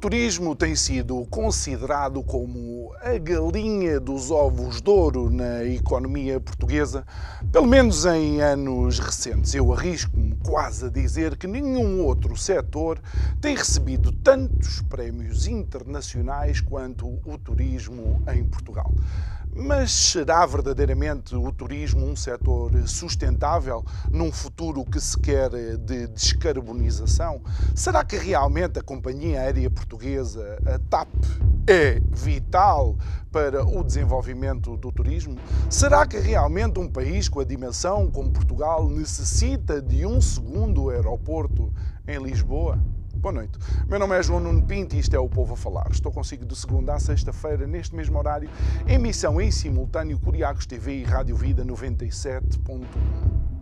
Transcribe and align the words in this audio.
Turismo 0.00 0.56
tem 0.56 0.74
sido 0.74 1.26
considerado 1.26 2.22
como 2.22 2.90
a 3.02 3.18
galinha 3.18 4.00
dos 4.00 4.30
ovos 4.30 4.80
de 4.80 4.88
ouro 4.88 5.28
na 5.28 5.62
economia 5.64 6.40
portuguesa, 6.40 7.04
pelo 7.52 7.66
menos 7.66 8.06
em 8.06 8.40
anos 8.40 8.98
recentes. 8.98 9.54
Eu 9.54 9.70
arrisco-me 9.74 10.34
quase 10.42 10.86
a 10.86 10.88
dizer 10.88 11.36
que 11.36 11.46
nenhum 11.46 12.02
outro 12.02 12.34
setor 12.34 12.98
tem 13.42 13.54
recebido 13.54 14.10
tantos 14.10 14.80
prémios 14.88 15.46
internacionais 15.46 16.62
quanto 16.62 17.06
o 17.06 17.36
turismo 17.36 18.22
em 18.34 18.42
Portugal. 18.42 18.90
Mas 19.62 19.92
será 19.92 20.46
verdadeiramente 20.46 21.36
o 21.36 21.52
turismo 21.52 22.06
um 22.06 22.16
setor 22.16 22.72
sustentável 22.88 23.84
num 24.10 24.32
futuro 24.32 24.82
que 24.86 24.98
se 24.98 25.18
quer 25.18 25.50
de 25.76 26.06
descarbonização? 26.06 27.42
Será 27.74 28.02
que 28.02 28.16
realmente 28.16 28.78
a 28.78 28.82
companhia 28.82 29.40
aérea 29.40 29.68
portuguesa, 29.68 30.58
a 30.64 30.78
TAP, 30.78 31.10
é 31.66 32.00
vital 32.10 32.96
para 33.30 33.62
o 33.62 33.84
desenvolvimento 33.84 34.78
do 34.78 34.90
turismo? 34.90 35.36
Será 35.68 36.06
que 36.06 36.18
realmente 36.18 36.80
um 36.80 36.88
país 36.88 37.28
com 37.28 37.40
a 37.40 37.44
dimensão 37.44 38.10
como 38.10 38.32
Portugal 38.32 38.88
necessita 38.88 39.82
de 39.82 40.06
um 40.06 40.22
segundo 40.22 40.88
aeroporto 40.88 41.70
em 42.08 42.18
Lisboa? 42.18 42.78
Boa 43.20 43.34
noite. 43.34 43.58
Meu 43.86 43.98
nome 43.98 44.18
é 44.18 44.22
João 44.22 44.40
Nuno 44.40 44.62
Pinto 44.62 44.96
e 44.96 44.98
isto 44.98 45.14
é 45.14 45.18
o 45.18 45.28
Povo 45.28 45.52
a 45.52 45.56
Falar. 45.56 45.88
Estou 45.90 46.10
consigo 46.10 46.46
de 46.46 46.56
segunda 46.56 46.94
a 46.94 46.98
sexta-feira, 46.98 47.66
neste 47.66 47.94
mesmo 47.94 48.18
horário, 48.18 48.48
emissão 48.88 49.38
em 49.38 49.50
simultâneo 49.50 50.18
Curiacos 50.18 50.64
TV 50.64 51.00
e 51.00 51.04
Rádio 51.04 51.36
Vida 51.36 51.62
97.1. 51.62 52.80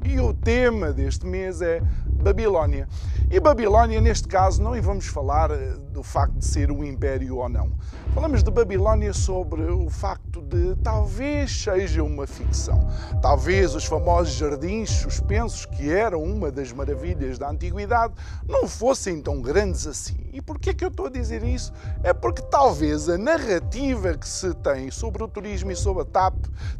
E 0.05 0.21
o 0.21 0.33
tema 0.33 0.93
deste 0.93 1.27
mês 1.27 1.61
é 1.61 1.83
Babilónia. 2.07 2.89
E 3.29 3.41
Babilónia, 3.41 4.01
neste 4.01 4.29
caso, 4.29 4.63
não 4.63 4.81
vamos 4.81 5.09
falar 5.09 5.51
do 5.99 6.03
facto 6.05 6.35
de 6.35 6.45
ser 6.45 6.71
um 6.71 6.85
império 6.85 7.39
ou 7.39 7.49
não. 7.49 7.73
Falamos 8.15 8.45
de 8.45 8.53
Babilónia 8.53 9.13
sobre 9.13 9.63
o 9.63 9.91
facto 9.91 10.41
de 10.41 10.77
talvez 10.77 11.51
seja 11.51 12.05
uma 12.05 12.25
ficção. 12.25 12.89
Talvez 13.21 13.75
os 13.75 13.85
famosos 13.85 14.35
jardins 14.35 14.91
suspensos, 14.91 15.67
que 15.67 15.91
eram 15.91 16.23
uma 16.23 16.53
das 16.53 16.71
maravilhas 16.71 17.37
da 17.37 17.51
antiguidade, 17.51 18.15
não 18.47 18.69
fossem 18.69 19.21
tão 19.21 19.43
grandes 19.43 19.89
assim. 19.89 20.29
E 20.33 20.41
por 20.41 20.61
que 20.61 20.71
é 20.71 20.75
que 20.75 20.85
eu 20.85 20.89
estou 20.89 21.07
a 21.07 21.11
dizer 21.11 21.43
isso? 21.43 21.73
É 22.05 22.13
porque 22.13 22.43
talvez 22.43 23.09
a 23.09 23.19
narrativa 23.19 24.17
que 24.17 24.29
se 24.29 24.55
tem 24.55 24.89
sobre 24.93 25.25
o 25.25 25.27
turismo 25.27 25.73
e 25.73 25.77
sobre 25.77 26.03
a 26.03 26.07
TAP 26.07 26.37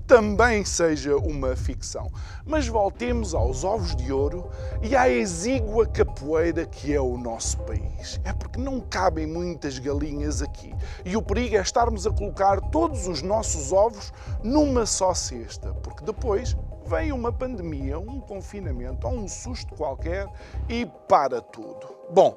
também 0.07 0.65
seja 0.65 1.17
uma 1.17 1.57
ficção. 1.57 2.09
Mas 2.47 2.69
voltemos 2.69 3.35
aos 3.35 3.65
ovos 3.65 3.97
de 3.97 4.13
ouro 4.13 4.49
e 4.81 4.95
à 4.95 5.09
exígua 5.09 5.87
capoeira 5.87 6.65
que 6.65 6.95
é 6.95 7.01
o 7.01 7.19
nosso 7.19 7.59
país. 7.59 8.21
É 8.23 8.33
porque 8.33 8.61
não 8.61 8.81
cabem 9.09 9.27
muitas 9.27 9.79
galinhas 9.79 10.43
aqui. 10.43 10.75
E 11.03 11.17
o 11.17 11.23
perigo 11.23 11.57
é 11.57 11.61
estarmos 11.61 12.07
a 12.07 12.11
colocar 12.11 12.61
todos 12.61 13.07
os 13.07 13.23
nossos 13.23 13.73
ovos 13.73 14.13
numa 14.45 14.85
só 14.85 15.15
cesta, 15.15 15.73
porque 15.83 16.05
depois 16.05 16.55
vem 16.85 17.11
uma 17.11 17.33
pandemia, 17.33 17.99
um 17.99 18.21
confinamento 18.21 19.07
ou 19.07 19.15
um 19.15 19.27
susto 19.27 19.75
qualquer 19.75 20.29
e 20.69 20.85
para 21.09 21.41
tudo. 21.41 21.89
Bom, 22.11 22.37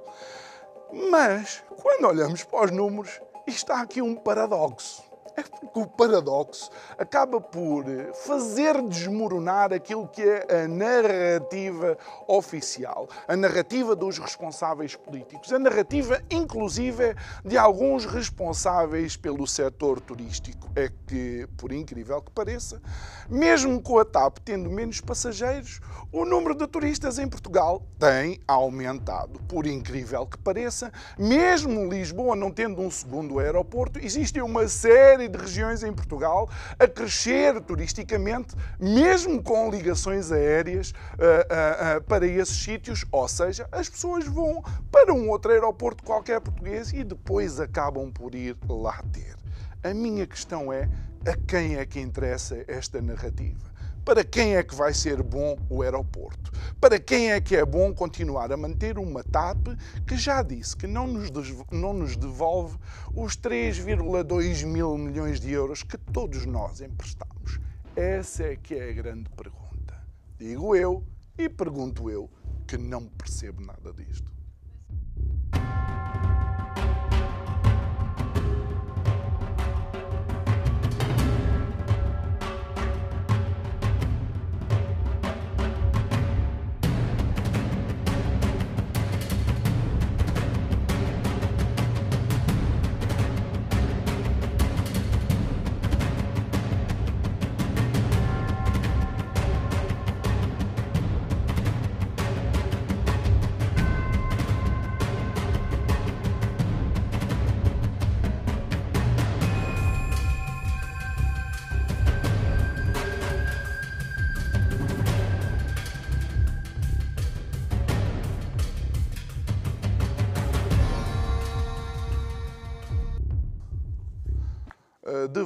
mas 1.12 1.62
quando 1.81 2.07
olhamos 2.07 2.41
para 2.45 2.66
os 2.66 2.72
números, 2.72 3.19
está 3.45 3.81
aqui 3.81 4.01
um 4.01 4.16
paradoxo. 4.16 5.10
É 5.38 5.44
o 5.74 5.88
paradoxo 5.88 6.69
acaba 6.97 7.40
por 7.40 7.86
fazer 8.14 8.81
desmoronar 8.84 9.72
aquilo 9.74 10.08
que 10.08 10.22
é 10.22 10.64
a 10.64 10.68
narrativa 10.68 11.97
oficial, 12.28 13.08
a 13.28 13.36
narrativa 13.36 13.96
dos 13.96 14.18
responsáveis 14.18 14.96
políticos, 14.96 15.52
a 15.53 15.59
narrativa, 15.59 16.22
inclusive, 16.30 17.16
de 17.46 17.58
alguns 17.58 18.06
responsáveis 18.06 19.16
pelo 19.16 19.47
setor 19.47 20.00
turístico. 20.02 20.69
É 20.75 20.90
que, 21.08 21.48
por 21.58 21.72
incrível 21.72 22.22
que 22.22 22.31
pareça, 22.31 22.81
mesmo 23.30 23.81
com 23.81 24.00
a 24.00 24.06
TAP 24.06 24.40
tendo 24.40 24.69
menos 24.69 25.00
passageiros, 25.00 25.80
o 26.12 26.25
número 26.25 26.56
de 26.56 26.68
turistas 26.68 27.18
em 27.18 27.28
Portugal 27.28 27.81
tem 27.98 28.40
aumentado. 28.48 29.40
Por 29.48 29.66
incrível 29.66 30.25
que 30.25 30.38
pareça, 30.38 30.92
mesmo 31.18 31.90
Lisboa 31.90 32.36
não 32.36 32.52
tendo 32.52 32.81
um 32.81 32.92
segundo 32.92 33.40
aeroporto, 33.40 34.00
existe 34.00 34.42
uma 34.42 34.68
série 34.68 35.20
série 35.21 35.27
de 35.27 35.37
regiões 35.37 35.83
em 35.83 35.93
Portugal 35.93 36.49
a 36.79 36.87
crescer 36.87 37.59
turisticamente, 37.61 38.55
mesmo 38.79 39.41
com 39.41 39.69
ligações 39.69 40.31
aéreas 40.31 40.91
uh, 40.91 40.93
uh, 40.93 41.97
uh, 41.97 42.03
para 42.03 42.25
esses 42.25 42.55
sítios, 42.55 43.05
ou 43.11 43.27
seja, 43.27 43.67
as 43.71 43.89
pessoas 43.89 44.25
vão 44.25 44.63
para 44.91 45.13
um 45.13 45.29
outro 45.29 45.51
aeroporto 45.51 46.03
qualquer 46.03 46.41
português 46.41 46.91
e 46.91 47.03
depois 47.03 47.59
acabam 47.59 48.11
por 48.11 48.33
ir 48.33 48.57
lá 48.67 49.03
ter. 49.11 49.35
A 49.83 49.93
minha 49.93 50.25
questão 50.25 50.71
é 50.73 50.89
a 51.25 51.35
quem 51.47 51.75
é 51.75 51.85
que 51.85 51.99
interessa 51.99 52.63
esta 52.67 53.01
narrativa? 53.01 53.70
Para 54.03 54.23
quem 54.23 54.56
é 54.56 54.63
que 54.63 54.73
vai 54.73 54.94
ser 54.95 55.22
bom 55.22 55.56
o 55.69 55.84
aeroporto? 55.84 56.51
Para 56.79 57.00
quem 57.00 57.31
é 57.31 57.39
que 57.39 57.56
é 57.56 57.63
bom 57.63 57.94
continuar 57.94 58.51
a 58.51 58.57
manter 58.57 58.97
uma 58.97 59.23
TAP 59.23 59.67
que 60.07 60.17
já 60.17 60.41
disse 60.41 60.75
que 60.75 60.88
não 60.88 61.06
nos, 61.06 61.29
não 61.72 61.94
nos 61.94 62.17
devolve 62.17 62.78
os 63.16 63.38
3,2 63.38 64.66
mil 64.66 64.97
milhões 64.97 65.39
de 65.39 65.51
euros 65.51 65.84
que 65.84 65.97
todos 65.97 66.47
nós 66.47 66.81
emprestamos? 66.81 67.59
Essa 67.95 68.45
é 68.45 68.56
que 68.56 68.73
é 68.73 68.89
a 68.89 68.94
grande 68.94 69.29
pergunta. 69.29 69.95
Digo 70.39 70.75
eu 70.75 71.06
e 71.38 71.47
pergunto 71.47 72.09
eu 72.09 72.28
que 72.68 72.78
não 72.78 73.06
percebo 73.06 73.62
nada 73.62 73.94
disto. 73.94 74.31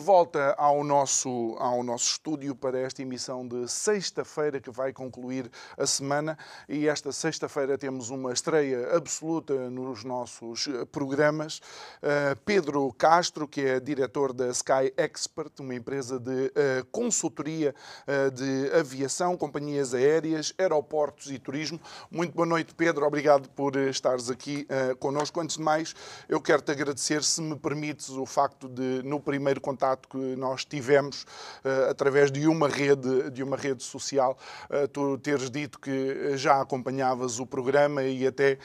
Volta 0.06 0.54
ao 0.60 0.84
nosso, 0.84 1.56
ao 1.58 1.82
nosso 1.82 2.12
estúdio 2.12 2.54
para 2.54 2.80
esta 2.80 3.02
emissão 3.02 3.46
de 3.48 3.68
sexta-feira 3.68 4.62
que 4.62 4.70
vai 4.70 4.94
concluir 4.94 5.50
a 5.76 5.88
semana. 5.88 6.38
E 6.70 6.88
esta 6.88 7.12
sexta-feira 7.12 7.76
temos 7.76 8.12
uma 8.12 8.32
estreia 8.32 8.96
absoluta 8.96 9.68
nos 9.68 10.04
nossos 10.04 10.68
programas. 10.92 11.58
Uh, 12.04 12.40
Pedro 12.46 12.94
Castro, 12.94 13.48
que 13.48 13.62
é 13.62 13.80
diretor 13.80 14.32
da 14.32 14.50
Sky 14.50 14.94
Expert, 14.96 15.60
uma 15.60 15.74
empresa 15.74 16.20
de 16.20 16.30
uh, 16.30 16.86
consultoria 16.92 17.74
uh, 18.08 18.30
de 18.30 18.78
aviação, 18.78 19.36
companhias 19.36 19.96
aéreas, 19.96 20.54
aeroportos 20.56 21.32
e 21.32 21.40
turismo. 21.40 21.82
Muito 22.12 22.36
boa 22.36 22.46
noite, 22.46 22.76
Pedro. 22.76 23.08
Obrigado 23.08 23.50
por 23.50 23.76
estares 23.76 24.30
aqui 24.30 24.68
uh, 24.70 24.96
connosco. 24.98 25.42
Antes 25.42 25.58
de 25.58 25.64
mais, 25.64 25.96
eu 26.30 26.40
quero 26.40 26.62
te 26.62 26.72
agradecer, 26.72 27.24
se 27.24 27.42
me 27.42 27.56
permites, 27.56 28.10
o 28.10 28.28
facto 28.28 28.70
de, 28.70 29.02
no 29.04 29.20
primeiro 29.20 29.60
contato 29.60 29.95
que 29.96 30.18
nós 30.36 30.66
tivemos 30.66 31.24
uh, 31.24 31.90
através 31.90 32.32
de 32.32 32.48
uma 32.48 32.68
rede, 32.68 33.30
de 33.32 33.44
uma 33.44 33.58
rede 33.58 33.84
social, 33.84 34.38
uh, 34.70 34.88
tu 34.88 35.18
teres 35.18 35.50
dito 35.50 35.80
que 35.80 36.38
já 36.38 36.62
acompanhavas 36.62 37.40
o 37.40 37.46
programa 37.46 38.04
e 38.04 38.28
até 38.28 38.58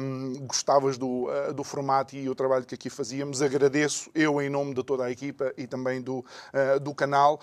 um, 0.00 0.46
gostavas 0.46 0.96
do, 0.96 1.26
uh, 1.28 1.52
do 1.52 1.64
formato 1.64 2.16
e 2.16 2.28
o 2.28 2.34
trabalho 2.34 2.64
que 2.64 2.74
aqui 2.74 2.90
fazíamos. 2.90 3.42
Agradeço 3.42 4.10
eu 4.14 4.40
em 4.40 4.48
nome 4.48 4.74
de 4.74 4.82
toda 4.82 5.04
a 5.04 5.10
equipa 5.10 5.52
e 5.56 5.66
também 5.66 6.00
do, 6.00 6.24
do 6.82 6.94
canal. 6.94 7.40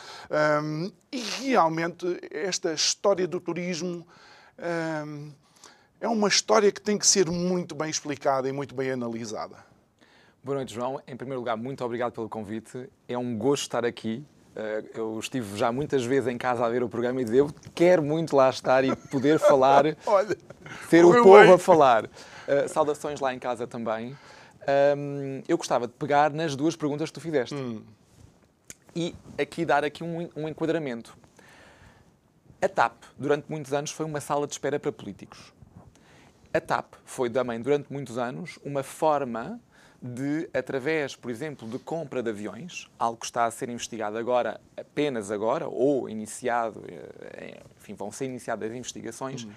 Um, 0.64 0.92
e 1.12 1.20
realmente 1.42 2.20
esta 2.32 2.74
história 2.74 3.28
do 3.28 3.40
turismo 3.40 4.06
um, 5.08 5.32
é 6.00 6.08
uma 6.08 6.28
história 6.28 6.72
que 6.72 6.82
tem 6.82 6.98
que 6.98 7.08
ser 7.08 7.30
muito 7.30 7.74
bem 7.74 7.90
explicada 7.90 8.48
e 8.48 8.52
muito 8.52 8.76
bem 8.76 8.92
analisada. 8.92 9.75
Boa 10.46 10.58
noite, 10.58 10.76
João. 10.76 11.02
Em 11.08 11.18
primeiro 11.18 11.40
lugar, 11.40 11.58
muito 11.58 11.84
obrigado 11.84 12.12
pelo 12.12 12.30
convite. 12.30 12.88
É 13.08 13.18
um 13.18 13.36
gosto 13.36 13.64
estar 13.64 13.84
aqui. 13.84 14.24
Eh, 14.56 14.84
eu 14.94 15.18
estive 15.18 15.58
já 15.58 15.72
muitas 15.72 16.06
vezes 16.06 16.32
em 16.32 16.38
casa 16.38 16.64
a 16.64 16.70
ver 16.70 16.84
o 16.84 16.88
programa 16.88 17.20
e 17.20 17.36
eu 17.36 17.50
quero 17.74 18.04
muito 18.04 18.36
lá 18.36 18.48
estar 18.52 18.84
e 18.84 18.96
poder 18.96 19.40
falar, 19.40 19.86
Olha, 20.06 20.38
ter 20.88 21.04
o 21.04 21.12
povo 21.24 21.42
bem. 21.42 21.52
a 21.52 21.58
falar. 21.58 22.06
Uh, 22.06 22.70
saudações 22.70 23.20
lá 23.20 23.34
em 23.34 23.40
casa 23.40 23.66
também. 23.66 24.16
Um, 24.96 25.42
eu 25.48 25.58
gostava 25.58 25.88
de 25.88 25.94
pegar 25.94 26.30
nas 26.30 26.56
duas 26.56 26.76
perguntas 26.76 27.10
que 27.10 27.16
tu 27.16 27.22
fizeste 27.22 27.56
hum. 27.56 27.82
e 28.96 29.16
aqui 29.40 29.66
dar 29.66 29.84
aqui 29.84 30.04
um, 30.04 30.30
um 30.36 30.48
enquadramento. 30.48 31.18
A 32.62 32.70
TAP, 32.70 32.94
durante 33.18 33.48
muitos 33.50 33.74
anos, 33.74 33.90
foi 33.90 34.06
uma 34.06 34.22
sala 34.22 34.46
de 34.46 34.54
espera 34.54 34.80
para 34.80 34.92
políticos. 34.92 35.52
A 36.54 36.62
TAP 36.62 36.94
foi 37.04 37.32
também, 37.32 37.60
durante 37.60 37.92
muitos 37.92 38.20
anos, 38.20 38.60
uma 38.64 38.84
forma 38.84 39.60
de, 40.06 40.48
através, 40.54 41.16
por 41.16 41.32
exemplo, 41.32 41.68
de 41.68 41.80
compra 41.80 42.22
de 42.22 42.30
aviões, 42.30 42.88
algo 43.00 43.18
que 43.18 43.26
está 43.26 43.46
a 43.46 43.52
ser 43.52 43.70
investigado 43.70 44.20
agora, 44.20 44.62
apenas 44.78 45.32
agora, 45.32 45.68
ou 45.68 46.08
iniciado, 46.08 46.84
eh, 46.88 47.60
enfim, 47.80 47.96
vão 47.96 48.12
ser 48.12 48.26
iniciadas 48.26 48.72
investigações, 48.72 49.46
uhum. 49.46 49.52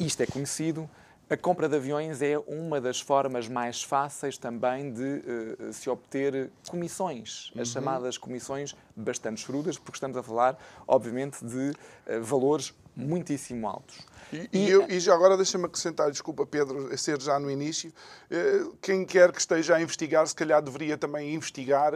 isto 0.00 0.20
é 0.20 0.26
conhecido, 0.26 0.90
a 1.28 1.36
compra 1.36 1.68
de 1.68 1.74
aviões 1.74 2.22
é 2.22 2.38
uma 2.38 2.80
das 2.80 3.00
formas 3.00 3.48
mais 3.48 3.82
fáceis 3.82 4.38
também 4.38 4.92
de 4.92 5.02
uh, 5.02 5.72
se 5.72 5.90
obter 5.90 6.50
comissões, 6.68 7.50
as 7.54 7.68
uhum. 7.68 7.74
chamadas 7.74 8.16
comissões 8.16 8.76
bastante 8.94 9.40
chorudas, 9.40 9.76
porque 9.76 9.96
estamos 9.96 10.16
a 10.16 10.22
falar, 10.22 10.56
obviamente, 10.86 11.44
de 11.44 11.70
uh, 11.70 12.22
valores 12.22 12.72
muitíssimo 12.94 13.66
altos. 13.66 13.98
E, 14.32 14.48
e, 14.52 14.70
eu, 14.70 14.88
e 14.88 15.00
já 15.00 15.14
agora 15.14 15.36
deixa-me 15.36 15.66
acrescentar, 15.66 16.10
desculpa 16.10 16.46
Pedro, 16.46 16.96
ser 16.96 17.20
já 17.20 17.38
no 17.38 17.50
início, 17.50 17.92
eh, 18.30 18.64
quem 18.80 19.04
quer 19.04 19.30
que 19.30 19.38
esteja 19.38 19.76
a 19.76 19.82
investigar, 19.82 20.26
se 20.26 20.34
calhar 20.34 20.60
deveria 20.62 20.98
também 20.98 21.32
investigar 21.32 21.92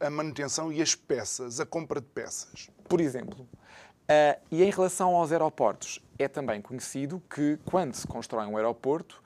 a 0.00 0.10
manutenção 0.10 0.72
e 0.72 0.82
as 0.82 0.94
peças, 0.96 1.60
a 1.60 1.66
compra 1.66 2.00
de 2.00 2.08
peças. 2.08 2.68
Por 2.88 3.00
exemplo, 3.00 3.46
e 4.50 4.64
em 4.64 4.70
relação 4.70 5.14
aos 5.14 5.30
aeroportos, 5.30 6.00
é 6.22 6.28
também 6.28 6.60
conhecido 6.60 7.22
que 7.28 7.58
quando 7.64 7.94
se 7.94 8.06
constrói 8.06 8.46
um 8.46 8.56
aeroporto, 8.56 9.22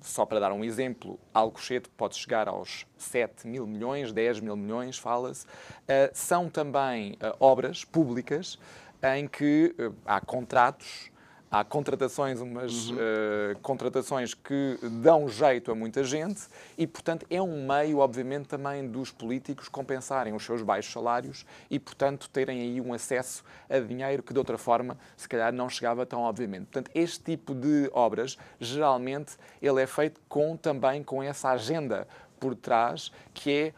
só 0.00 0.24
para 0.24 0.40
dar 0.40 0.52
um 0.52 0.64
exemplo, 0.64 1.18
Alcochete 1.34 1.88
pode 1.90 2.16
chegar 2.16 2.48
aos 2.48 2.86
7 2.96 3.46
mil 3.46 3.66
milhões, 3.66 4.12
10 4.12 4.40
mil 4.40 4.56
milhões, 4.56 4.98
fala-se, 4.98 5.44
uh, 5.46 6.10
são 6.14 6.48
também 6.48 7.12
uh, 7.12 7.36
obras 7.38 7.84
públicas 7.84 8.58
em 9.02 9.26
que 9.26 9.74
há 10.04 10.20
contratos 10.20 11.09
há 11.50 11.64
contratações, 11.64 12.40
umas 12.40 12.88
uhum. 12.88 12.96
uh, 12.96 13.58
contratações 13.60 14.34
que 14.34 14.78
dão 15.02 15.28
jeito 15.28 15.72
a 15.72 15.74
muita 15.74 16.04
gente 16.04 16.42
e, 16.78 16.86
portanto, 16.86 17.26
é 17.28 17.42
um 17.42 17.66
meio, 17.66 17.98
obviamente, 17.98 18.46
também 18.46 18.86
dos 18.86 19.10
políticos 19.10 19.68
compensarem 19.68 20.32
os 20.32 20.44
seus 20.44 20.62
baixos 20.62 20.92
salários 20.92 21.44
e, 21.68 21.78
portanto, 21.78 22.30
terem 22.30 22.60
aí 22.60 22.80
um 22.80 22.94
acesso 22.94 23.42
a 23.68 23.78
dinheiro 23.80 24.22
que, 24.22 24.32
de 24.32 24.38
outra 24.38 24.56
forma, 24.56 24.96
se 25.16 25.28
calhar 25.28 25.52
não 25.52 25.68
chegava 25.68 26.06
tão 26.06 26.20
obviamente. 26.20 26.66
Portanto, 26.66 26.90
este 26.94 27.24
tipo 27.24 27.54
de 27.54 27.90
obras, 27.92 28.38
geralmente, 28.60 29.36
ele 29.60 29.82
é 29.82 29.86
feito 29.86 30.20
com, 30.28 30.56
também 30.56 31.02
com 31.02 31.22
essa 31.22 31.50
agenda 31.50 32.06
por 32.38 32.54
trás, 32.54 33.10
que 33.34 33.50
é 33.50 33.74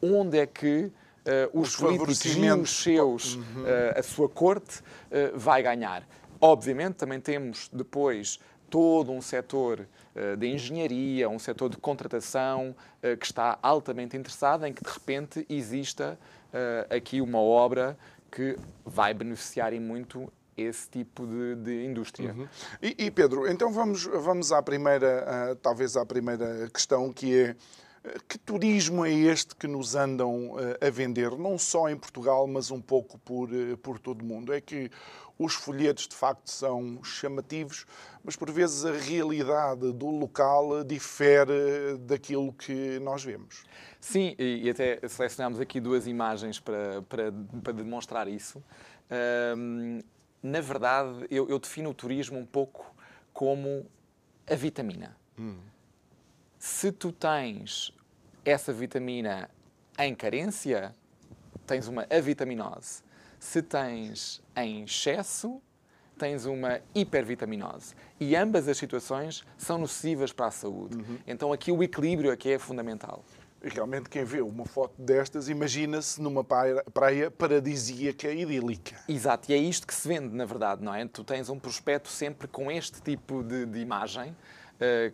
onde 0.00 0.38
é 0.38 0.46
que 0.46 0.92
Uh, 1.28 1.60
os, 1.60 1.68
os 1.68 1.76
políticos 1.76 2.24
e 2.24 2.50
os 2.52 2.70
seus, 2.70 3.34
uhum. 3.34 3.42
uh, 3.42 3.98
a 3.98 4.02
sua 4.02 4.30
corte, 4.30 4.78
uh, 4.78 5.38
vai 5.38 5.62
ganhar. 5.62 6.02
Obviamente, 6.40 6.94
também 6.94 7.20
temos 7.20 7.68
depois 7.72 8.38
todo 8.70 9.10
um 9.12 9.20
setor 9.20 9.86
uh, 10.14 10.36
de 10.36 10.46
engenharia, 10.46 11.28
um 11.28 11.38
setor 11.38 11.68
de 11.68 11.76
contratação 11.76 12.74
uh, 13.02 13.16
que 13.16 13.26
está 13.26 13.58
altamente 13.62 14.16
interessado 14.16 14.66
em 14.66 14.72
que 14.72 14.82
de 14.82 14.90
repente 14.90 15.46
exista 15.48 16.18
uh, 16.52 16.94
aqui 16.94 17.20
uma 17.20 17.40
obra 17.40 17.96
que 18.30 18.56
vai 18.84 19.14
beneficiar 19.14 19.72
e 19.72 19.80
muito 19.80 20.30
esse 20.56 20.88
tipo 20.88 21.26
de, 21.26 21.54
de 21.56 21.84
indústria. 21.84 22.32
Uhum. 22.32 22.48
E, 22.82 23.06
e, 23.06 23.10
Pedro, 23.10 23.48
então 23.48 23.72
vamos, 23.72 24.04
vamos 24.04 24.50
à 24.50 24.60
primeira, 24.60 25.56
talvez 25.62 25.96
à 25.96 26.04
primeira 26.04 26.68
questão 26.74 27.12
que 27.12 27.38
é 27.38 27.56
que 28.26 28.38
turismo 28.38 29.04
é 29.04 29.12
este 29.12 29.54
que 29.54 29.66
nos 29.66 29.94
andam 29.94 30.56
a 30.80 30.90
vender, 30.90 31.30
não 31.36 31.58
só 31.58 31.88
em 31.88 31.96
Portugal, 31.96 32.46
mas 32.46 32.70
um 32.70 32.80
pouco 32.80 33.18
por, 33.18 33.50
por 33.82 33.98
todo 33.98 34.22
o 34.22 34.24
mundo? 34.24 34.52
É 34.52 34.60
que 34.60 34.90
os 35.38 35.54
folhetos 35.54 36.08
de 36.08 36.16
facto 36.16 36.50
são 36.50 37.02
chamativos, 37.04 37.86
mas 38.24 38.34
por 38.34 38.50
vezes 38.50 38.84
a 38.84 38.92
realidade 38.92 39.92
do 39.92 40.08
local 40.08 40.82
difere 40.82 41.96
daquilo 42.00 42.52
que 42.52 42.98
nós 42.98 43.22
vemos. 43.22 43.64
Sim, 44.00 44.34
e 44.38 44.68
até 44.68 45.00
selecionámos 45.08 45.60
aqui 45.60 45.80
duas 45.80 46.06
imagens 46.06 46.58
para, 46.58 47.02
para, 47.02 47.32
para 47.62 47.72
demonstrar 47.72 48.26
isso. 48.26 48.62
Um, 49.56 50.00
na 50.42 50.60
verdade, 50.60 51.26
eu, 51.30 51.48
eu, 51.48 51.58
defino 51.58 51.90
o 51.90 51.94
turismo 51.94 52.38
um 52.38 52.46
pouco 52.46 52.94
como 53.32 53.86
a 54.48 54.54
vitamina. 54.54 55.16
Hum. 55.38 55.58
Se 56.58 56.92
tu 56.92 57.12
tens 57.12 57.92
essa 58.44 58.72
vitamina 58.72 59.50
em 59.98 60.14
carência, 60.14 60.94
tens 61.66 61.88
uma 61.88 62.06
avitaminose 62.10 63.02
se 63.38 63.62
tens 63.62 64.42
em 64.56 64.84
excesso, 64.84 65.60
tens 66.18 66.44
uma 66.44 66.80
hipervitaminose. 66.94 67.94
E 68.18 68.34
ambas 68.34 68.68
as 68.68 68.76
situações 68.76 69.44
são 69.56 69.78
nocivas 69.78 70.32
para 70.32 70.46
a 70.46 70.50
saúde. 70.50 70.96
Uhum. 70.96 71.18
Então 71.26 71.52
aqui 71.52 71.70
o 71.70 71.82
equilíbrio 71.82 72.32
aqui 72.32 72.50
é 72.50 72.58
fundamental. 72.58 73.24
Realmente 73.60 74.08
quem 74.08 74.24
vê 74.24 74.40
uma 74.40 74.64
foto 74.64 74.94
destas 75.00 75.48
imagina-se 75.48 76.20
numa 76.22 76.44
praia, 76.44 76.84
praia 76.92 77.30
paradisíaca 77.30 78.30
idílica. 78.30 78.96
Exato, 79.08 79.50
e 79.50 79.54
é 79.54 79.56
isto 79.56 79.86
que 79.86 79.94
se 79.94 80.06
vende, 80.06 80.34
na 80.34 80.44
verdade, 80.44 80.82
não 80.82 80.94
é? 80.94 81.06
Tu 81.06 81.24
tens 81.24 81.48
um 81.48 81.58
prospecto 81.58 82.08
sempre 82.08 82.46
com 82.46 82.70
este 82.70 83.02
tipo 83.02 83.42
de, 83.42 83.66
de 83.66 83.80
imagem, 83.80 84.30
uh, 84.30 85.12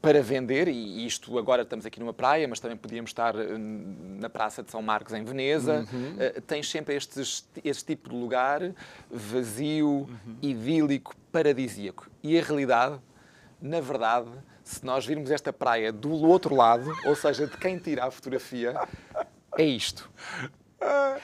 para 0.00 0.22
vender, 0.22 0.68
e 0.68 1.04
isto 1.04 1.36
agora 1.38 1.62
estamos 1.62 1.84
aqui 1.84 1.98
numa 1.98 2.12
praia, 2.12 2.46
mas 2.46 2.60
também 2.60 2.76
podíamos 2.76 3.10
estar 3.10 3.34
eh, 3.34 3.58
na 3.58 4.30
Praça 4.30 4.62
de 4.62 4.70
São 4.70 4.80
Marcos, 4.80 5.12
em 5.12 5.24
Veneza. 5.24 5.86
Uhum. 5.92 6.14
Uh, 6.14 6.40
tens 6.42 6.70
sempre 6.70 6.94
estes, 6.94 7.48
este 7.64 7.84
tipo 7.84 8.08
de 8.08 8.14
lugar 8.14 8.60
vazio, 9.10 9.88
uhum. 9.88 10.36
idílico, 10.40 11.16
paradisíaco. 11.32 12.08
E 12.22 12.38
a 12.38 12.42
realidade, 12.42 13.00
na 13.60 13.80
verdade, 13.80 14.30
se 14.62 14.84
nós 14.84 15.04
virmos 15.04 15.32
esta 15.32 15.52
praia 15.52 15.92
do 15.92 16.12
outro 16.12 16.54
lado, 16.54 16.92
ou 17.04 17.16
seja, 17.16 17.46
de 17.46 17.56
quem 17.56 17.76
tira 17.78 18.04
a 18.04 18.10
fotografia, 18.10 18.80
é 19.56 19.64
isto. 19.64 20.08
Ah, 20.80 21.16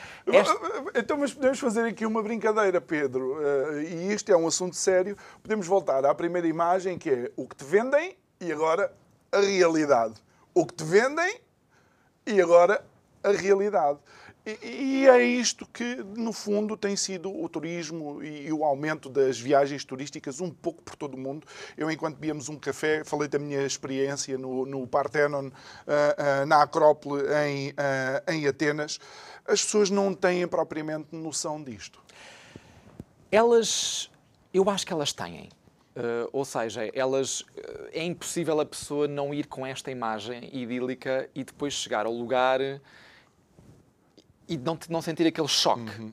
Então, 0.97 1.17
mas 1.17 1.33
podemos 1.33 1.61
fazer 1.61 1.85
aqui 1.85 2.05
uma 2.05 2.23
brincadeira, 2.25 2.81
Pedro, 2.81 3.37
uh, 3.37 3.81
e 3.81 4.13
isto 4.13 4.33
é 4.33 4.37
um 4.37 4.49
assunto 4.49 4.75
sério. 4.75 5.17
Podemos 5.41 5.65
voltar 5.65 6.05
à 6.05 6.13
primeira 6.13 6.49
imagem, 6.49 6.99
que 6.99 7.09
é 7.09 7.31
o 7.37 7.47
que 7.47 7.55
te 7.55 7.65
vendem 7.65 8.17
e 8.45 8.53
agora 8.53 8.93
a 9.33 9.41
realidade. 9.41 10.15
O 10.55 10.67
que 10.67 10.75
te 10.75 10.85
vendem 10.85 11.41
e 12.27 12.41
agora 12.41 12.85
a 13.23 13.31
realidade. 13.31 13.99
E, 14.47 14.59
e, 14.63 15.09
é 15.09 15.23
isto 15.23 15.67
que, 15.67 15.97
no 16.17 16.31
fundo, 16.31 16.77
tem 16.77 16.95
sido 16.97 17.35
o 17.35 17.49
turismo 17.49 18.23
e, 18.23 18.49
e, 18.49 18.53
o 18.53 18.63
aumento 18.63 19.09
das 19.09 19.41
viagens 19.41 19.87
turísticas 19.87 20.39
um 20.39 20.51
pouco 20.51 20.83
por 20.83 20.95
todo 20.97 21.15
o 21.15 21.19
mundo. 21.19 21.47
Eu, 21.79 21.91
enquanto 21.91 22.17
bebíamos 22.17 22.51
um 22.51 22.59
café, 22.59 23.03
falei 23.05 23.27
da 23.27 23.39
minha 23.39 23.63
experiência 23.63 24.37
no, 24.37 24.67
no 24.67 24.87
Parthenon, 24.87 25.47
uh, 25.47 25.51
uh, 25.51 26.47
na 26.47 26.63
Acrópole, 26.63 27.23
em, 27.47 27.71
uh, 27.71 28.31
em 28.31 28.47
Atenas. 28.47 29.01
As 29.47 29.63
pessoas 29.63 29.89
não 29.89 30.13
têm 30.13 30.47
propriamente 30.47 31.09
noção 31.17 31.63
disto. 31.63 31.99
Elas, 33.33 34.11
eu 34.53 34.69
acho 34.69 34.87
que 34.87 34.93
elas 34.93 35.15
têm. 35.15 35.49
Uh, 35.97 36.29
ou 36.33 36.45
seja, 36.45 36.91
elas 36.93 37.43
uh, 37.43 37.89
é 37.93 38.03
impossível 38.03 38.59
a 38.61 38.67
pessoa 38.67 39.07
não 39.07 39.33
ir 39.33 39.47
com 39.47 39.65
esta 39.65 39.93
imagem 39.93 40.51
idílica 40.53 41.31
e 41.33 41.45
depois 41.45 41.73
chegar 41.73 42.05
ao 42.05 42.13
lugar 42.13 42.61
e 44.49 44.59
não, 44.59 44.77
não 44.89 45.01
sentir 45.01 45.27
aquele 45.27 45.47
choque. 45.47 46.01
Uhum. 46.01 46.13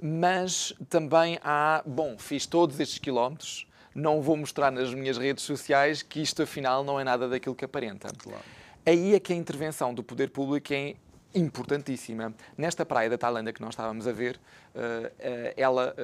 Mas 0.00 0.72
também 0.88 1.38
há, 1.42 1.82
bom, 1.84 2.16
fiz 2.16 2.46
todos 2.46 2.78
estes 2.78 2.98
quilómetros, 2.98 3.66
não 3.92 4.22
vou 4.22 4.36
mostrar 4.36 4.70
nas 4.70 4.94
minhas 4.94 5.18
redes 5.18 5.42
sociais 5.42 6.02
que 6.02 6.20
isto 6.22 6.42
afinal 6.42 6.84
não 6.84 7.00
é 7.00 7.02
nada 7.04 7.28
daquilo 7.28 7.54
que 7.54 7.64
aparenta. 7.64 8.08
Claro. 8.16 8.44
Aí 8.86 9.14
é 9.14 9.20
que 9.20 9.32
a 9.32 9.36
intervenção 9.36 9.92
do 9.92 10.02
poder 10.02 10.30
público 10.30 10.72
é 10.72 10.94
importantíssima. 11.34 12.34
Nesta 12.56 12.86
praia 12.86 13.10
da 13.10 13.18
Tailândia 13.18 13.52
que 13.52 13.60
nós 13.60 13.70
estávamos 13.70 14.06
a 14.06 14.12
ver, 14.12 14.40
ela, 15.56 15.94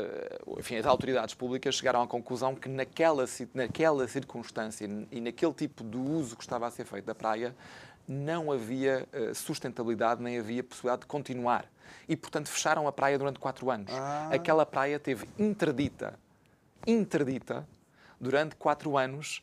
enfim, 0.59 0.76
as 0.76 0.87
autoridades 0.87 1.35
públicas 1.35 1.75
chegaram 1.75 2.02
à 2.02 2.07
conclusão 2.07 2.54
que 2.54 2.69
naquela, 2.69 3.25
naquela 3.54 4.07
circunstância 4.07 4.88
e 5.11 5.21
naquele 5.21 5.52
tipo 5.54 5.83
de 5.83 5.97
uso 5.97 6.37
que 6.37 6.43
estava 6.43 6.66
a 6.66 6.71
ser 6.71 6.85
feito 6.85 7.07
da 7.07 7.14
praia, 7.14 7.54
não 8.07 8.52
havia 8.52 9.09
sustentabilidade 9.35 10.23
nem 10.23 10.38
havia 10.38 10.62
possibilidade 10.62 11.00
de 11.02 11.07
continuar. 11.07 11.64
E, 12.09 12.16
portanto, 12.16 12.49
fecharam 12.49 12.87
a 12.87 12.93
praia 12.93 13.19
durante 13.19 13.38
quatro 13.38 13.71
anos. 13.71 13.90
Ah. 13.93 14.28
Aquela 14.33 14.66
praia 14.66 14.99
teve 14.99 15.26
interdita, 15.38 16.19
interdita, 16.87 17.66
durante 18.21 18.57
quatro 18.57 18.97
anos 18.97 19.40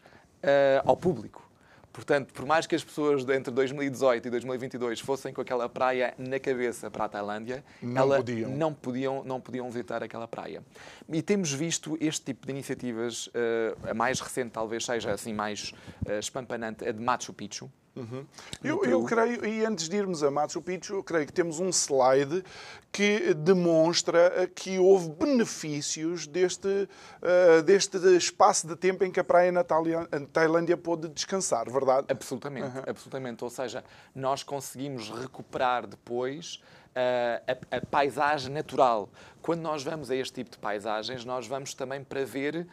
ao 0.86 0.96
público. 0.96 1.51
Portanto, 1.92 2.34
por 2.34 2.46
mais 2.46 2.66
que 2.66 2.74
as 2.74 2.84
pessoas 2.84 3.28
entre 3.30 3.52
2018 3.52 4.28
e 4.28 4.32
2022 4.32 5.00
fossem 5.02 5.34
com 5.34 5.42
aquela 5.42 5.68
praia 5.68 6.14
na 6.18 6.40
cabeça 6.40 6.90
para 6.90 7.06
a 7.06 7.10
Tailândia, 7.10 7.64
não 7.82 8.02
ela 8.02 8.18
podiam. 8.18 8.50
Não, 8.50 8.74
podiam, 8.74 9.24
não 9.24 9.42
podiam 9.42 9.70
visitar 9.70 10.02
aquela 10.02 10.28
praia. 10.28 10.64
E 11.10 11.22
temos 11.22 11.52
visto 11.52 11.98
este 12.00 12.26
tipo 12.26 12.46
de 12.46 12.54
iniciativas, 12.54 13.28
uh, 13.28 13.90
a 13.90 13.94
mais 13.94 14.20
recente 14.20 14.52
talvez 14.52 14.86
seja 14.86 15.12
assim 15.12 15.34
mais 15.34 15.74
uh, 16.06 16.20
espampanante, 16.20 16.88
a 16.88 16.92
de 16.92 17.02
Machu 17.02 17.34
Picchu, 17.34 17.70
Uhum. 17.96 18.26
Eu, 18.64 18.86
eu, 18.86 19.04
creio, 19.04 19.46
e 19.46 19.66
antes 19.66 19.90
de 19.90 19.98
irmos 19.98 20.24
a 20.24 20.32
Machu 20.32 20.62
Picchu, 20.62 20.96
eu 20.96 21.04
creio 21.04 21.26
que 21.26 21.34
temos 21.34 21.60
um 21.60 21.70
slide 21.70 22.44
que 22.90 23.34
demonstra 23.34 24.50
que 24.56 24.80
houve 24.80 25.10
benefícios 25.10 26.26
deste, 26.26 26.68
uh, 26.68 27.62
deste 27.64 27.98
espaço 28.16 28.66
de 28.66 28.78
tempo 28.78 29.04
em 29.04 29.12
que 29.12 29.20
a 29.20 29.24
praia 29.24 29.52
na 29.52 29.64
Tailândia 29.64 30.78
pôde 30.78 31.10
descansar, 31.10 31.70
verdade? 31.70 32.08
Absolutamente, 32.10 32.78
uhum. 32.78 32.84
absolutamente. 32.88 33.44
Ou 33.44 33.50
seja, 33.50 33.84
nós 34.16 34.42
conseguimos 34.42 35.10
recuperar 35.10 35.86
depois 35.86 36.62
uh, 36.96 37.58
a, 37.72 37.78
a 37.78 37.86
paisagem 37.86 38.54
natural. 38.54 39.10
Quando 39.42 39.62
nós 39.62 39.84
vamos 39.84 40.10
a 40.10 40.16
este 40.16 40.36
tipo 40.36 40.52
de 40.52 40.58
paisagens, 40.58 41.26
nós 41.26 41.46
vamos 41.46 41.74
também 41.74 42.04
para 42.04 42.24
ver 42.24 42.68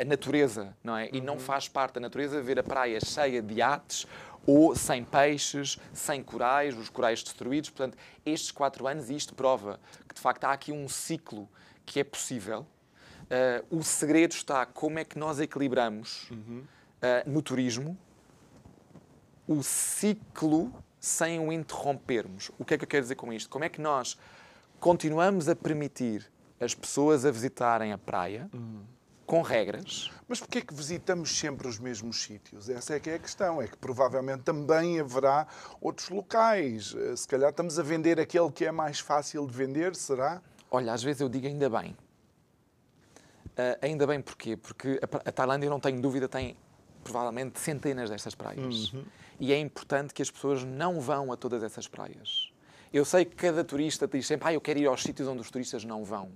a, 0.00 0.04
natureza, 0.04 0.74
não 0.82 0.96
é? 0.96 1.08
E 1.12 1.20
não 1.20 1.34
uhum. 1.34 1.40
faz 1.40 1.68
parte 1.68 1.94
da 1.94 2.00
natureza 2.00 2.40
ver 2.42 2.58
a 2.58 2.62
praia 2.62 2.98
cheia 3.00 3.40
de 3.40 3.62
ates 3.62 4.06
ou 4.46 4.76
sem 4.76 5.04
peixes, 5.04 5.78
sem 5.92 6.22
corais, 6.22 6.76
os 6.76 6.88
corais 6.88 7.22
destruídos. 7.22 7.70
Portanto, 7.70 7.98
estes 8.24 8.50
quatro 8.50 8.86
anos, 8.86 9.10
e 9.10 9.16
isto 9.16 9.34
prova 9.34 9.80
que 10.08 10.14
de 10.14 10.20
facto 10.20 10.44
há 10.44 10.52
aqui 10.52 10.72
um 10.72 10.88
ciclo 10.88 11.48
que 11.84 12.00
é 12.00 12.04
possível. 12.04 12.66
Uh, 13.24 13.78
o 13.78 13.82
segredo 13.82 14.32
está 14.32 14.64
como 14.64 15.00
é 15.00 15.04
que 15.04 15.18
nós 15.18 15.40
equilibramos 15.40 16.30
uhum. 16.30 16.62
uh, 16.62 17.28
no 17.28 17.42
turismo 17.42 17.98
o 19.48 19.62
ciclo 19.62 20.72
sem 21.00 21.40
o 21.40 21.52
interrompermos. 21.52 22.50
O 22.58 22.64
que 22.64 22.74
é 22.74 22.78
que 22.78 22.84
eu 22.84 22.88
quero 22.88 23.02
dizer 23.02 23.16
com 23.16 23.32
isto? 23.32 23.50
Como 23.50 23.64
é 23.64 23.68
que 23.68 23.80
nós 23.80 24.16
continuamos 24.78 25.48
a 25.48 25.56
permitir 25.56 26.30
as 26.60 26.74
pessoas 26.74 27.24
a 27.24 27.30
visitarem 27.30 27.92
a 27.92 27.98
praia? 27.98 28.48
Uhum 28.52 28.95
com 29.26 29.42
regras. 29.42 30.10
Mas 30.28 30.38
porquê 30.38 30.58
é 30.58 30.60
que 30.62 30.72
visitamos 30.72 31.36
sempre 31.36 31.66
os 31.66 31.78
mesmos 31.78 32.22
sítios? 32.22 32.68
Essa 32.68 32.94
é 32.94 33.00
que 33.00 33.10
é 33.10 33.14
a 33.14 33.18
questão. 33.18 33.60
É 33.60 33.66
que 33.66 33.76
provavelmente 33.76 34.42
também 34.42 35.00
haverá 35.00 35.46
outros 35.80 36.08
locais. 36.08 36.94
Eh, 36.96 37.16
se 37.16 37.26
calhar 37.26 37.50
estamos 37.50 37.78
a 37.78 37.82
vender 37.82 38.20
aquele 38.20 38.50
que 38.50 38.64
é 38.64 38.72
mais 38.72 39.00
fácil 39.00 39.46
de 39.46 39.52
vender, 39.52 39.94
será? 39.96 40.40
Olha, 40.70 40.92
às 40.92 41.02
vezes 41.02 41.20
eu 41.20 41.28
digo 41.28 41.46
ainda 41.46 41.68
bem. 41.68 41.96
Uh, 43.56 43.78
ainda 43.80 44.06
bem 44.06 44.20
porquê? 44.20 44.56
Porque 44.56 45.00
a, 45.02 45.28
a 45.28 45.32
Tailândia, 45.32 45.70
não 45.70 45.80
tenho 45.80 46.00
dúvida, 46.00 46.28
tem 46.28 46.56
provavelmente 47.02 47.58
centenas 47.58 48.10
destas 48.10 48.34
praias. 48.34 48.92
Uhum. 48.92 49.04
E 49.40 49.52
é 49.52 49.58
importante 49.58 50.12
que 50.12 50.20
as 50.20 50.30
pessoas 50.30 50.64
não 50.64 51.00
vão 51.00 51.32
a 51.32 51.36
todas 51.36 51.62
essas 51.62 51.88
praias. 51.88 52.52
Eu 52.92 53.04
sei 53.04 53.24
que 53.24 53.34
cada 53.36 53.64
turista 53.64 54.06
diz 54.06 54.26
sempre, 54.26 54.48
ah, 54.48 54.52
eu 54.52 54.60
quero 54.60 54.78
ir 54.78 54.86
aos 54.86 55.02
sítios 55.02 55.28
onde 55.28 55.40
os 55.40 55.50
turistas 55.50 55.84
não 55.84 56.04
vão. 56.04 56.30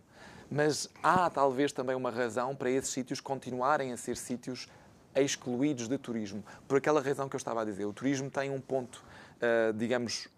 Mas 0.50 0.88
há 1.02 1.30
talvez 1.30 1.72
também 1.72 1.94
uma 1.94 2.10
razão 2.10 2.56
para 2.56 2.70
esses 2.70 2.90
sítios 2.90 3.20
continuarem 3.20 3.92
a 3.92 3.96
ser 3.96 4.16
sítios 4.16 4.68
excluídos 5.14 5.88
de 5.88 5.96
turismo. 5.96 6.44
Por 6.66 6.78
aquela 6.78 7.00
razão 7.00 7.28
que 7.28 7.36
eu 7.36 7.38
estava 7.38 7.62
a 7.62 7.64
dizer. 7.64 7.84
O 7.84 7.92
turismo 7.92 8.30
tem 8.30 8.50
um 8.50 8.60
ponto, 8.60 9.04
uh, 9.36 9.72
digamos, 9.72 10.28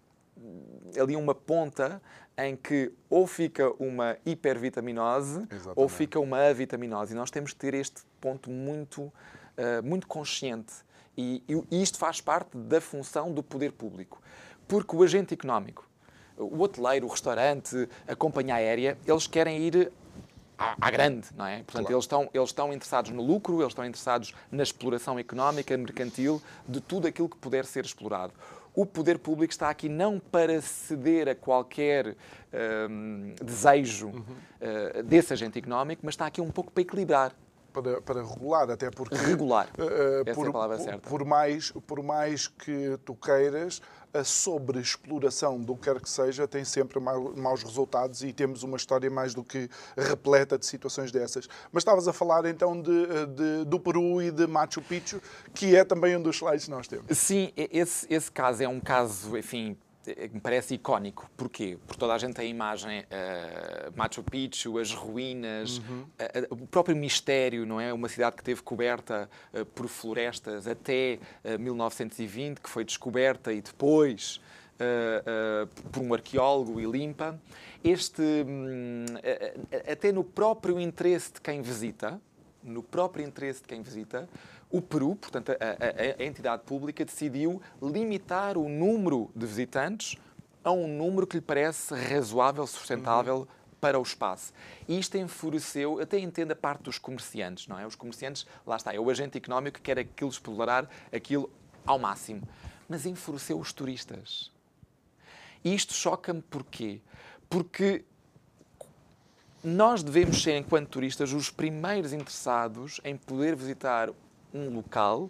ali 0.99 1.15
uma 1.15 1.33
ponta 1.33 2.01
em 2.37 2.55
que 2.55 2.91
ou 3.09 3.27
fica 3.27 3.71
uma 3.79 4.17
hipervitaminose 4.25 5.47
Exatamente. 5.49 5.73
ou 5.75 5.87
fica 5.87 6.19
uma 6.19 6.47
avitaminose. 6.47 7.13
E 7.13 7.15
nós 7.15 7.31
temos 7.31 7.51
que 7.53 7.59
ter 7.59 7.73
este 7.73 8.01
ponto 8.19 8.49
muito, 8.49 9.01
uh, 9.03 9.11
muito 9.83 10.07
consciente. 10.07 10.73
E, 11.15 11.43
e 11.47 11.81
isto 11.81 11.97
faz 11.97 12.19
parte 12.19 12.57
da 12.57 12.81
função 12.81 13.31
do 13.31 13.43
poder 13.43 13.71
público. 13.71 14.21
Porque 14.67 14.95
o 14.95 15.03
agente 15.03 15.33
económico, 15.33 15.87
o 16.35 16.59
hoteleiro, 16.61 17.05
o 17.05 17.09
restaurante, 17.09 17.87
a 18.07 18.15
companhia 18.15 18.55
aérea, 18.55 18.97
eles 19.05 19.27
querem 19.27 19.59
ir 19.59 19.91
à, 20.63 20.87
à 20.87 20.91
grande, 20.91 21.27
não 21.35 21.45
é? 21.45 21.57
Portanto, 21.57 21.85
claro. 21.85 21.95
eles, 21.95 22.03
estão, 22.03 22.29
eles 22.33 22.49
estão 22.49 22.73
interessados 22.73 23.11
no 23.11 23.21
lucro, 23.21 23.61
eles 23.61 23.71
estão 23.71 23.85
interessados 23.85 24.33
na 24.51 24.63
exploração 24.63 25.19
económica, 25.19 25.75
mercantil, 25.77 26.41
de 26.67 26.79
tudo 26.79 27.07
aquilo 27.07 27.29
que 27.29 27.37
puder 27.37 27.65
ser 27.65 27.85
explorado. 27.85 28.33
O 28.75 28.85
poder 28.85 29.19
público 29.19 29.51
está 29.51 29.69
aqui 29.69 29.87
não 29.87 30.19
para 30.19 30.59
ceder 30.61 31.29
a 31.29 31.35
qualquer 31.35 32.15
hum, 32.89 33.35
desejo 33.43 34.07
uhum. 34.07 34.23
uh, 34.99 35.03
desse 35.03 35.31
agente 35.31 35.59
económico, 35.59 36.01
mas 36.03 36.13
está 36.13 36.25
aqui 36.25 36.41
um 36.41 36.49
pouco 36.49 36.71
para 36.71 36.81
equilibrar 36.81 37.33
para, 37.73 38.01
para 38.01 38.23
regular, 38.23 38.69
até 38.69 38.89
porque. 38.91 39.15
Regular. 39.15 39.67
Uh, 39.73 40.33
por, 40.33 40.45
é 40.45 40.49
a 40.49 40.53
palavra 40.53 40.77
certa. 40.77 41.09
Por 41.09 41.25
mais, 41.25 41.71
por 41.71 42.03
mais 42.03 42.47
que 42.47 42.97
tu 43.03 43.15
queiras, 43.15 43.81
a 44.13 44.23
sobreexploração 44.23 45.59
do 45.59 45.75
que 45.75 45.83
quer 45.83 45.99
que 45.99 46.09
seja 46.09 46.47
tem 46.47 46.63
sempre 46.63 46.99
maus 46.99 47.63
resultados 47.63 48.23
e 48.23 48.31
temos 48.31 48.61
uma 48.63 48.77
história 48.77 49.09
mais 49.09 49.33
do 49.33 49.43
que 49.43 49.67
repleta 49.97 50.57
de 50.57 50.65
situações 50.65 51.11
dessas. 51.11 51.49
Mas 51.71 51.81
estavas 51.81 52.07
a 52.07 52.13
falar 52.13 52.45
então 52.45 52.79
de, 52.79 53.07
de, 53.35 53.65
do 53.65 53.79
Peru 53.79 54.21
e 54.21 54.31
de 54.31 54.45
Machu 54.45 54.81
Picchu, 54.81 55.19
que 55.53 55.75
é 55.75 55.83
também 55.83 56.15
um 56.15 56.21
dos 56.21 56.35
slides 56.35 56.65
que 56.65 56.71
nós 56.71 56.87
temos. 56.87 57.17
Sim, 57.17 57.51
esse, 57.57 58.05
esse 58.09 58.31
caso 58.31 58.61
é 58.61 58.67
um 58.67 58.79
caso, 58.79 59.35
enfim, 59.35 59.75
me 60.31 60.39
parece 60.39 60.75
icónico. 60.75 61.29
Porquê? 61.35 61.77
Porque 61.85 61.99
toda 61.99 62.13
a 62.13 62.17
gente 62.17 62.33
tem 62.33 62.45
a 62.45 62.49
imagem 62.49 63.01
uh, 63.01 63.93
Machu 63.95 64.23
Picchu, 64.23 64.77
as 64.77 64.93
ruínas, 64.93 65.77
uhum. 65.77 66.01
uh, 66.01 66.63
o 66.63 66.67
próprio 66.67 66.95
mistério, 66.95 67.65
não 67.65 67.79
é? 67.79 67.93
Uma 67.93 68.09
cidade 68.09 68.35
que 68.35 68.41
esteve 68.41 68.61
coberta 68.61 69.29
por 69.75 69.87
florestas 69.87 70.67
até 70.67 71.19
1920, 71.59 72.59
que 72.59 72.69
foi 72.69 72.83
descoberta 72.83 73.51
e 73.53 73.61
depois 73.61 74.41
por 75.91 76.01
um 76.01 76.13
arqueólogo 76.13 76.79
e 76.81 76.85
limpa. 76.85 77.39
Este, 77.83 78.21
um, 78.21 79.05
até 79.89 80.11
no 80.11 80.23
próprio 80.23 80.79
interesse 80.79 81.33
de 81.33 81.41
quem 81.41 81.61
visita, 81.61 82.19
no 82.63 82.81
próprio 82.81 83.25
interesse 83.25 83.61
de 83.61 83.67
quem 83.67 83.81
visita, 83.81 84.27
o 84.73 84.81
Peru, 84.81 85.15
portanto, 85.15 85.51
a, 85.51 85.53
a, 85.53 86.23
a, 86.23 86.25
entidade 86.25 86.63
pública, 86.63 87.05
decidiu 87.05 87.61
limitar 87.79 88.57
o 88.57 88.67
número 88.67 89.29
de 89.35 89.45
visitantes 89.45 90.17
a 90.63 90.71
um 90.71 90.87
número 90.87 91.27
que 91.27 91.37
lhe 91.37 91.41
parece 91.41 91.93
razoável, 91.93 92.65
sustentável 92.65 93.37
uhum. 93.41 93.47
para 93.79 93.99
o 93.99 94.01
espaço. 94.01 94.51
E 94.87 94.97
isto 94.97 95.15
enfureceu, 95.15 95.99
até 95.99 96.17
entendo 96.17 96.53
a 96.53 96.55
parte 96.55 96.81
dos 96.81 96.97
comerciantes, 96.97 97.67
não 97.67 97.77
é? 97.77 97.85
Os 97.85 97.93
comerciantes, 97.93 98.47
lá 98.65 98.75
está, 98.75 98.91
é 98.91 98.99
o 98.99 99.07
agente 99.11 99.37
económico 99.37 99.77
que 99.77 99.83
quer 99.83 99.99
aquilo 99.99 100.31
explorar 100.31 100.89
aquilo 101.13 101.51
ao 101.85 101.99
máximo. 101.99 102.41
Mas 102.89 103.05
enfureceu 103.05 103.59
os 103.59 103.71
turistas. 103.71 104.51
E 105.63 105.75
isto 105.75 105.93
choca-me 105.93 106.41
porquê? 106.41 106.99
Porque 107.47 108.03
nós 109.63 110.01
devemos 110.01 110.41
ser, 110.41 110.57
enquanto 110.57 110.89
turistas, 110.89 111.31
os 111.31 111.51
primeiros 111.51 112.11
interessados 112.11 112.99
em 113.03 113.15
poder 113.15 113.55
visitar 113.55 114.09
um 114.53 114.69
local 114.69 115.29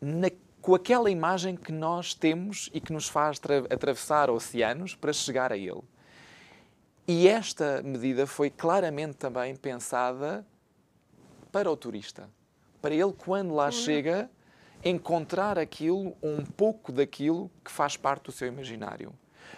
na, 0.00 0.28
com 0.60 0.74
aquela 0.74 1.10
imagem 1.10 1.56
que 1.56 1.72
nós 1.72 2.14
temos 2.14 2.68
e 2.72 2.80
que 2.80 2.92
nos 2.92 3.08
faz 3.08 3.40
atravessar 3.70 4.28
oceanos 4.30 4.94
para 4.94 5.12
chegar 5.12 5.52
a 5.52 5.56
ele. 5.56 5.82
E 7.06 7.26
esta 7.26 7.82
medida 7.82 8.26
foi 8.26 8.50
claramente 8.50 9.16
também 9.16 9.56
pensada 9.56 10.46
para 11.50 11.70
o 11.70 11.76
turista. 11.76 12.28
Para 12.82 12.94
ele, 12.94 13.12
quando 13.16 13.54
lá 13.54 13.70
chega, 13.70 14.30
encontrar 14.84 15.58
aquilo, 15.58 16.14
um 16.22 16.44
pouco 16.44 16.92
daquilo 16.92 17.50
que 17.64 17.70
faz 17.70 17.96
parte 17.96 18.24
do 18.24 18.32
seu 18.32 18.46
imaginário. 18.46 19.12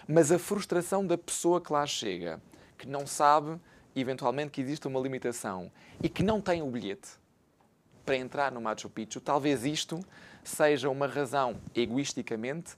Mas 0.07 0.31
a 0.31 0.39
frustração 0.39 1.05
da 1.05 1.19
pessoa 1.19 1.61
que 1.61 1.73
lá 1.73 1.85
chega, 1.87 2.41
que 2.79 2.87
não 2.87 3.07
sabe, 3.07 3.61
eventualmente, 3.97 4.53
que 4.53 4.61
existe 4.61 4.87
uma 4.87 5.01
limitação 5.01 5.71
e 6.03 6.09
que 6.09 6.23
não 6.23 6.41
tem 6.41 6.63
o 6.63 6.71
bilhete, 6.71 7.20
para 8.05 8.17
entrar 8.17 8.53
no 8.53 8.61
Machu 8.61 8.89
Picchu, 8.89 9.21
talvez 9.21 9.65
isto 9.65 10.01
seja 10.43 10.89
uma 10.89 11.07
razão, 11.07 11.57
egoisticamente, 11.75 12.75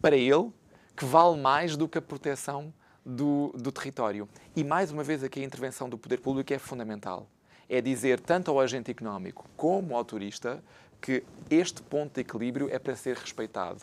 para 0.00 0.16
ele, 0.16 0.52
que 0.96 1.04
vale 1.04 1.36
mais 1.40 1.76
do 1.76 1.88
que 1.88 1.98
a 1.98 2.02
proteção 2.02 2.72
do, 3.04 3.52
do 3.56 3.70
território. 3.72 4.28
E, 4.54 4.62
mais 4.62 4.90
uma 4.90 5.02
vez, 5.02 5.22
aqui 5.22 5.40
a 5.40 5.44
intervenção 5.44 5.88
do 5.88 5.98
poder 5.98 6.18
público 6.18 6.52
é 6.52 6.58
fundamental. 6.58 7.28
É 7.68 7.80
dizer, 7.80 8.20
tanto 8.20 8.50
ao 8.50 8.60
agente 8.60 8.90
económico 8.90 9.48
como 9.56 9.96
ao 9.96 10.04
turista, 10.04 10.62
que 11.00 11.22
este 11.50 11.82
ponto 11.82 12.14
de 12.14 12.20
equilíbrio 12.22 12.68
é 12.70 12.78
para 12.78 12.96
ser 12.96 13.16
respeitado. 13.16 13.82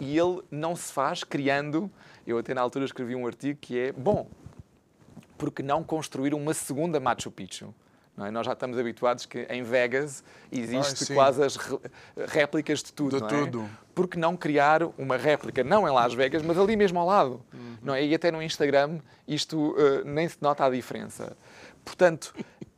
E 0.00 0.18
ele 0.18 0.42
não 0.50 0.74
se 0.74 0.92
faz 0.92 1.22
criando. 1.22 1.90
Eu 2.26 2.38
até 2.38 2.54
na 2.54 2.60
altura 2.60 2.84
escrevi 2.84 3.14
um 3.14 3.26
artigo 3.26 3.58
que 3.60 3.78
é: 3.78 3.92
bom, 3.92 4.28
porque 5.36 5.62
não 5.62 5.82
construir 5.82 6.34
uma 6.34 6.54
segunda 6.54 6.98
Machu 6.98 7.30
Picchu? 7.30 7.74
É? 8.18 8.30
Nós 8.30 8.46
já 8.46 8.52
estamos 8.52 8.78
habituados 8.78 9.26
que 9.26 9.40
em 9.50 9.62
Vegas 9.62 10.22
existe 10.52 11.06
Ai, 11.10 11.16
quase 11.16 11.42
as 11.42 11.58
réplicas 12.28 12.82
de 12.82 12.92
tudo. 12.92 13.16
De 13.16 13.22
não 13.22 13.28
é? 13.28 13.44
tudo. 13.44 13.70
Por 13.94 14.06
que 14.06 14.18
não 14.18 14.36
criar 14.36 14.82
uma 14.96 15.16
réplica, 15.16 15.64
não 15.64 15.88
em 15.88 15.90
Las 15.90 16.14
Vegas, 16.14 16.42
mas 16.42 16.56
ali 16.58 16.76
mesmo 16.76 16.98
ao 17.00 17.06
lado? 17.06 17.42
Uhum. 17.52 17.76
Não 17.82 17.94
é? 17.94 18.04
E 18.04 18.14
até 18.14 18.30
no 18.30 18.42
Instagram 18.42 19.00
isto 19.26 19.72
uh, 19.72 20.04
nem 20.04 20.28
se 20.28 20.36
nota 20.40 20.64
a 20.64 20.70
diferença. 20.70 21.36
Portanto, 21.84 22.34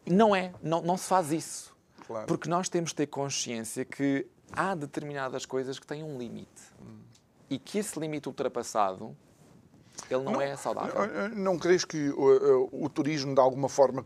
não 0.07 0.35
é, 0.35 0.52
não, 0.62 0.81
não 0.81 0.97
se 0.97 1.09
faz 1.09 1.31
isso. 1.33 1.76
Claro. 2.07 2.26
Porque 2.26 2.49
nós 2.49 2.69
temos 2.69 2.90
de 2.90 2.97
ter 2.97 3.07
consciência 3.07 3.85
que 3.85 4.26
há 4.52 4.75
determinadas 4.75 5.45
coisas 5.45 5.78
que 5.78 5.87
têm 5.87 6.02
um 6.02 6.16
limite. 6.19 6.62
Uhum. 6.81 6.99
E 7.50 7.59
que 7.59 7.78
esse 7.78 7.99
limite 7.99 8.28
ultrapassado 8.28 9.14
ele 10.11 10.23
não, 10.23 10.33
não, 10.33 10.40
é 10.40 10.55
saudável. 10.57 10.95
Não 11.35 11.59
crees 11.59 11.85
que 11.85 12.11
o, 12.11 12.69
o, 12.73 12.85
o, 12.85 12.88
turismo, 12.88 13.35
de 13.35 13.40
alguma 13.40 13.69
forma, 13.69 14.02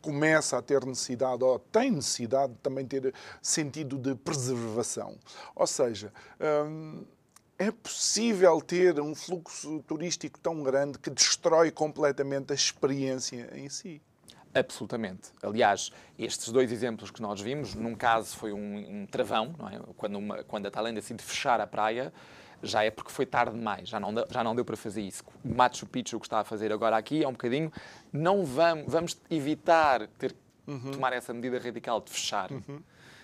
começa 0.00 0.56
a 0.58 0.62
ter 0.62 0.84
necessidade, 0.84 1.42
ou 1.42 1.58
tem 1.58 1.90
necessidade 1.90 2.52
de 2.52 2.58
também 2.60 2.86
ter 2.86 3.14
sentido 3.42 3.98
de 3.98 4.14
preservação. 4.14 5.16
Ou 5.54 5.66
seja, 5.66 6.12
hum, 6.66 7.04
é 7.58 7.70
possível 7.70 8.60
ter 8.60 9.00
um 9.00 9.14
fluxo 9.14 9.82
turístico 9.86 10.38
tão 10.38 10.62
grande 10.62 10.98
que 10.98 11.10
destrói 11.10 11.70
completamente 11.70 12.52
a 12.52 12.54
experiência 12.54 13.50
em 13.54 13.68
si. 13.68 14.00
Absolutamente. 14.54 15.30
Aliás, 15.42 15.90
estes 16.18 16.50
dois 16.50 16.72
exemplos 16.72 17.10
que 17.10 17.20
nós 17.20 17.40
vimos, 17.40 17.74
num 17.74 17.94
caso 17.94 18.36
foi 18.36 18.52
um, 18.52 19.02
um 19.02 19.06
travão, 19.06 19.54
é? 19.70 19.80
quando, 19.96 20.16
uma, 20.16 20.42
quando 20.44 20.66
a 20.66 20.70
Tailândia 20.70 21.00
decide 21.00 21.22
fechar 21.22 21.60
a 21.60 21.66
praia, 21.66 22.12
já 22.62 22.82
é 22.84 22.90
porque 22.90 23.10
foi 23.10 23.26
tarde 23.26 23.56
demais, 23.56 23.88
já 23.88 24.00
não, 24.00 24.12
deu, 24.12 24.26
já 24.30 24.42
não 24.42 24.54
deu 24.54 24.64
para 24.64 24.76
fazer 24.76 25.02
isso. 25.02 25.22
O 25.44 25.54
Machu 25.54 25.86
Picchu, 25.86 26.16
o 26.16 26.20
que 26.20 26.26
está 26.26 26.40
a 26.40 26.44
fazer 26.44 26.72
agora 26.72 26.96
aqui, 26.96 27.22
é 27.22 27.28
um 27.28 27.32
bocadinho, 27.32 27.72
não 28.12 28.44
vamos, 28.44 28.84
vamos 28.86 29.20
evitar 29.30 30.06
ter 30.18 30.34
uhum. 30.66 30.92
tomar 30.92 31.12
essa 31.12 31.32
medida 31.32 31.58
radical 31.58 32.00
de 32.00 32.10
fechar. 32.10 32.50
Uhum. 32.50 32.80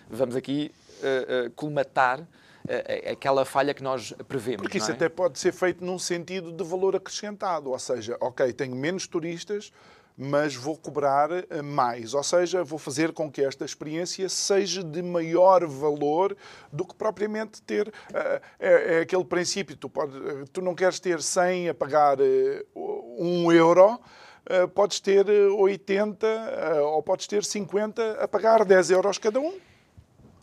Vamos 0.08 0.34
aqui 0.34 0.72
uh, 1.00 1.46
uh, 1.46 1.50
colmatar 1.52 2.20
uh, 2.20 3.10
aquela 3.10 3.44
falha 3.44 3.74
que 3.74 3.82
nós 3.82 4.12
prevemos. 4.26 4.62
Porque 4.62 4.78
isso 4.78 4.90
é? 4.90 4.94
até 4.94 5.08
pode 5.08 5.38
ser 5.38 5.52
feito 5.52 5.84
num 5.84 5.98
sentido 5.98 6.52
de 6.52 6.64
valor 6.64 6.96
acrescentado, 6.96 7.70
ou 7.70 7.78
seja, 7.78 8.16
ok, 8.20 8.52
tenho 8.52 8.74
menos 8.74 9.06
turistas, 9.06 9.72
mas 10.16 10.54
vou 10.54 10.76
cobrar 10.76 11.30
eh, 11.32 11.62
mais. 11.62 12.14
Ou 12.14 12.22
seja, 12.22 12.62
vou 12.62 12.78
fazer 12.78 13.12
com 13.12 13.30
que 13.30 13.42
esta 13.42 13.64
experiência 13.64 14.28
seja 14.28 14.82
de 14.82 15.02
maior 15.02 15.66
valor 15.66 16.36
do 16.72 16.84
que 16.84 16.94
propriamente 16.94 17.60
ter. 17.62 17.92
Eh, 18.12 18.42
é, 18.60 18.94
é 18.96 19.00
aquele 19.00 19.24
princípio: 19.24 19.76
tu, 19.76 19.88
pode, 19.88 20.16
eh, 20.16 20.44
tu 20.52 20.62
não 20.62 20.74
queres 20.74 21.00
ter 21.00 21.20
100 21.20 21.70
a 21.70 21.74
pagar 21.74 22.18
1 22.74 23.52
euro. 23.52 23.98
podes 24.74 25.00
ter 25.00 25.26
80 25.26 26.26
ou 26.82 27.02
podes 27.02 27.26
ter 27.26 27.42
50 27.42 28.22
a 28.22 28.28
pagar 28.28 28.64
10 28.64 28.90
euros 28.90 29.16
cada 29.16 29.40
um. 29.40 29.54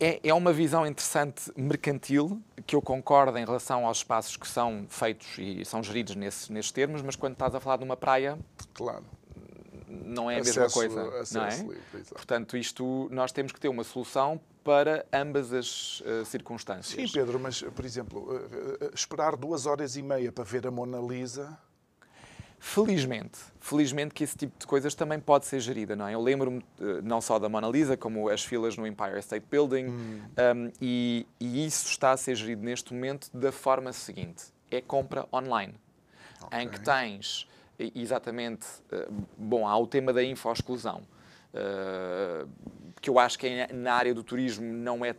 É, 0.00 0.18
é 0.24 0.34
uma 0.34 0.52
visão 0.52 0.84
interessante 0.84 1.52
mercantil, 1.56 2.42
que 2.66 2.74
eu 2.74 2.82
concordo 2.82 3.38
em 3.38 3.44
relação 3.44 3.86
aos 3.86 3.98
espaços 3.98 4.36
que 4.36 4.48
são 4.48 4.84
feitos 4.88 5.38
e 5.38 5.64
são 5.64 5.80
geridos 5.80 6.16
nesse, 6.16 6.52
nesses 6.52 6.72
termos, 6.72 7.00
mas 7.00 7.14
quando 7.14 7.34
estás 7.34 7.54
a 7.54 7.60
falar 7.60 7.76
de 7.76 7.84
uma 7.84 7.96
praia. 7.96 8.36
Claro 8.74 9.04
não 10.04 10.30
é 10.30 10.38
a 10.38 10.44
mesma 10.44 10.70
coisa. 10.70 11.24
não 11.32 11.44
é? 11.44 11.56
Livre, 11.56 11.80
Portanto, 12.10 12.56
isto 12.56 13.08
nós 13.10 13.32
temos 13.32 13.52
que 13.52 13.60
ter 13.60 13.68
uma 13.68 13.84
solução 13.84 14.40
para 14.64 15.04
ambas 15.12 15.52
as 15.52 16.00
uh, 16.00 16.24
circunstâncias. 16.24 17.10
Sim, 17.10 17.12
Pedro, 17.12 17.38
mas, 17.38 17.62
por 17.62 17.84
exemplo, 17.84 18.20
uh, 18.20 18.86
uh, 18.86 18.90
esperar 18.94 19.36
duas 19.36 19.66
horas 19.66 19.96
e 19.96 20.02
meia 20.02 20.30
para 20.32 20.44
ver 20.44 20.66
a 20.66 20.70
Mona 20.70 20.98
Lisa. 20.98 21.58
Felizmente, 22.64 23.40
felizmente 23.58 24.14
que 24.14 24.22
esse 24.22 24.36
tipo 24.36 24.56
de 24.56 24.68
coisas 24.68 24.94
também 24.94 25.18
pode 25.18 25.46
ser 25.46 25.58
gerida, 25.58 25.96
não 25.96 26.06
é? 26.06 26.14
Eu 26.14 26.22
lembro-me 26.22 26.64
não 27.02 27.20
só 27.20 27.36
da 27.36 27.48
Mona 27.48 27.68
Lisa, 27.68 27.96
como 27.96 28.28
as 28.28 28.44
filas 28.44 28.76
no 28.76 28.86
Empire 28.86 29.18
State 29.18 29.44
Building, 29.50 29.86
hum. 29.86 30.22
um, 30.54 30.72
e, 30.80 31.26
e, 31.40 31.66
isso 31.66 31.88
está 31.88 32.12
a 32.12 32.16
ser 32.16 32.36
gerido 32.36 32.62
neste 32.62 32.94
momento 32.94 33.28
da 33.34 33.50
forma 33.50 33.92
seguinte: 33.92 34.44
é 34.70 34.80
compra 34.80 35.26
online, 35.32 35.74
okay. 36.40 36.60
em 36.60 36.68
que 36.68 36.80
tens 36.80 37.48
exatamente, 37.78 38.66
eh, 38.90 39.08
bom, 39.36 39.66
há 39.66 39.76
o 39.76 39.86
tema 39.86 40.12
da 40.12 40.22
info-exclusão, 40.22 41.02
eh, 41.54 42.46
que 43.00 43.10
eu 43.10 43.18
acho 43.18 43.38
que 43.38 43.66
na 43.72 43.94
área 43.94 44.14
do 44.14 44.22
turismo 44.22 44.72
não 44.72 45.04
é 45.04 45.14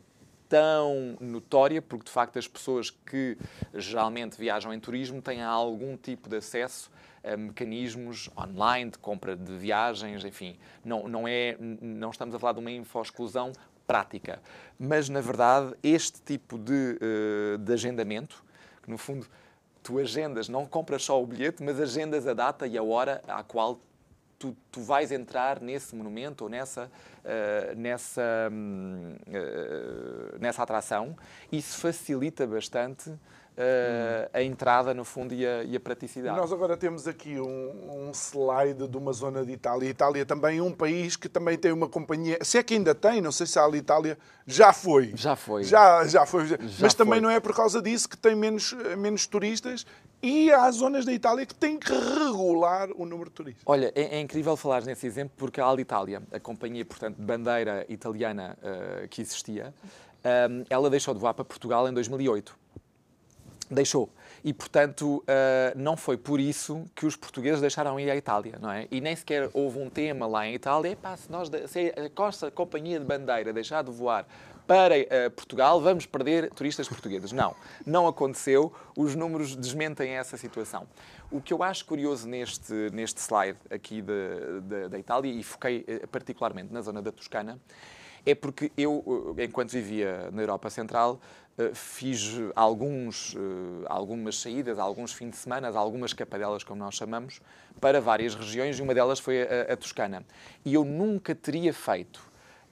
tão 0.48 1.18
notória, 1.20 1.82
porque 1.82 2.06
de 2.06 2.12
facto 2.12 2.38
as 2.38 2.48
pessoas 2.48 2.90
que 2.90 3.38
geralmente 3.74 4.38
viajam 4.38 4.74
em 4.74 4.80
turismo 4.80 5.22
têm 5.22 5.42
algum 5.42 5.98
tipo 5.98 6.30
de 6.30 6.38
acesso 6.38 6.92
a 7.24 7.38
mecanismos 7.38 8.30
online 8.38 8.92
de 8.92 8.98
compra 8.98 9.36
de 9.36 9.58
viagens, 9.58 10.26
enfim, 10.26 10.58
não, 10.84 11.08
não, 11.08 11.28
é, 11.28 11.58
não 11.60 12.12
estamos 12.12 12.36
a 12.36 12.40
falar 12.40 12.54
de 12.54 12.60
uma 12.60 12.70
info-exclusão 12.70 13.54
prática, 13.88 14.42
mas 14.80 15.10
na 15.10 15.22
verdade 15.22 15.74
este 15.82 16.22
tipo 16.22 16.58
de, 16.58 17.00
eh, 17.02 17.58
de 17.58 17.74
agendamento, 17.74 18.44
que 18.82 18.90
no 18.90 18.98
fundo 18.98 19.26
tu 19.84 20.00
agendas, 20.00 20.48
não 20.48 20.66
compras 20.66 21.04
só 21.04 21.22
o 21.22 21.28
bilhete, 21.28 21.62
mas 21.62 21.80
agendas 21.80 22.26
a 22.26 22.34
data 22.34 22.66
e 22.66 22.78
a 22.78 22.84
hora 22.84 23.22
à 23.28 23.44
qual 23.44 23.80
tu, 24.40 24.56
tu 24.72 24.82
vais 24.82 25.12
entrar 25.12 25.62
nesse 25.62 25.96
monumento 25.96 26.46
ou 26.46 26.50
nessa, 26.50 26.90
uh, 27.24 27.76
nessa, 27.76 28.50
uh, 28.50 30.40
nessa 30.40 30.64
atração. 30.64 31.16
Isso 31.52 31.80
facilita 31.80 32.48
bastante 32.48 33.14
Uh, 33.56 34.30
a 34.34 34.42
entrada, 34.42 34.96
no 34.96 35.06
fundo, 35.06 35.32
e 35.32 35.46
a, 35.46 35.64
e 35.64 35.76
a, 35.76 35.80
praticidade. 35.80 36.36
Nós 36.36 36.52
agora 36.52 36.76
temos 36.76 37.08
aqui 37.08 37.40
um, 37.40 38.08
um, 38.08 38.12
slide 38.12 38.88
de 38.88 38.98
uma 38.98 39.14
zona 39.14 39.46
de 39.46 39.52
Itália. 39.52 39.88
Itália 39.88 40.26
também 40.26 40.58
é 40.58 40.64
um 40.64 40.72
país 40.72 41.16
que 41.16 41.30
também 41.30 41.56
tem 41.56 41.72
uma 41.72 41.88
companhia. 41.88 42.40
Se 42.42 42.58
é 42.58 42.64
que 42.64 42.74
ainda 42.74 42.96
tem, 42.96 43.22
não 43.22 43.32
sei 43.32 43.46
se 43.46 43.60
a 43.60 43.70
Itália 43.70 44.18
já 44.48 44.74
foi. 44.74 45.14
Já 45.16 45.36
foi. 45.36 45.64
Já, 45.66 46.04
já 46.08 46.26
foi. 46.26 46.48
Já 46.48 46.58
Mas 46.80 46.96
também 46.96 47.22
não 47.22 47.30
é 47.30 47.40
por 47.40 47.56
causa 47.56 47.80
disso 47.80 48.10
que 48.10 48.18
tem 48.18 48.36
menos, 48.36 48.74
menos 48.98 49.28
turistas. 49.28 49.86
E 50.20 50.52
há 50.52 50.72
zonas 50.72 51.06
da 51.06 51.14
Itália 51.14 51.46
que 51.46 51.54
têm 51.54 51.78
que 51.78 51.92
regular 51.92 52.90
o 52.96 53.06
número 53.06 53.30
de 53.30 53.36
turistas. 53.36 53.64
Olha, 53.68 53.92
é, 53.94 54.18
é 54.18 54.20
incrível 54.20 54.58
falar 54.58 54.84
nesse 54.84 55.06
exemplo 55.06 55.36
porque 55.38 55.62
a 55.62 55.66
Alitalia, 55.66 56.24
a 56.32 56.40
companhia, 56.40 56.84
portanto, 56.84 57.18
de 57.18 57.24
bandeira 57.24 57.86
italiana 57.88 58.58
uh, 58.64 59.08
que 59.10 59.22
existia, 59.22 59.76
um, 60.50 60.62
eh, 60.62 60.66
ela 60.72 60.90
deixou 60.90 61.14
de 61.14 61.20
voar 61.20 61.36
para 61.36 61.46
Portugal 61.46 61.88
em 61.88 61.94
2008 61.94 62.63
deixou. 63.70 64.10
E, 64.44 64.54
portanto, 64.54 65.24
uh, 65.24 65.24
não 65.76 65.96
foi 65.96 66.18
por 66.18 66.40
isso 66.40 66.86
que 66.94 67.06
os 67.06 67.16
portugueses 67.16 67.62
deixaram 67.62 68.00
ir 68.00 68.10
à 68.10 68.16
Itália, 68.16 68.58
não 68.60 68.70
é? 68.70 68.88
E 68.92 69.00
nem 69.00 69.16
sequer 69.16 69.50
houve 69.54 69.80
um 69.80 69.90
tema 69.90 70.28
lá 70.28 70.46
em 70.46 70.54
Itália, 70.54 70.92
epá, 70.92 71.16
se, 71.16 71.32
nós, 71.32 71.50
se 71.68 71.94
a 71.98 72.10
Costa 72.10 72.52
Companhia 72.52 73.00
de 73.00 73.06
Bandeira 73.06 73.54
deixar 73.54 73.84
de 73.84 73.92
voar 73.92 74.26
para 74.68 74.96
uh, 74.96 75.32
Portugal, 75.32 75.82
vamos 75.82 76.06
perder 76.06 76.50
turistas 76.52 76.88
portugueses. 76.88 77.32
Não, 77.32 77.56
não 77.86 78.08
aconteceu. 78.08 78.74
Os 78.98 79.16
números 79.16 79.56
desmentem 79.56 80.12
essa 80.12 80.38
situação. 80.38 80.88
O 81.32 81.42
que 81.42 81.54
eu 81.54 81.64
acho 81.64 81.86
curioso 81.86 82.28
neste, 82.28 82.74
neste 82.92 83.20
slide 83.20 83.58
aqui 83.70 84.02
da 84.90 85.00
Itália, 85.00 85.32
e 85.32 85.44
foquei 85.44 85.86
uh, 85.88 86.08
particularmente 86.08 86.74
na 86.74 86.82
zona 86.82 87.02
da 87.02 87.12
Toscana, 87.12 87.60
é 88.26 88.36
porque 88.36 88.72
eu, 88.78 89.36
enquanto 89.38 89.72
vivia 89.72 90.30
na 90.32 90.42
Europa 90.42 90.70
Central, 90.70 91.20
eh, 91.58 91.72
fiz 91.74 92.32
alguns, 92.56 93.36
eh, 93.36 93.86
algumas 93.88 94.40
saídas, 94.40 94.80
alguns 94.80 95.14
fins 95.14 95.32
de 95.32 95.38
semana, 95.38 95.70
algumas 95.78 96.14
capadelas, 96.14 96.64
como 96.64 96.80
nós 96.80 96.96
chamamos, 96.96 97.42
para 97.80 98.00
várias 98.00 98.34
regiões 98.34 98.80
e 98.80 98.82
uma 98.82 98.94
delas 98.94 99.20
foi 99.20 99.44
a, 99.44 99.74
a 99.74 99.78
Toscana. 99.78 100.26
E 100.64 100.74
eu 100.74 100.84
nunca 100.84 101.36
teria 101.36 101.74
feito 101.74 102.22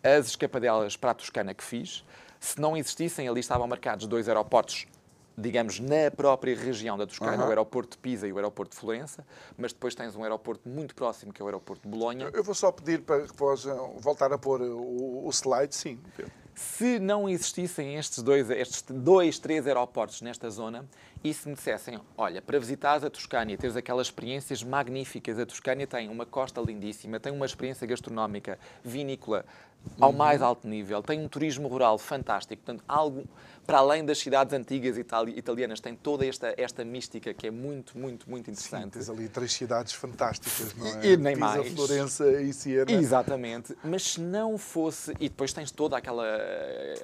as 0.03 0.27
escapadelas 0.27 0.97
para 0.97 1.11
a 1.11 1.13
Toscana 1.13 1.53
que 1.53 1.63
fiz 1.63 2.03
se 2.41 2.59
não 2.59 2.75
existissem, 2.75 3.27
ali 3.27 3.39
estavam 3.39 3.67
marcados 3.67 4.07
dois 4.07 4.27
aeroportos 4.27 4.87
digamos, 5.41 5.79
na 5.79 6.11
própria 6.15 6.55
região 6.55 6.97
da 6.97 7.05
Toscana, 7.05 7.37
uhum. 7.37 7.47
o 7.47 7.49
aeroporto 7.49 7.91
de 7.91 7.97
Pisa 7.97 8.27
e 8.27 8.31
o 8.31 8.37
aeroporto 8.37 8.75
de 8.75 8.79
Florença, 8.79 9.25
mas 9.57 9.73
depois 9.73 9.95
tens 9.95 10.15
um 10.15 10.23
aeroporto 10.23 10.67
muito 10.69 10.95
próximo, 10.95 11.33
que 11.33 11.41
é 11.41 11.45
o 11.45 11.47
aeroporto 11.47 11.83
de 11.83 11.89
Bolonha. 11.89 12.29
Eu 12.33 12.43
vou 12.43 12.55
só 12.55 12.71
pedir 12.71 13.01
para 13.01 13.27
que 13.27 13.33
possam 13.33 13.95
voltar 13.97 14.31
a 14.31 14.37
pôr 14.37 14.61
o, 14.61 15.25
o 15.25 15.29
slide, 15.31 15.75
sim. 15.75 15.99
Se 16.53 16.99
não 16.99 17.27
existissem 17.29 17.95
estes 17.95 18.21
dois, 18.21 18.49
estes 18.49 18.83
dois, 18.87 19.39
três 19.39 19.65
aeroportos 19.65 20.21
nesta 20.21 20.49
zona, 20.49 20.85
e 21.23 21.33
se 21.33 21.47
me 21.47 21.55
dissessem, 21.55 21.99
olha, 22.17 22.41
para 22.41 22.59
visitares 22.59 23.03
a 23.03 23.09
Toscânia, 23.09 23.57
teres 23.57 23.75
aquelas 23.75 24.07
experiências 24.07 24.63
magníficas, 24.63 25.39
a 25.39 25.45
Toscânia 25.45 25.87
tem 25.87 26.09
uma 26.09 26.25
costa 26.25 26.59
lindíssima, 26.61 27.19
tem 27.19 27.31
uma 27.31 27.45
experiência 27.45 27.87
gastronómica, 27.87 28.59
vinícola 28.83 29.45
ao 29.99 30.11
mais 30.11 30.41
alto 30.41 30.67
nível, 30.67 31.01
tem 31.01 31.19
um 31.19 31.27
turismo 31.27 31.67
rural 31.67 31.97
fantástico, 31.97 32.61
portanto, 32.63 32.83
algo 32.87 33.23
para 33.65 33.77
além 33.77 34.03
das 34.03 34.17
cidades 34.17 34.53
antigas 34.53 34.97
itali 34.97 35.37
italianas, 35.37 35.79
tem 35.79 35.95
toda 35.95 36.25
esta, 36.25 36.53
esta 36.57 36.83
mística 36.83 37.33
que 37.33 37.47
é 37.47 37.51
muito, 37.51 37.97
muito, 37.97 38.29
muito 38.29 38.49
interessante. 38.49 38.83
Sim, 38.83 38.89
tens 38.89 39.09
ali 39.09 39.29
três 39.29 39.53
cidades 39.53 39.93
fantásticas, 39.93 40.75
não 40.75 40.87
é? 40.87 41.05
E, 41.05 41.13
e 41.13 41.17
nem 41.17 41.35
Pisa, 41.35 41.45
mais. 41.45 41.73
Florença 41.73 42.41
e 42.41 42.53
Siena. 42.53 42.91
Exatamente. 42.91 43.75
Mas 43.83 44.03
se 44.03 44.21
não 44.21 44.57
fosse... 44.57 45.11
E 45.19 45.29
depois 45.29 45.53
tens 45.53 45.71
toda 45.71 45.97
aquela, 45.97 46.25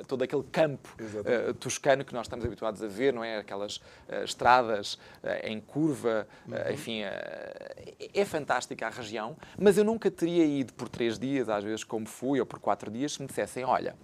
todo 0.07 0.23
aquele 0.23 0.43
campo 0.43 0.95
uh, 0.99 1.53
toscano 1.53 2.03
que 2.03 2.13
nós 2.13 2.25
estamos 2.25 2.45
habituados 2.45 2.81
a 2.81 2.87
ver, 2.87 3.13
não 3.13 3.23
é? 3.23 3.37
Aquelas 3.37 3.77
uh, 3.77 4.23
estradas 4.23 4.95
uh, 4.95 4.99
em 5.43 5.59
curva, 5.59 6.27
uhum. 6.47 6.73
enfim, 6.73 7.01
é 8.13 8.25
fantástica 8.25 8.87
a 8.87 8.89
região, 8.89 9.37
mas 9.57 9.77
eu 9.77 9.83
nunca 9.83 10.09
teria 10.09 10.45
ido 10.45 10.73
por 10.73 10.89
três 10.89 11.17
dias, 11.17 11.49
às 11.49 11.63
vezes 11.63 11.83
como 11.83 12.05
fui, 12.05 12.39
ou 12.39 12.45
por 12.45 12.59
quatro 12.59 12.91
dias, 12.91 13.13
se 13.13 13.21
me 13.21 13.27
dissessem, 13.27 13.63
olha, 13.63 13.95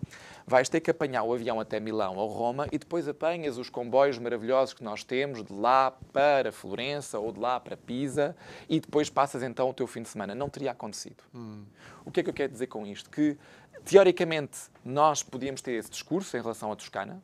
vais 0.45 0.69
ter 0.69 0.79
que 0.81 0.91
apanhar 0.91 1.23
o 1.23 1.33
avião 1.33 1.59
até 1.59 1.79
Milão 1.79 2.15
ou 2.15 2.27
Roma 2.27 2.67
e 2.71 2.77
depois 2.77 3.07
apanhas 3.07 3.57
os 3.57 3.69
comboios 3.69 4.17
maravilhosos 4.17 4.73
que 4.73 4.83
nós 4.83 5.03
temos 5.03 5.43
de 5.43 5.53
lá 5.53 5.91
para 6.11 6.51
Florença 6.51 7.19
ou 7.19 7.31
de 7.31 7.39
lá 7.39 7.59
para 7.59 7.77
Pisa 7.77 8.35
e 8.69 8.79
depois 8.79 9.09
passas 9.09 9.43
então 9.43 9.69
o 9.69 9.73
teu 9.73 9.87
fim 9.87 10.01
de 10.01 10.09
semana. 10.09 10.35
Não 10.35 10.49
teria 10.49 10.71
acontecido. 10.71 11.23
Hum. 11.33 11.63
O 12.05 12.11
que 12.11 12.19
é 12.19 12.23
que 12.23 12.29
eu 12.29 12.33
quero 12.33 12.51
dizer 12.51 12.67
com 12.67 12.85
isto? 12.85 13.09
Que, 13.09 13.37
teoricamente, 13.85 14.59
nós 14.83 15.23
podíamos 15.23 15.61
ter 15.61 15.73
esse 15.73 15.89
discurso 15.89 16.35
em 16.35 16.41
relação 16.41 16.71
à 16.71 16.75
Toscana, 16.75 17.21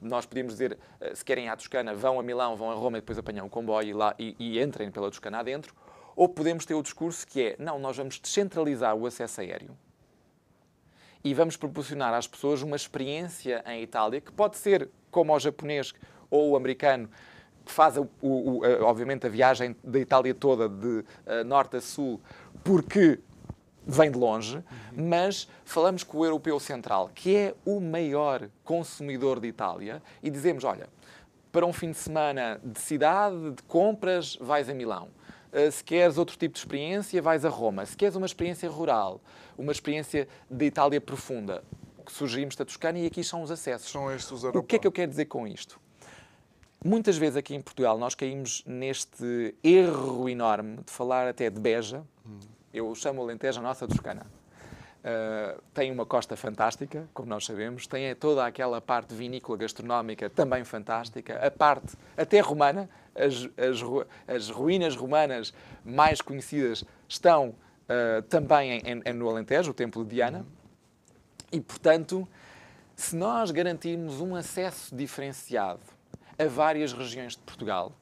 nós 0.00 0.26
podíamos 0.26 0.54
dizer, 0.54 0.76
eh, 1.00 1.14
se 1.14 1.24
querem 1.24 1.44
ir 1.46 1.48
à 1.48 1.56
Toscana, 1.56 1.94
vão 1.94 2.18
a 2.18 2.22
Milão, 2.22 2.56
vão 2.56 2.72
a 2.72 2.74
Roma 2.74 2.98
e 2.98 3.00
depois 3.00 3.18
apanham 3.18 3.46
o 3.46 3.50
comboio 3.50 3.88
e, 3.88 3.92
lá, 3.92 4.14
e, 4.18 4.34
e 4.38 4.60
entrem 4.60 4.90
pela 4.90 5.08
Toscana 5.08 5.38
adentro. 5.38 5.74
Ou 6.16 6.28
podemos 6.28 6.66
ter 6.66 6.74
o 6.74 6.82
discurso 6.82 7.26
que 7.26 7.40
é, 7.40 7.56
não, 7.58 7.78
nós 7.78 7.96
vamos 7.96 8.18
descentralizar 8.18 8.96
o 8.96 9.06
acesso 9.06 9.40
aéreo 9.40 9.76
e 11.24 11.34
vamos 11.34 11.56
proporcionar 11.56 12.12
às 12.14 12.26
pessoas 12.26 12.62
uma 12.62 12.76
experiência 12.76 13.62
em 13.66 13.82
Itália 13.82 14.20
que 14.20 14.32
pode 14.32 14.56
ser 14.56 14.88
como 15.10 15.34
o 15.34 15.38
japonês 15.38 15.92
ou 16.30 16.50
o 16.50 16.56
americano 16.56 17.08
que 17.64 17.70
faz, 17.70 17.96
o, 17.96 18.08
o, 18.20 18.62
obviamente, 18.82 19.26
a 19.26 19.30
viagem 19.30 19.76
da 19.84 19.98
Itália 19.98 20.34
toda, 20.34 20.68
de 20.68 20.86
uh, 20.86 21.04
norte 21.46 21.76
a 21.76 21.80
sul, 21.80 22.20
porque 22.64 23.20
vem 23.86 24.10
de 24.10 24.18
longe, 24.18 24.56
uhum. 24.56 25.08
mas 25.08 25.48
falamos 25.64 26.02
com 26.02 26.18
o 26.18 26.24
europeu 26.24 26.58
central, 26.58 27.10
que 27.14 27.36
é 27.36 27.54
o 27.64 27.80
maior 27.80 28.48
consumidor 28.64 29.40
de 29.40 29.48
Itália, 29.48 30.02
e 30.22 30.30
dizemos: 30.30 30.64
olha, 30.64 30.88
para 31.50 31.66
um 31.66 31.72
fim 31.72 31.90
de 31.90 31.98
semana 31.98 32.60
de 32.64 32.80
cidade, 32.80 33.52
de 33.52 33.62
compras, 33.64 34.36
vais 34.40 34.68
a 34.68 34.74
Milão. 34.74 35.08
Uh, 35.52 35.70
se 35.70 35.84
queres 35.84 36.16
outro 36.16 36.36
tipo 36.36 36.54
de 36.54 36.60
experiência, 36.60 37.20
vais 37.20 37.44
a 37.44 37.48
Roma. 37.48 37.84
Se 37.84 37.96
queres 37.96 38.16
uma 38.16 38.26
experiência 38.26 38.68
rural, 38.70 39.20
uma 39.56 39.70
experiência 39.70 40.26
de 40.50 40.64
Itália 40.64 41.00
profunda. 41.00 41.62
Sugerimos 42.08 42.60
a 42.60 42.64
Toscana 42.64 42.98
e 42.98 43.06
aqui 43.06 43.22
são 43.22 43.42
os 43.42 43.50
acessos. 43.50 43.90
São 43.90 44.10
estes 44.10 44.30
os 44.30 44.44
O 44.44 44.62
que 44.62 44.76
é 44.76 44.78
que 44.78 44.86
eu 44.86 44.92
quero 44.92 45.10
dizer 45.10 45.26
com 45.26 45.46
isto? 45.46 45.80
Muitas 46.84 47.16
vezes 47.16 47.36
aqui 47.36 47.54
em 47.54 47.60
Portugal 47.60 47.96
nós 47.96 48.14
caímos 48.14 48.64
neste 48.66 49.54
erro 49.62 50.28
enorme 50.28 50.78
de 50.78 50.90
falar 50.90 51.28
até 51.28 51.48
de 51.48 51.60
Beja. 51.60 52.02
Hum. 52.26 52.40
Eu 52.74 52.92
chamo 52.94 53.20
o 53.20 53.24
Alentejo 53.24 53.60
a 53.60 53.62
nossa 53.62 53.86
Toscana. 53.86 54.26
Uh, 55.02 55.60
tem 55.74 55.90
uma 55.90 56.06
costa 56.06 56.36
fantástica, 56.36 57.08
como 57.12 57.28
nós 57.28 57.44
sabemos, 57.44 57.88
tem 57.88 58.14
toda 58.14 58.46
aquela 58.46 58.80
parte 58.80 59.12
vinícola 59.12 59.58
gastronómica 59.58 60.30
também 60.30 60.62
fantástica, 60.62 61.44
a 61.44 61.50
parte 61.50 61.96
até 62.16 62.38
romana, 62.38 62.88
as, 63.12 63.48
as, 63.58 63.82
as 64.32 64.48
ruínas 64.48 64.94
romanas 64.94 65.52
mais 65.84 66.20
conhecidas 66.20 66.84
estão 67.08 67.48
uh, 67.48 68.22
também 68.28 68.80
em, 68.84 69.02
em, 69.04 69.12
no 69.12 69.28
Alentejo, 69.28 69.72
o 69.72 69.74
Templo 69.74 70.04
de 70.04 70.14
Diana. 70.14 70.46
E, 71.50 71.60
portanto, 71.60 72.26
se 72.94 73.16
nós 73.16 73.50
garantirmos 73.50 74.20
um 74.20 74.36
acesso 74.36 74.94
diferenciado 74.94 75.82
a 76.38 76.46
várias 76.46 76.92
regiões 76.92 77.32
de 77.32 77.40
Portugal, 77.40 77.92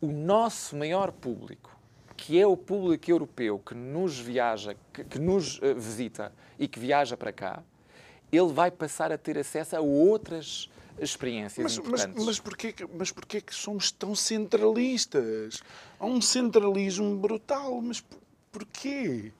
o 0.00 0.08
nosso 0.08 0.76
maior 0.76 1.12
público, 1.12 1.77
que 2.18 2.38
é 2.38 2.46
o 2.46 2.56
público 2.56 3.10
europeu 3.10 3.58
que 3.58 3.74
nos 3.74 4.18
viaja, 4.18 4.76
que, 4.92 5.04
que 5.04 5.18
nos 5.18 5.56
uh, 5.58 5.74
visita 5.74 6.30
e 6.58 6.68
que 6.68 6.78
viaja 6.78 7.16
para 7.16 7.32
cá, 7.32 7.62
ele 8.30 8.52
vai 8.52 8.70
passar 8.70 9.10
a 9.10 9.16
ter 9.16 9.38
acesso 9.38 9.74
a 9.74 9.80
outras 9.80 10.68
experiências 11.00 11.64
mas, 11.64 11.78
importantes. 11.78 12.14
Mas, 12.16 12.26
mas, 12.26 12.40
porquê, 12.40 12.74
mas 12.92 13.10
porquê 13.10 13.40
que 13.40 13.54
somos 13.54 13.90
tão 13.90 14.14
centralistas? 14.14 15.62
Há 15.98 16.04
um 16.04 16.20
centralismo 16.20 17.16
brutal, 17.16 17.80
mas 17.80 18.04
Porquê? 18.50 19.32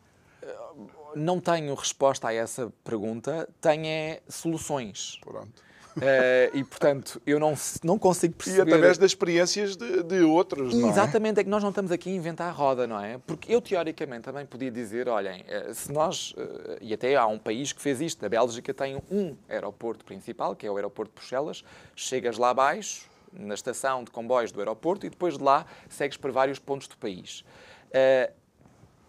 Não 1.14 1.40
tenho 1.40 1.74
resposta 1.74 2.28
a 2.28 2.34
essa 2.34 2.72
pergunta, 2.84 3.48
tenho 3.60 3.86
é 3.86 4.20
soluções. 4.28 5.18
Pronto. 5.22 5.67
Uh, 5.98 6.56
e, 6.56 6.64
portanto, 6.64 7.20
eu 7.26 7.38
não, 7.38 7.54
não 7.82 7.98
consigo 7.98 8.34
perceber... 8.34 8.58
E 8.58 8.62
através 8.62 8.98
das 8.98 9.10
experiências 9.10 9.76
de, 9.76 10.02
de 10.02 10.20
outros, 10.20 10.74
não 10.74 10.88
é? 10.88 10.90
Exatamente, 10.90 11.38
é? 11.38 11.40
é 11.40 11.44
que 11.44 11.50
nós 11.50 11.62
não 11.62 11.70
estamos 11.70 11.90
aqui 11.90 12.10
a 12.10 12.12
inventar 12.12 12.48
a 12.48 12.52
roda, 12.52 12.86
não 12.86 13.02
é? 13.02 13.18
Porque 13.26 13.52
eu, 13.52 13.60
teoricamente, 13.60 14.22
também 14.22 14.46
podia 14.46 14.70
dizer, 14.70 15.08
olhem, 15.08 15.44
eh, 15.48 15.72
se 15.74 15.92
nós... 15.92 16.34
Eh, 16.36 16.78
e 16.80 16.94
até 16.94 17.16
há 17.16 17.26
um 17.26 17.38
país 17.38 17.72
que 17.72 17.82
fez 17.82 18.00
isto, 18.00 18.24
a 18.24 18.28
Bélgica 18.28 18.72
tem 18.72 19.02
um 19.10 19.36
aeroporto 19.48 20.04
principal, 20.04 20.54
que 20.54 20.66
é 20.66 20.70
o 20.70 20.76
aeroporto 20.76 21.12
de 21.12 21.20
Bruxelas, 21.20 21.64
chegas 21.94 22.38
lá 22.38 22.50
abaixo, 22.50 23.08
na 23.32 23.54
estação 23.54 24.04
de 24.04 24.10
comboios 24.10 24.52
do 24.52 24.60
aeroporto, 24.60 25.06
e 25.06 25.10
depois 25.10 25.36
de 25.36 25.44
lá 25.44 25.66
segues 25.88 26.16
para 26.16 26.32
vários 26.32 26.58
pontos 26.58 26.88
do 26.88 26.96
país. 26.96 27.44
Uh, 27.88 28.32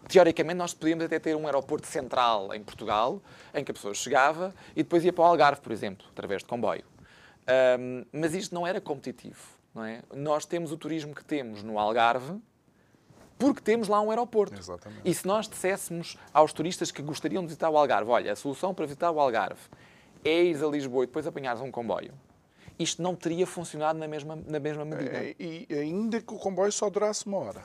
teoricamente, 0.08 0.56
nós 0.56 0.74
podíamos 0.74 1.04
até 1.04 1.18
ter 1.18 1.36
um 1.36 1.46
aeroporto 1.46 1.86
central 1.86 2.54
em 2.54 2.62
Portugal, 2.62 3.22
em 3.54 3.64
que 3.64 3.70
a 3.70 3.74
pessoa 3.74 3.94
chegava 3.94 4.54
e 4.72 4.82
depois 4.82 5.04
ia 5.04 5.12
para 5.12 5.22
o 5.22 5.26
Algarve, 5.26 5.60
por 5.60 5.72
exemplo, 5.72 6.06
através 6.10 6.42
de 6.42 6.48
comboio. 6.48 6.84
Um, 7.78 8.04
mas 8.12 8.34
isto 8.34 8.54
não 8.54 8.66
era 8.66 8.80
competitivo. 8.80 9.40
Não 9.74 9.84
é? 9.84 10.02
Nós 10.14 10.44
temos 10.44 10.72
o 10.72 10.76
turismo 10.76 11.14
que 11.14 11.24
temos 11.24 11.62
no 11.62 11.78
Algarve 11.78 12.40
porque 13.38 13.62
temos 13.62 13.88
lá 13.88 14.00
um 14.00 14.10
aeroporto. 14.10 14.58
Exatamente. 14.58 15.00
E 15.02 15.14
se 15.14 15.26
nós 15.26 15.48
disséssemos 15.48 16.18
aos 16.32 16.52
turistas 16.52 16.90
que 16.90 17.00
gostariam 17.00 17.42
de 17.42 17.46
visitar 17.46 17.70
o 17.70 17.78
Algarve, 17.78 18.10
olha, 18.10 18.32
a 18.32 18.36
solução 18.36 18.74
para 18.74 18.84
visitar 18.84 19.10
o 19.10 19.18
Algarve 19.18 19.60
é 20.22 20.44
ir 20.44 20.62
a 20.62 20.66
Lisboa 20.68 21.04
e 21.04 21.06
depois 21.06 21.26
apanhares 21.26 21.62
um 21.62 21.70
comboio, 21.70 22.12
isto 22.78 23.02
não 23.02 23.14
teria 23.14 23.46
funcionado 23.46 23.98
na 23.98 24.06
mesma, 24.06 24.38
na 24.46 24.60
mesma 24.60 24.84
medida. 24.84 25.16
É, 25.16 25.34
e 25.38 25.66
ainda 25.70 26.20
que 26.20 26.34
o 26.34 26.38
comboio 26.38 26.70
só 26.70 26.90
durasse 26.90 27.26
uma 27.26 27.38
hora. 27.38 27.64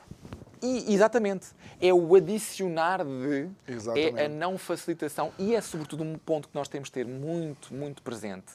E, 0.66 0.94
exatamente. 0.94 1.48
É 1.80 1.92
o 1.92 2.14
adicionar 2.14 3.04
de, 3.04 3.48
exatamente. 3.68 4.18
é 4.18 4.24
a 4.24 4.28
não 4.28 4.58
facilitação. 4.58 5.32
E 5.38 5.54
é, 5.54 5.60
sobretudo, 5.60 6.02
um 6.02 6.18
ponto 6.18 6.48
que 6.48 6.54
nós 6.54 6.68
temos 6.68 6.88
de 6.88 6.92
ter 6.92 7.06
muito, 7.06 7.72
muito 7.72 8.02
presente. 8.02 8.54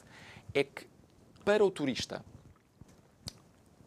É 0.52 0.62
que, 0.62 0.86
para 1.44 1.64
o 1.64 1.70
turista, 1.70 2.24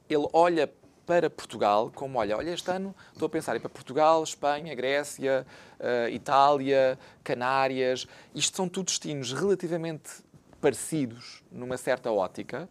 ele 0.09 0.27
olha 0.33 0.71
para 1.05 1.29
Portugal 1.29 1.91
como, 1.93 2.17
olha, 2.17 2.35
olha, 2.35 2.51
este 2.51 2.69
ano 2.71 2.95
estou 3.13 3.27
a 3.27 3.29
pensar 3.29 3.55
em 3.55 3.59
para 3.59 3.69
Portugal, 3.69 4.23
Espanha, 4.23 4.73
Grécia, 4.73 5.45
uh, 5.79 6.09
Itália, 6.09 6.97
Canárias. 7.23 8.07
Isto 8.33 8.57
são 8.57 8.67
tudo 8.67 8.88
destinos 8.88 9.31
relativamente 9.31 10.09
parecidos 10.59 11.43
numa 11.51 11.77
certa 11.77 12.11
ótica. 12.11 12.67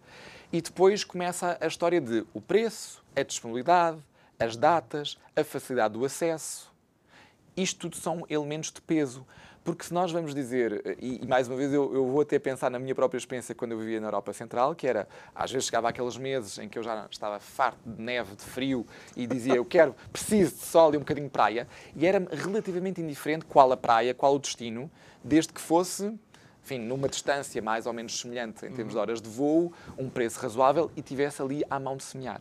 E 0.52 0.60
depois 0.60 1.04
começa 1.04 1.56
a 1.60 1.66
história 1.66 2.00
de 2.00 2.26
o 2.34 2.40
preço, 2.40 3.04
a 3.14 3.22
disponibilidade, 3.22 3.98
as 4.38 4.56
datas, 4.56 5.18
a 5.34 5.44
facilidade 5.44 5.94
do 5.94 6.04
acesso. 6.04 6.72
Isto 7.56 7.80
tudo 7.80 7.96
são 7.96 8.24
elementos 8.28 8.70
de 8.72 8.80
peso. 8.80 9.26
Porque 9.64 9.82
se 9.82 9.94
nós 9.94 10.12
vamos 10.12 10.34
dizer, 10.34 10.98
e, 11.00 11.26
mais 11.26 11.48
uma 11.48 11.56
vez 11.56 11.72
eu, 11.72 11.94
eu, 11.94 12.06
vou 12.06 12.20
até 12.20 12.38
pensar 12.38 12.70
na 12.70 12.78
minha 12.78 12.94
própria 12.94 13.16
experiência 13.16 13.54
quando 13.54 13.72
eu 13.72 13.78
vivia 13.78 13.98
na 13.98 14.08
Europa 14.08 14.30
Central, 14.34 14.74
que 14.74 14.86
era, 14.86 15.08
às 15.34 15.50
vezes 15.50 15.64
chegava 15.64 15.88
aqueles 15.88 16.18
meses 16.18 16.58
em 16.58 16.68
que 16.68 16.78
eu 16.78 16.82
já 16.82 17.06
estava 17.10 17.40
farto 17.40 17.78
de 17.86 18.02
neve, 18.02 18.36
de 18.36 18.42
frio, 18.42 18.86
e 19.16 19.26
dizia, 19.26 19.54
eu 19.54 19.64
quero, 19.64 19.96
preciso 20.12 20.54
de 20.54 20.60
sol 20.60 20.92
e 20.92 20.98
um 20.98 21.00
bocadinho 21.00 21.28
de 21.28 21.32
praia, 21.32 21.66
e 21.96 22.06
era 22.06 22.22
relativamente 22.30 23.00
indiferente 23.00 23.46
qual 23.46 23.72
a 23.72 23.76
praia, 23.76 24.12
qual 24.12 24.34
o 24.34 24.38
destino, 24.38 24.90
desde 25.24 25.50
que 25.50 25.60
fosse 25.62 26.12
enfim, 26.62 26.78
numa 26.78 27.08
distância 27.08 27.60
mais 27.60 27.84
ou 27.84 27.92
menos 27.92 28.18
semelhante 28.18 28.64
em 28.64 28.72
termos 28.72 28.94
de 28.94 28.98
horas 28.98 29.20
de 29.20 29.28
voo, 29.28 29.70
um 29.98 30.08
preço 30.08 30.40
razoável 30.40 30.90
e 30.96 31.02
tivesse 31.02 31.42
ali 31.42 31.62
à 31.68 31.78
mão 31.78 31.94
de 31.94 32.02
semear. 32.02 32.40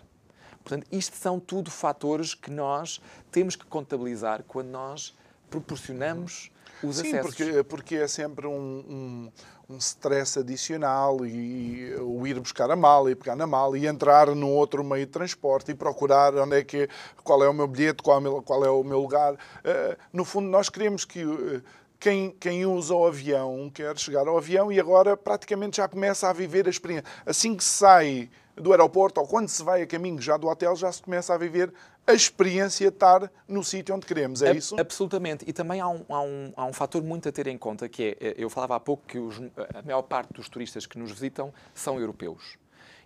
Portanto, 0.63 0.87
isto 0.91 1.15
são 1.17 1.39
tudo 1.39 1.69
fatores 1.69 2.33
que 2.33 2.49
nós 2.49 3.01
temos 3.31 3.55
que 3.55 3.65
contabilizar 3.65 4.43
quando 4.47 4.69
nós 4.69 5.13
proporcionamos 5.49 6.51
os 6.81 6.97
Sim, 6.97 7.09
acessos. 7.09 7.35
Porque, 7.35 7.63
porque 7.63 7.95
é 7.95 8.07
sempre 8.07 8.47
um, 8.47 8.51
um, 8.51 9.31
um 9.69 9.77
stress 9.77 10.39
adicional 10.39 11.25
e, 11.25 11.29
e, 11.29 11.95
o 11.95 12.25
ir 12.25 12.39
buscar 12.39 12.69
a 12.71 12.75
mala 12.75 13.11
e 13.11 13.15
pegar 13.15 13.35
na 13.35 13.47
mala 13.47 13.77
e 13.77 13.85
entrar 13.85 14.27
num 14.33 14.51
outro 14.51 14.83
meio 14.83 15.05
de 15.05 15.11
transporte 15.11 15.71
e 15.71 15.75
procurar 15.75 16.35
onde 16.35 16.57
é 16.57 16.63
que 16.63 16.89
qual 17.23 17.43
é 17.43 17.49
o 17.49 17.53
meu 17.53 17.67
bilhete, 17.67 18.01
qual 18.01 18.17
é 18.17 18.19
o 18.19 18.21
meu, 18.21 18.41
qual 18.41 18.65
é 18.65 18.69
o 18.69 18.83
meu 18.83 18.99
lugar. 18.99 19.33
Uh, 19.33 19.97
no 20.11 20.25
fundo, 20.25 20.47
nós 20.47 20.69
queremos 20.69 21.05
que 21.05 21.23
uh, 21.23 21.61
quem, 21.99 22.31
quem 22.31 22.65
usa 22.65 22.93
o 22.93 23.05
avião 23.05 23.71
quer 23.73 23.97
chegar 23.97 24.27
ao 24.27 24.37
avião 24.37 24.71
e 24.71 24.79
agora 24.79 25.15
praticamente 25.15 25.77
já 25.77 25.87
começa 25.87 26.29
a 26.29 26.33
viver 26.33 26.67
a 26.67 26.69
experiência. 26.69 27.05
Assim 27.25 27.55
que 27.55 27.63
sai 27.63 28.29
do 28.55 28.71
aeroporto 28.71 29.19
ou 29.19 29.27
quando 29.27 29.47
se 29.47 29.63
vai 29.63 29.81
a 29.81 29.87
caminho 29.87 30.21
já 30.21 30.37
do 30.37 30.47
hotel, 30.47 30.75
já 30.75 30.91
se 30.91 31.01
começa 31.01 31.33
a 31.33 31.37
viver 31.37 31.73
a 32.05 32.13
experiência 32.13 32.89
de 32.89 32.95
estar 32.95 33.31
no 33.47 33.63
sítio 33.63 33.95
onde 33.95 34.05
queremos, 34.05 34.41
é 34.41 34.53
isso? 34.53 34.79
Absolutamente. 34.79 35.45
E 35.47 35.53
também 35.53 35.79
há 35.79 35.87
um, 35.87 36.05
há, 36.09 36.21
um, 36.21 36.53
há 36.55 36.65
um 36.65 36.73
fator 36.73 37.01
muito 37.01 37.29
a 37.29 37.31
ter 37.31 37.47
em 37.47 37.57
conta, 37.57 37.87
que 37.87 38.17
é, 38.19 38.35
eu 38.37 38.49
falava 38.49 38.75
há 38.75 38.79
pouco 38.79 39.03
que 39.07 39.17
os, 39.17 39.37
a 39.73 39.81
maior 39.83 40.01
parte 40.01 40.33
dos 40.33 40.49
turistas 40.49 40.85
que 40.85 40.97
nos 40.97 41.11
visitam 41.11 41.53
são 41.73 41.99
europeus. 41.99 42.57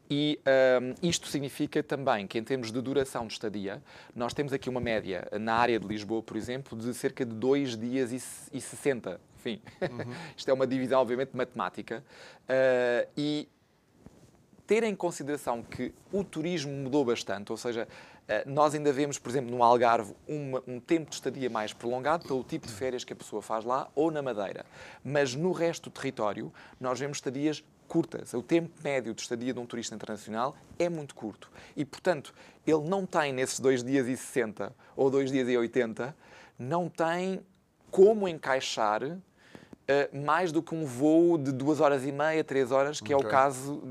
E 0.10 0.40
um, 0.82 1.08
isto 1.08 1.28
significa 1.28 1.84
também 1.84 2.26
que, 2.28 2.38
em 2.40 2.44
termos 2.44 2.72
de 2.72 2.82
duração 2.82 3.28
de 3.28 3.34
estadia, 3.34 3.84
nós 4.16 4.34
temos 4.34 4.54
aqui 4.54 4.70
uma 4.70 4.80
média 4.80 5.28
na 5.40 5.56
área 5.56 5.80
de 5.80 5.86
Lisboa, 5.86 6.24
por 6.24 6.38
exemplo, 6.38 6.78
de 6.78 6.94
cerca 6.94 7.26
de 7.26 7.34
2 7.34 7.78
dias 7.78 8.12
e 8.54 8.62
60. 8.62 9.20
Enfim, 9.38 9.62
uhum. 9.82 10.14
isto 10.36 10.50
é 10.50 10.54
uma 10.54 10.66
divisão, 10.66 11.02
obviamente, 11.02 11.36
matemática. 11.36 12.04
Uh, 12.44 13.08
e 13.18 13.50
ter 14.68 14.84
em 14.84 14.94
consideração 14.94 15.64
que 15.64 15.94
o 16.12 16.24
turismo 16.24 16.72
mudou 16.72 17.06
bastante, 17.06 17.52
ou 17.52 17.58
seja, 17.58 17.88
eh, 18.28 18.44
nós 18.46 18.76
ainda 18.76 18.92
vemos, 18.92 19.18
por 19.18 19.30
exemplo, 19.30 19.50
no 19.50 19.64
Algarve, 19.64 20.14
uma, 20.28 20.62
um 20.68 20.78
tempo 20.78 21.10
de 21.10 21.16
estadia 21.16 21.50
mais 21.50 21.72
prolongado 21.72 22.28
pelo 22.28 22.44
tipo 22.44 22.68
de 22.68 22.74
férias 22.74 23.06
que 23.06 23.14
a 23.14 23.16
pessoa 23.16 23.42
faz 23.42 23.64
lá 23.64 23.90
ou 23.96 24.12
na 24.12 24.22
Madeira. 24.22 24.66
Mas 25.04 25.34
no 25.34 25.54
resto 25.54 25.90
do 25.90 25.94
território, 25.94 26.52
nós 26.80 27.00
vemos 27.00 27.20
estadias 27.20 27.64
curtas. 27.88 28.34
O 28.34 28.44
tempo 28.44 28.70
médio 28.84 29.14
de 29.14 29.22
estadia 29.22 29.54
de 29.54 29.60
um 29.60 29.66
turista 29.66 29.96
internacional 29.96 30.54
é 30.78 30.90
muito 30.90 31.16
curto. 31.16 31.50
E, 31.76 31.86
portanto, 31.86 32.34
ele 32.66 32.84
não 32.90 33.06
tem 33.06 33.32
nesses 33.32 33.62
dois 33.62 33.82
dias 33.82 34.06
e 34.08 34.18
60 34.18 34.76
ou 34.98 35.10
dois 35.10 35.32
dias 35.32 35.48
e 35.48 35.58
80, 35.58 36.14
não 36.60 36.90
tem 36.90 37.40
como 37.90 38.28
encaixar 38.28 39.18
Uh, 39.90 40.26
mais 40.26 40.52
do 40.52 40.62
que 40.62 40.76
um 40.76 40.86
voo 40.86 41.38
de 41.38 41.54
duas 41.54 41.80
horas 41.80 42.06
e 42.06 42.12
meia, 42.12 42.44
três 42.44 42.74
horas, 42.74 43.00
que 43.00 43.14
okay. 43.14 43.26
é 43.26 43.28
o 43.28 43.32
caso 43.32 43.82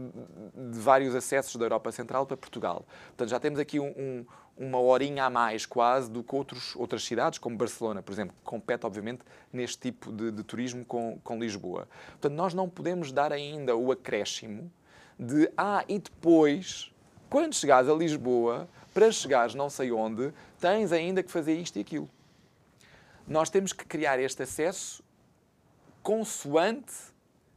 de 0.55 0.79
vários 0.79 1.15
acessos 1.15 1.57
da 1.57 1.65
Europa 1.65 1.91
Central 1.91 2.27
para 2.27 2.37
Portugal. 2.37 2.85
Portanto, 3.09 3.31
já 3.31 3.41
temos 3.41 3.59
aqui 3.59 3.81
um, 3.81 3.95
um, 3.97 4.27
uma 4.59 4.79
horinha 4.79 5.25
a 5.25 5.31
mais, 5.31 5.65
quase, 5.65 6.11
do 6.11 6.23
que 6.23 6.35
outros, 6.35 6.77
outras 6.77 7.03
cidades, 7.03 7.39
como 7.39 7.57
Barcelona, 7.57 8.03
por 8.03 8.13
exemplo, 8.13 8.35
que 8.37 8.43
compete, 8.43 8.85
obviamente, 8.85 9.23
neste 9.51 9.79
tipo 9.79 10.13
de, 10.13 10.31
de 10.31 10.43
turismo 10.43 10.85
com, 10.85 11.19
com 11.25 11.39
Lisboa. 11.39 11.89
Portanto, 12.11 12.35
nós 12.35 12.53
não 12.53 12.69
podemos 12.69 13.11
dar 13.11 13.33
ainda 13.33 13.75
o 13.75 13.91
acréscimo 13.91 14.71
de, 15.19 15.51
ah, 15.57 15.83
e 15.89 15.99
depois, 15.99 16.93
quando 17.31 17.55
chegares 17.55 17.89
a 17.89 17.95
Lisboa, 17.95 18.69
para 18.93 19.11
chegares 19.11 19.55
não 19.55 19.71
sei 19.71 19.93
onde, 19.93 20.33
tens 20.61 20.93
ainda 20.93 21.23
que 21.23 21.31
fazer 21.31 21.55
isto 21.55 21.77
e 21.77 21.81
aquilo. 21.81 22.09
Nós 23.27 23.51
temos 23.51 23.73
que 23.73 23.85
criar 23.85 24.19
este 24.19 24.43
acesso 24.43 25.03
consoante 26.07 26.95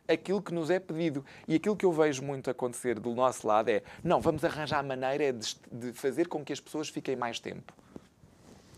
aquilo 0.08 0.42
que 0.42 0.52
nos 0.52 0.72
é 0.72 0.80
pedido. 0.80 1.24
E 1.48 1.54
aquilo 1.54 1.76
que 1.76 1.86
eu 1.86 1.94
vejo 1.94 2.24
muito 2.24 2.50
acontecer 2.50 3.00
do 3.00 3.14
nosso 3.14 3.46
lado 3.46 3.70
é: 3.70 3.84
não, 4.04 4.20
vamos 4.20 4.44
arranjar 4.44 4.84
maneira 4.84 5.32
de, 5.32 5.56
de 5.72 5.94
fazer 5.94 6.28
com 6.28 6.44
que 6.44 6.52
as 6.52 6.60
pessoas 6.60 6.90
fiquem 6.90 7.16
mais 7.16 7.40
tempo. 7.40 7.72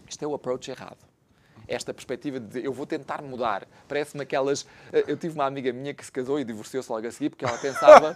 Isto 0.05 0.25
é 0.25 0.27
o 0.27 0.33
approach 0.33 0.69
errado. 0.69 0.97
Esta 1.69 1.93
perspectiva 1.93 2.37
de 2.37 2.65
eu 2.65 2.73
vou 2.73 2.85
tentar 2.85 3.21
mudar. 3.21 3.65
Parece-me 3.87 4.23
aquelas. 4.23 4.67
Eh, 4.91 5.05
eu 5.07 5.15
tive 5.15 5.35
uma 5.35 5.45
amiga 5.45 5.71
minha 5.71 5.93
que 5.93 6.03
se 6.03 6.11
casou 6.11 6.37
e 6.37 6.43
divorciou-se 6.43 6.91
logo 6.91 7.07
a 7.07 7.11
seguir 7.11 7.29
porque 7.29 7.45
ela 7.45 7.57
pensava 7.57 8.13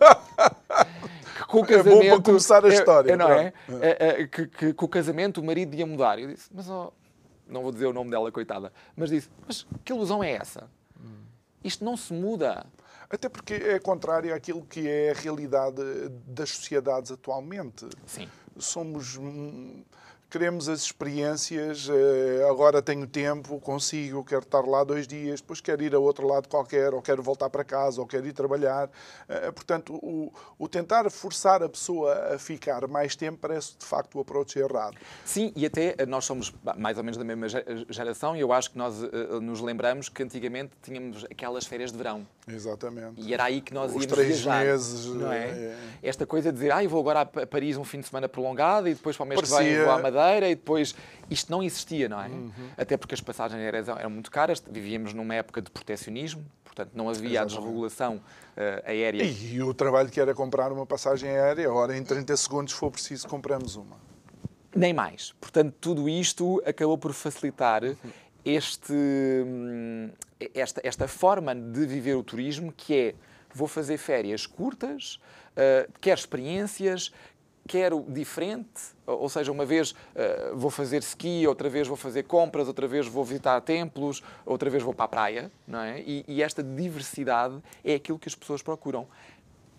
que 1.37 1.45
com 1.45 1.59
o 1.59 1.65
casamento. 1.65 2.01
É 2.03 2.09
bom 2.09 2.15
para 2.15 2.23
começar 2.23 2.65
a 2.65 2.67
história. 2.67 3.13
É, 3.13 3.15
não 3.15 3.31
é? 3.31 3.53
é? 3.81 4.27
Que, 4.27 4.47
que, 4.47 4.73
com 4.73 4.87
o 4.87 4.89
casamento 4.89 5.39
o 5.39 5.43
marido 5.43 5.73
ia 5.73 5.85
mudar. 5.85 6.19
Eu 6.19 6.27
disse, 6.27 6.49
mas 6.53 6.69
oh, 6.69 6.91
não 7.47 7.61
vou 7.61 7.71
dizer 7.71 7.85
o 7.85 7.93
nome 7.93 8.11
dela, 8.11 8.29
coitada, 8.29 8.73
mas 8.93 9.09
disse, 9.09 9.29
mas 9.47 9.65
que 9.85 9.93
ilusão 9.93 10.21
é 10.21 10.33
essa? 10.33 10.69
Isto 11.65 11.83
não 11.83 11.97
se 11.97 12.13
muda. 12.13 12.63
Até 13.09 13.27
porque 13.27 13.55
é 13.55 13.79
contrário 13.79 14.33
àquilo 14.35 14.63
que 14.63 14.87
é 14.87 15.09
a 15.09 15.13
realidade 15.15 15.81
das 16.27 16.51
sociedades 16.51 17.11
atualmente. 17.11 17.87
Sim. 18.05 18.29
Somos 18.57 19.17
queremos 20.35 20.67
as 20.67 20.81
experiências, 20.81 21.87
eh, 21.89 22.45
agora 22.49 22.81
tenho 22.81 23.07
tempo, 23.07 23.57
consigo, 23.61 24.21
quero 24.21 24.41
estar 24.41 24.65
lá 24.65 24.83
dois 24.83 25.07
dias, 25.07 25.39
depois 25.39 25.61
quero 25.61 25.81
ir 25.81 25.95
a 25.95 25.99
outro 25.99 26.27
lado 26.27 26.49
qualquer, 26.49 26.93
ou 26.93 27.01
quero 27.01 27.23
voltar 27.23 27.49
para 27.49 27.63
casa, 27.63 28.01
ou 28.01 28.05
quero 28.05 28.27
ir 28.27 28.33
trabalhar. 28.33 28.89
Eh, 29.29 29.49
portanto, 29.51 29.93
o, 29.93 30.33
o 30.59 30.67
tentar 30.67 31.09
forçar 31.09 31.63
a 31.63 31.69
pessoa 31.69 32.33
a 32.33 32.37
ficar 32.37 32.85
mais 32.85 33.15
tempo 33.15 33.37
parece 33.41 33.77
de 33.79 33.85
facto 33.85 34.15
o 34.15 34.19
approach 34.19 34.59
errado. 34.59 34.97
Sim, 35.23 35.53
e 35.55 35.65
até 35.65 35.95
eh, 35.97 36.05
nós 36.05 36.25
somos 36.25 36.53
mais 36.75 36.97
ou 36.97 37.03
menos 37.05 37.15
da 37.15 37.23
mesma 37.23 37.47
geração 37.89 38.35
e 38.35 38.41
eu 38.41 38.51
acho 38.51 38.71
que 38.71 38.77
nós 38.77 38.93
nos 39.41 39.61
lembramos 39.61 40.09
que 40.09 40.21
antigamente 40.21 40.73
tínhamos 40.81 41.23
aquelas 41.31 41.65
férias 41.65 41.93
de 41.93 41.97
verão. 41.97 42.27
Exatamente. 42.45 43.21
E 43.21 43.33
era 43.33 43.45
aí 43.45 43.61
que 43.61 43.73
nós 43.73 43.85
Os 43.85 44.03
íamos 44.03 44.07
três 44.07 44.41
viajar, 44.41 44.65
meses. 44.65 45.05
Não 45.05 45.31
é? 45.31 45.47
é? 45.47 45.77
Esta 46.03 46.25
coisa 46.25 46.51
de 46.51 46.57
dizer, 46.57 46.71
ah, 46.73 46.85
vou 46.87 46.99
agora 46.99 47.21
a 47.21 47.47
Paris 47.47 47.77
um 47.77 47.85
fim 47.85 48.01
de 48.01 48.07
semana 48.07 48.27
prolongado 48.27 48.89
e 48.89 48.93
depois 48.93 49.15
para 49.15 49.23
o 49.23 49.27
mês 49.27 49.39
Parecia... 49.39 49.57
que 49.57 49.63
vem 49.63 49.83
vou 49.85 49.93
à 49.93 49.99
Madeira 49.99 50.24
e 50.33 50.55
depois... 50.55 50.95
Isto 51.29 51.51
não 51.51 51.63
existia, 51.63 52.07
não 52.07 52.21
é? 52.21 52.27
Uhum. 52.27 52.51
Até 52.77 52.97
porque 52.97 53.15
as 53.15 53.21
passagens 53.21 53.59
aéreas 53.59 53.87
eram 53.87 54.11
muito 54.11 54.29
caras, 54.29 54.63
vivíamos 54.69 55.11
numa 55.11 55.33
época 55.33 55.59
de 55.59 55.71
protecionismo, 55.71 56.45
portanto 56.63 56.91
não 56.93 57.09
havia 57.09 57.29
Exatamente. 57.29 57.57
a 57.57 57.59
desregulação 57.59 58.15
uh, 58.17 58.21
aérea. 58.85 59.23
E, 59.23 59.55
e 59.55 59.63
o 59.63 59.73
trabalho 59.73 60.09
que 60.09 60.19
era 60.19 60.35
comprar 60.35 60.71
uma 60.71 60.85
passagem 60.85 61.29
aérea, 61.29 61.71
ora 61.71 61.97
em 61.97 62.03
30 62.03 62.37
segundos, 62.37 62.73
se 62.73 62.79
for 62.79 62.91
preciso, 62.91 63.27
compramos 63.27 63.75
uma. 63.75 63.97
Nem 64.75 64.93
mais. 64.93 65.33
Portanto, 65.39 65.73
tudo 65.79 66.07
isto 66.07 66.61
acabou 66.65 66.97
por 66.97 67.13
facilitar 67.13 67.81
este, 68.43 68.93
hum, 68.93 70.11
esta, 70.53 70.81
esta 70.83 71.07
forma 71.07 71.55
de 71.55 71.85
viver 71.87 72.15
o 72.15 72.23
turismo 72.23 72.71
que 72.71 72.93
é 72.93 73.15
vou 73.53 73.69
fazer 73.69 73.97
férias 73.97 74.45
curtas, 74.45 75.17
uh, 75.55 75.91
quer 76.01 76.17
experiências, 76.17 77.13
quero 77.67 78.05
diferente, 78.07 78.95
ou 79.05 79.27
seja, 79.27 79.51
uma 79.51 79.65
vez 79.65 79.91
uh, 79.91 80.55
vou 80.55 80.69
fazer 80.69 81.01
ski, 81.01 81.47
outra 81.47 81.69
vez 81.69 81.87
vou 81.87 81.97
fazer 81.97 82.23
compras, 82.23 82.67
outra 82.67 82.87
vez 82.87 83.07
vou 83.07 83.23
visitar 83.23 83.59
templos, 83.61 84.21
outra 84.45 84.69
vez 84.69 84.83
vou 84.83 84.93
para 84.93 85.05
a 85.05 85.07
praia, 85.07 85.51
não 85.67 85.79
é? 85.79 86.01
E, 86.01 86.23
e 86.27 86.43
esta 86.43 86.61
diversidade 86.61 87.61
é 87.83 87.95
aquilo 87.95 88.19
que 88.19 88.27
as 88.27 88.35
pessoas 88.35 88.61
procuram. 88.61 89.07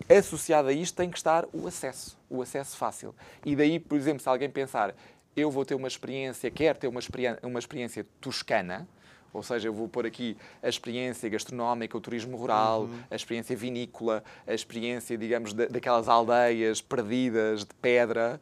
Associado 0.09 0.67
a 0.67 0.73
isto 0.73 0.95
tem 0.95 1.09
que 1.09 1.17
estar 1.17 1.45
o 1.53 1.65
acesso, 1.67 2.17
o 2.29 2.41
acesso 2.41 2.77
fácil. 2.77 3.15
E 3.45 3.55
daí, 3.55 3.79
por 3.79 3.97
exemplo, 3.97 4.21
se 4.21 4.29
alguém 4.29 4.49
pensar, 4.49 4.93
eu 5.35 5.49
vou 5.49 5.65
ter 5.65 5.75
uma 5.75 5.87
experiência, 5.87 6.51
quero 6.51 6.77
ter 6.77 6.87
uma 6.87 6.99
experiência, 6.99 7.39
uma 7.43 7.59
experiência 7.59 8.05
toscana, 8.19 8.87
ou 9.33 9.43
seja, 9.43 9.67
eu 9.67 9.73
vou 9.73 9.87
pôr 9.87 10.05
aqui 10.05 10.37
a 10.61 10.69
experiência 10.69 11.29
gastronómica, 11.29 11.97
o 11.97 12.01
turismo 12.01 12.37
rural, 12.37 12.83
uhum. 12.83 12.99
a 13.09 13.15
experiência 13.15 13.55
vinícola, 13.55 14.23
a 14.45 14.53
experiência, 14.53 15.17
digamos, 15.17 15.53
daquelas 15.53 16.07
aldeias 16.07 16.81
perdidas 16.81 17.61
de 17.61 17.73
pedra. 17.75 18.39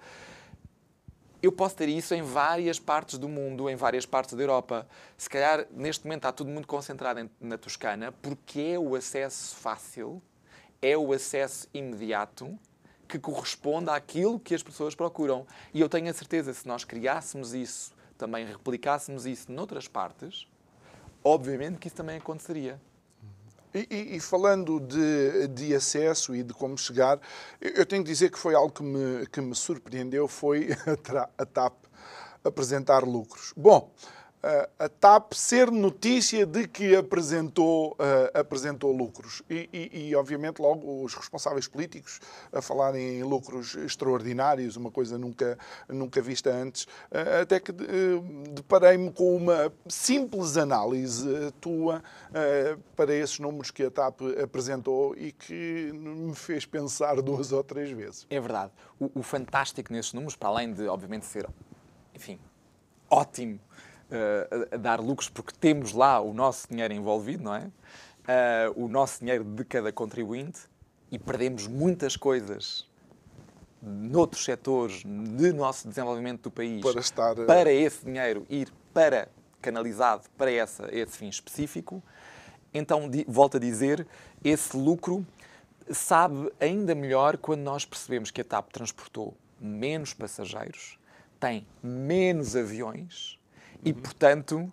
Eu 1.41 1.51
posso 1.51 1.75
ter 1.75 1.89
isso 1.89 2.15
em 2.15 2.23
várias 2.23 2.79
partes 2.79 3.19
do 3.19 3.29
mundo, 3.29 3.69
em 3.69 3.75
várias 3.75 4.05
partes 4.05 4.33
da 4.33 4.41
Europa. 4.41 4.87
Se 5.17 5.29
calhar, 5.29 5.67
neste 5.71 6.03
momento, 6.05 6.19
está 6.19 6.31
tudo 6.31 6.49
muito 6.49 6.67
concentrado 6.67 7.29
na 7.39 7.57
Toscana, 7.57 8.11
porque 8.21 8.59
é 8.73 8.79
o 8.79 8.95
acesso 8.95 9.55
fácil, 9.55 10.21
é 10.81 10.97
o 10.97 11.13
acesso 11.13 11.67
imediato 11.73 12.57
que 13.07 13.19
corresponda 13.19 13.93
àquilo 13.93 14.39
que 14.39 14.55
as 14.55 14.63
pessoas 14.63 14.95
procuram. 14.95 15.45
E 15.73 15.79
eu 15.79 15.87
tenho 15.87 16.09
a 16.09 16.13
certeza, 16.13 16.53
se 16.53 16.67
nós 16.67 16.83
criássemos 16.83 17.53
isso, 17.53 17.93
também 18.17 18.45
replicássemos 18.45 19.25
isso 19.25 19.51
noutras 19.51 19.87
partes, 19.87 20.47
obviamente 21.25 21.79
que 21.79 21.87
isso 21.87 21.97
também 21.97 22.17
aconteceria. 22.17 22.79
E, 23.73 23.87
e, 23.91 24.15
e, 24.15 24.19
falando 24.21 24.79
de, 24.79 25.49
de, 25.49 25.75
acesso 25.75 26.33
e 26.33 26.41
de 26.41 26.53
como 26.53 26.77
chegar, 26.77 27.19
eu 27.59 27.85
tenho 27.85 28.05
que 28.05 28.09
dizer 28.09 28.31
que 28.31 28.39
foi 28.39 28.55
algo 28.55 28.71
que 28.71 28.81
me, 28.81 29.27
que 29.27 29.41
me 29.41 29.53
surpreendeu, 29.53 30.29
foi 30.29 30.69
a, 31.13 31.29
a 31.37 31.45
TAP 31.45 31.73
apresentar 32.41 33.03
lucros. 33.03 33.53
Bom, 33.57 33.91
a 34.77 34.87
TAP 34.87 35.33
ser 35.33 35.71
notícia 35.71 36.45
de 36.45 36.67
que 36.67 36.95
apresentou, 36.95 37.93
uh, 37.93 38.39
apresentou 38.39 38.91
lucros. 38.91 39.41
E, 39.49 39.67
e, 39.73 40.09
e, 40.09 40.15
obviamente, 40.15 40.61
logo 40.61 41.03
os 41.03 41.15
responsáveis 41.15 41.67
políticos 41.67 42.19
a 42.53 42.61
falarem 42.61 43.19
em 43.19 43.23
lucros 43.23 43.75
extraordinários, 43.75 44.75
uma 44.75 44.91
coisa 44.91 45.17
nunca, 45.17 45.57
nunca 45.89 46.21
vista 46.21 46.51
antes, 46.51 46.83
uh, 46.83 47.41
até 47.41 47.59
que 47.59 47.71
uh, 47.71 48.21
deparei-me 48.51 49.11
com 49.11 49.35
uma 49.35 49.73
simples 49.87 50.57
análise 50.57 51.25
tua 51.59 52.03
para 52.95 53.13
esses 53.13 53.39
números 53.39 53.71
que 53.71 53.83
a 53.83 53.91
TAP 53.91 54.21
apresentou 54.43 55.15
e 55.15 55.31
que 55.31 55.91
me 55.93 56.35
fez 56.35 56.65
pensar 56.65 57.21
duas 57.21 57.51
ou 57.51 57.63
três 57.63 57.89
vezes. 57.91 58.27
É 58.29 58.39
verdade. 58.39 58.71
O, 58.99 59.19
o 59.19 59.23
fantástico 59.23 59.91
nesses 59.91 60.13
números, 60.13 60.35
para 60.35 60.49
além 60.49 60.73
de, 60.73 60.87
obviamente, 60.87 61.25
ser, 61.25 61.47
enfim, 62.13 62.39
ótimo 63.09 63.59
uh, 64.11 64.75
a 64.75 64.77
dar 64.77 64.99
lucros, 64.99 65.29
porque 65.29 65.53
temos 65.59 65.93
lá 65.93 66.19
o 66.19 66.33
nosso 66.33 66.67
dinheiro 66.69 66.93
envolvido, 66.93 67.43
não 67.43 67.55
é? 67.55 67.65
Uh, 67.65 68.85
o 68.85 68.87
nosso 68.87 69.19
dinheiro 69.19 69.43
de 69.43 69.63
cada 69.63 69.91
contribuinte 69.91 70.61
e 71.11 71.19
perdemos 71.19 71.67
muitas 71.67 72.15
coisas 72.15 72.87
noutros 73.81 74.43
setores 74.43 75.03
de 75.05 75.53
nosso 75.53 75.87
desenvolvimento 75.87 76.43
do 76.43 76.51
país 76.51 76.81
para, 76.81 76.99
estar, 76.99 77.39
uh... 77.39 77.45
para 77.45 77.71
esse 77.71 78.03
dinheiro 78.03 78.45
ir 78.49 78.73
para 78.91 79.29
canalizado 79.61 80.23
para 80.37 80.51
essa, 80.51 80.87
esse 80.91 81.17
fim 81.17 81.27
específico. 81.27 82.01
Então, 82.73 83.09
volto 83.27 83.57
a 83.57 83.59
dizer, 83.59 84.05
esse 84.43 84.75
lucro 84.75 85.25
sabe 85.89 86.51
ainda 86.59 86.93
melhor 86.93 87.37
quando 87.37 87.61
nós 87.61 87.85
percebemos 87.85 88.31
que 88.31 88.41
a 88.41 88.43
TAP 88.43 88.71
transportou 88.71 89.35
menos 89.59 90.13
passageiros, 90.13 90.99
tem 91.39 91.65
menos 91.81 92.55
aviões 92.55 93.39
e, 93.85 93.93
portanto, 93.93 94.71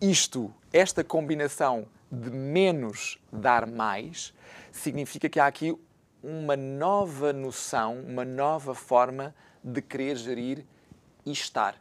isto, 0.00 0.52
esta 0.72 1.04
combinação 1.04 1.86
de 2.10 2.30
menos 2.30 3.18
dar 3.30 3.66
mais, 3.66 4.32
significa 4.72 5.28
que 5.28 5.38
há 5.38 5.46
aqui 5.46 5.76
uma 6.22 6.56
nova 6.56 7.30
noção, 7.32 8.00
uma 8.00 8.24
nova 8.24 8.74
forma 8.74 9.34
de 9.62 9.82
querer 9.82 10.16
gerir 10.16 10.64
e 11.26 11.32
estar. 11.32 11.76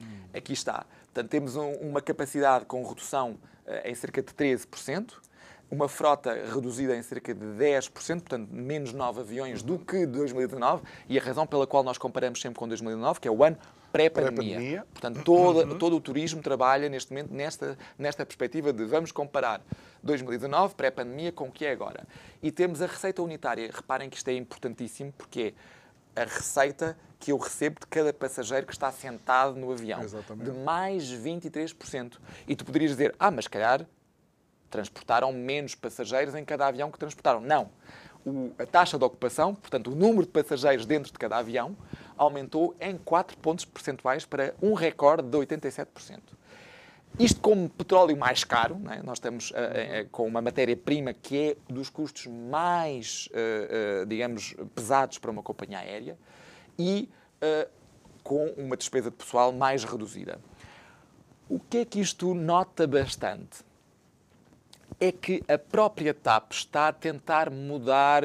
Hum. 0.00 0.06
Aqui 0.34 0.52
está. 0.52 0.84
Portanto, 1.04 1.30
temos 1.30 1.54
um, 1.54 1.70
uma 1.74 2.02
capacidade 2.02 2.64
com 2.64 2.82
redução 2.82 3.38
uh, 3.66 3.88
em 3.88 3.94
cerca 3.94 4.20
de 4.20 4.32
13%, 4.34 5.12
uma 5.70 5.88
frota 5.88 6.34
reduzida 6.52 6.96
em 6.96 7.02
cerca 7.02 7.32
de 7.32 7.46
10%, 7.46 7.90
portanto, 8.20 8.48
menos 8.50 8.92
9 8.92 9.20
aviões 9.20 9.62
do 9.62 9.78
que 9.78 10.04
2019, 10.04 10.82
e 11.08 11.16
a 11.16 11.22
razão 11.22 11.46
pela 11.46 11.64
qual 11.64 11.84
nós 11.84 11.96
comparamos 11.96 12.40
sempre 12.40 12.58
com 12.58 12.66
2019, 12.66 13.20
que 13.20 13.28
é 13.28 13.30
o 13.30 13.44
ano 13.44 13.56
pré-pandemia. 13.94 14.56
Pré 14.56 14.84
portanto, 14.92 15.22
todo, 15.22 15.58
uhum. 15.60 15.78
todo 15.78 15.96
o 15.96 16.00
turismo 16.00 16.42
trabalha 16.42 16.88
neste 16.88 17.12
momento 17.12 17.32
nesta, 17.32 17.78
nesta 17.96 18.26
perspectiva 18.26 18.72
de 18.72 18.84
vamos 18.84 19.12
comparar 19.12 19.60
2019, 20.02 20.74
pré-pandemia, 20.74 21.30
com 21.30 21.44
o 21.44 21.52
que 21.52 21.64
é 21.64 21.70
agora. 21.70 22.04
E 22.42 22.50
temos 22.50 22.82
a 22.82 22.86
receita 22.86 23.22
unitária. 23.22 23.70
Reparem 23.72 24.10
que 24.10 24.16
isto 24.16 24.28
é 24.28 24.34
importantíssimo, 24.34 25.12
porque 25.16 25.54
é 26.16 26.22
a 26.22 26.24
receita 26.24 26.98
que 27.20 27.30
eu 27.30 27.38
recebo 27.38 27.78
de 27.78 27.86
cada 27.86 28.12
passageiro 28.12 28.66
que 28.66 28.72
está 28.72 28.90
sentado 28.90 29.54
no 29.54 29.70
avião. 29.70 30.02
Exatamente. 30.02 30.50
De 30.50 30.58
mais 30.58 31.04
23%. 31.04 32.18
E 32.48 32.56
tu 32.56 32.64
poderias 32.64 32.90
dizer, 32.90 33.14
ah, 33.18 33.30
mas 33.30 33.46
calhar 33.46 33.86
transportaram 34.70 35.32
menos 35.32 35.76
passageiros 35.76 36.34
em 36.34 36.44
cada 36.44 36.66
avião 36.66 36.90
que 36.90 36.98
transportaram. 36.98 37.40
Não. 37.40 37.70
O, 38.26 38.50
a 38.58 38.66
taxa 38.66 38.98
de 38.98 39.04
ocupação, 39.04 39.54
portanto, 39.54 39.92
o 39.92 39.94
número 39.94 40.22
de 40.22 40.32
passageiros 40.32 40.84
dentro 40.84 41.12
de 41.12 41.18
cada 41.18 41.36
avião, 41.36 41.76
aumentou 42.16 42.74
em 42.80 42.96
4 42.96 43.36
pontos 43.38 43.64
percentuais 43.64 44.24
para 44.24 44.54
um 44.62 44.74
recorde 44.74 45.28
de 45.28 45.36
87%. 45.36 46.20
Isto 47.18 47.40
como 47.40 47.68
petróleo 47.68 48.16
mais 48.16 48.42
caro, 48.42 48.80
é? 48.90 49.00
nós 49.02 49.18
estamos 49.18 49.50
uh, 49.50 49.54
uh, 49.54 50.08
com 50.10 50.26
uma 50.26 50.42
matéria-prima 50.42 51.14
que 51.14 51.50
é 51.50 51.56
dos 51.72 51.88
custos 51.88 52.26
mais, 52.26 53.28
uh, 53.30 54.04
digamos, 54.06 54.54
pesados 54.74 55.18
para 55.18 55.30
uma 55.30 55.42
companhia 55.42 55.78
aérea 55.78 56.18
e 56.78 57.08
com 58.22 58.46
uma 58.56 58.74
despesa 58.74 59.10
de 59.10 59.16
pessoal 59.16 59.52
mais 59.52 59.84
reduzida. 59.84 60.40
O 61.46 61.60
que 61.60 61.78
é 61.78 61.84
que 61.84 62.00
isto 62.00 62.32
nota 62.32 62.86
bastante? 62.86 63.62
é 65.00 65.12
que 65.12 65.42
a 65.48 65.58
própria 65.58 66.14
TAP 66.14 66.52
está 66.52 66.88
a 66.88 66.92
tentar 66.92 67.50
mudar, 67.50 68.22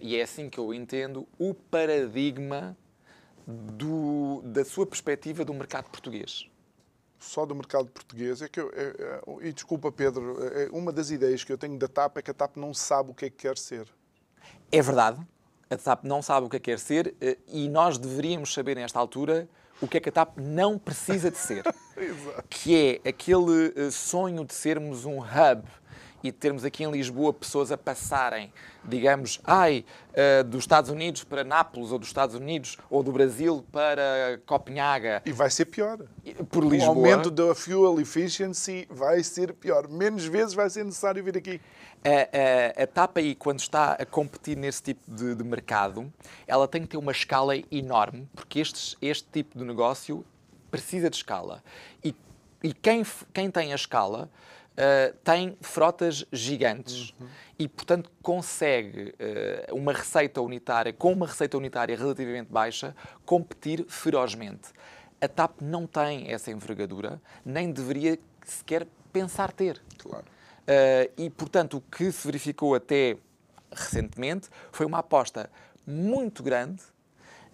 e 0.00 0.16
é 0.16 0.22
assim 0.22 0.48
que 0.48 0.58
eu 0.58 0.72
entendo, 0.72 1.26
o 1.38 1.52
paradigma 1.54 2.76
do, 3.46 4.42
da 4.44 4.64
sua 4.64 4.86
perspectiva 4.86 5.44
do 5.44 5.52
mercado 5.52 5.90
português. 5.90 6.48
Só 7.18 7.46
do 7.46 7.54
mercado 7.54 7.88
português 7.88 8.42
é 8.42 8.48
que 8.48 8.60
eu, 8.60 8.70
é, 8.74 8.82
é, 8.82 9.48
e 9.48 9.52
desculpa 9.52 9.90
Pedro, 9.90 10.36
é, 10.46 10.68
uma 10.70 10.92
das 10.92 11.10
ideias 11.10 11.42
que 11.42 11.52
eu 11.52 11.58
tenho 11.58 11.78
da 11.78 11.88
TAP 11.88 12.18
é 12.18 12.22
que 12.22 12.30
a 12.30 12.34
TAP 12.34 12.56
não 12.56 12.74
sabe 12.74 13.10
o 13.10 13.14
que 13.14 13.26
é 13.26 13.30
que 13.30 13.36
quer 13.36 13.56
ser. 13.56 13.88
É 14.70 14.82
verdade, 14.82 15.20
a 15.70 15.76
TAP 15.76 16.04
não 16.04 16.20
sabe 16.22 16.46
o 16.46 16.50
que 16.50 16.56
é 16.56 16.60
que 16.60 16.70
quer 16.70 16.78
ser 16.78 17.14
eh, 17.20 17.38
e 17.48 17.68
nós 17.68 17.98
deveríamos 17.98 18.52
saber 18.52 18.76
nesta 18.76 18.98
altura 18.98 19.48
o 19.80 19.88
que 19.88 19.96
é 19.96 20.00
que 20.00 20.08
a 20.08 20.12
TAP 20.12 20.38
não 20.38 20.78
precisa 20.78 21.30
de 21.30 21.38
ser. 21.38 21.64
que 22.48 23.00
é 23.04 23.08
aquele 23.08 23.72
eh, 23.74 23.90
sonho 23.90 24.44
de 24.44 24.54
sermos 24.54 25.04
um 25.04 25.18
hub 25.20 25.64
e 26.24 26.32
termos 26.32 26.64
aqui 26.64 26.82
em 26.82 26.90
Lisboa 26.90 27.34
pessoas 27.34 27.70
a 27.70 27.76
passarem, 27.76 28.50
digamos, 28.82 29.38
ai, 29.44 29.84
uh, 30.10 30.42
dos 30.42 30.60
Estados 30.60 30.88
Unidos 30.88 31.22
para 31.22 31.44
Nápoles, 31.44 31.92
ou 31.92 31.98
dos 31.98 32.08
Estados 32.08 32.34
Unidos, 32.34 32.78
ou 32.88 33.02
do 33.02 33.12
Brasil 33.12 33.62
para 33.70 34.40
Copenhaga. 34.46 35.20
E 35.26 35.32
vai 35.32 35.50
ser 35.50 35.66
pior. 35.66 35.98
Por 36.50 36.64
Lisboa. 36.64 36.94
O 36.94 36.96
aumento 36.96 37.30
da 37.30 37.54
fuel 37.54 38.00
efficiency 38.00 38.88
vai 38.90 39.22
ser 39.22 39.52
pior. 39.52 39.86
Menos 39.86 40.24
vezes 40.24 40.54
vai 40.54 40.70
ser 40.70 40.82
necessário 40.82 41.22
vir 41.22 41.36
aqui. 41.36 41.60
A, 42.02 42.80
a, 42.80 42.84
a 42.84 42.86
TAP 42.86 43.18
aí, 43.18 43.34
quando 43.34 43.60
está 43.60 43.92
a 43.92 44.06
competir 44.06 44.56
nesse 44.56 44.82
tipo 44.82 45.02
de, 45.06 45.34
de, 45.34 45.44
mercado, 45.44 46.10
ela 46.46 46.66
tem 46.66 46.82
que 46.82 46.88
ter 46.88 46.96
uma 46.96 47.12
escala 47.12 47.54
enorme, 47.70 48.26
porque 48.34 48.60
estes, 48.60 48.96
este 49.02 49.28
tipo 49.30 49.58
de 49.58 49.64
negócio 49.64 50.24
precisa 50.70 51.10
de 51.10 51.16
escala. 51.16 51.62
E, 52.02 52.14
e 52.62 52.72
quem, 52.72 53.04
quem 53.34 53.50
tem 53.50 53.72
a 53.72 53.74
escala 53.76 54.30
uh, 54.74 55.14
tem 55.24 55.56
frotas 55.60 56.24
gigantes 56.32 57.14
uhum. 57.20 57.26
e, 57.58 57.68
portanto, 57.68 58.10
consegue 58.22 59.14
uh, 59.70 59.74
uma 59.74 59.92
receita 59.92 60.40
unitária, 60.40 60.92
com 60.92 61.12
uma 61.12 61.26
receita 61.26 61.56
unitária 61.56 61.96
relativamente 61.96 62.50
baixa, 62.50 62.94
competir 63.24 63.84
ferozmente. 63.88 64.70
A 65.20 65.28
TAP 65.28 65.60
não 65.60 65.86
tem 65.86 66.30
essa 66.30 66.50
envergadura, 66.50 67.20
nem 67.44 67.72
deveria 67.72 68.18
sequer 68.44 68.86
pensar 69.12 69.52
ter. 69.52 69.82
Claro. 69.98 70.24
Uh, 70.24 71.12
e, 71.16 71.30
portanto, 71.30 71.78
o 71.78 71.80
que 71.80 72.10
se 72.10 72.26
verificou 72.26 72.74
até 72.74 73.16
recentemente 73.70 74.48
foi 74.72 74.86
uma 74.86 74.98
aposta 74.98 75.50
muito 75.86 76.42
grande 76.42 76.82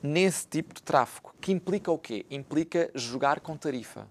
nesse 0.02 0.46
tipo 0.46 0.74
de 0.74 0.82
tráfego, 0.82 1.34
que 1.40 1.52
implica 1.52 1.90
o 1.90 1.98
quê? 1.98 2.24
Implica 2.30 2.90
jogar 2.94 3.40
com 3.40 3.56
tarifa. 3.56 4.06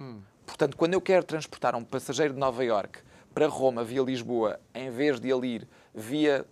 Hum. 0.00 0.20
Portanto, 0.46 0.76
quando 0.76 0.94
eu 0.94 1.00
quero 1.00 1.24
transportar 1.24 1.74
um 1.74 1.84
passageiro 1.84 2.34
de 2.34 2.40
Nova 2.40 2.64
York 2.64 3.00
para 3.34 3.46
Roma 3.46 3.84
via 3.84 4.02
Lisboa, 4.02 4.60
em 4.74 4.90
vez 4.90 5.18
de 5.20 5.30
ele 5.30 5.46
ir 5.46 5.68
via 5.94 6.46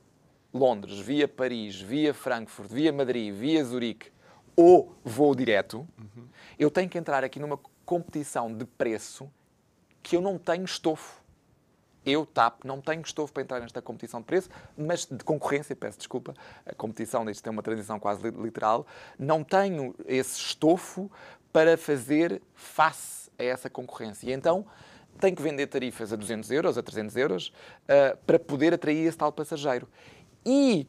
Londres, 0.53 0.99
via 0.99 1.29
Paris, 1.29 1.81
via 1.81 2.13
Frankfurt, 2.13 2.71
via 2.71 2.93
Madrid, 2.93 3.33
via 3.35 3.65
Zurique 3.65 4.11
ou 4.57 4.95
voo 5.05 5.35
direto, 5.35 5.89
uhum. 5.99 6.27
eu 6.59 6.71
tenho 6.71 6.89
que 6.89 6.99
entrar 6.99 7.23
aqui 7.23 7.39
numa 7.39 7.59
competição 7.85 8.53
de 8.53 8.65
preço 8.65 9.31
que 10.03 10.17
eu 10.17 10.21
não 10.21 10.39
tenho 10.39 10.65
estofo. 10.65 11.21
Eu, 12.05 12.25
TAP, 12.25 12.65
não 12.65 12.81
tenho 12.81 13.03
estofo 13.03 13.33
para 13.33 13.43
entrar 13.43 13.61
nesta 13.61 13.83
competição 13.83 14.21
de 14.21 14.27
preço, 14.27 14.49
mas 14.77 15.05
de 15.05 15.23
concorrência, 15.23 15.77
peço 15.77 15.99
desculpa, 15.99 16.35
a 16.65 16.75
competição, 16.75 17.29
isto 17.29 17.43
tem 17.43 17.53
uma 17.53 17.63
transição 17.63 18.01
quase 18.01 18.23
literal, 18.31 18.87
não 19.19 19.45
tenho 19.45 19.95
esse 20.07 20.39
estofo 20.39 21.11
para 21.53 21.77
fazer 21.77 22.41
face 22.55 23.30
a 23.41 23.45
essa 23.45 23.71
concorrência. 23.71 24.31
E 24.31 24.33
então 24.33 24.67
tem 25.19 25.35
que 25.35 25.43
vender 25.43 25.67
tarifas 25.67 26.13
a 26.13 26.17
200 26.17 26.51
euros, 26.51 26.79
a 26.79 26.83
300 26.83 27.17
euros, 27.17 27.49
uh, 27.85 28.17
para 28.27 28.39
poder 28.39 28.75
atrair 28.75 29.07
esse 29.07 29.19
tal 29.19 29.33
passageiro. 29.33 29.89
E 30.45 30.87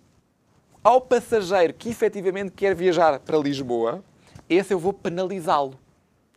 ao 0.83 1.01
passageiro 1.01 1.73
que 1.73 1.89
efetivamente 1.89 2.51
quer 2.51 2.75
viajar 2.75 3.19
para 3.19 3.37
Lisboa, 3.37 4.03
esse 4.49 4.73
eu 4.73 4.79
vou 4.79 4.93
penalizá-lo. 4.93 5.77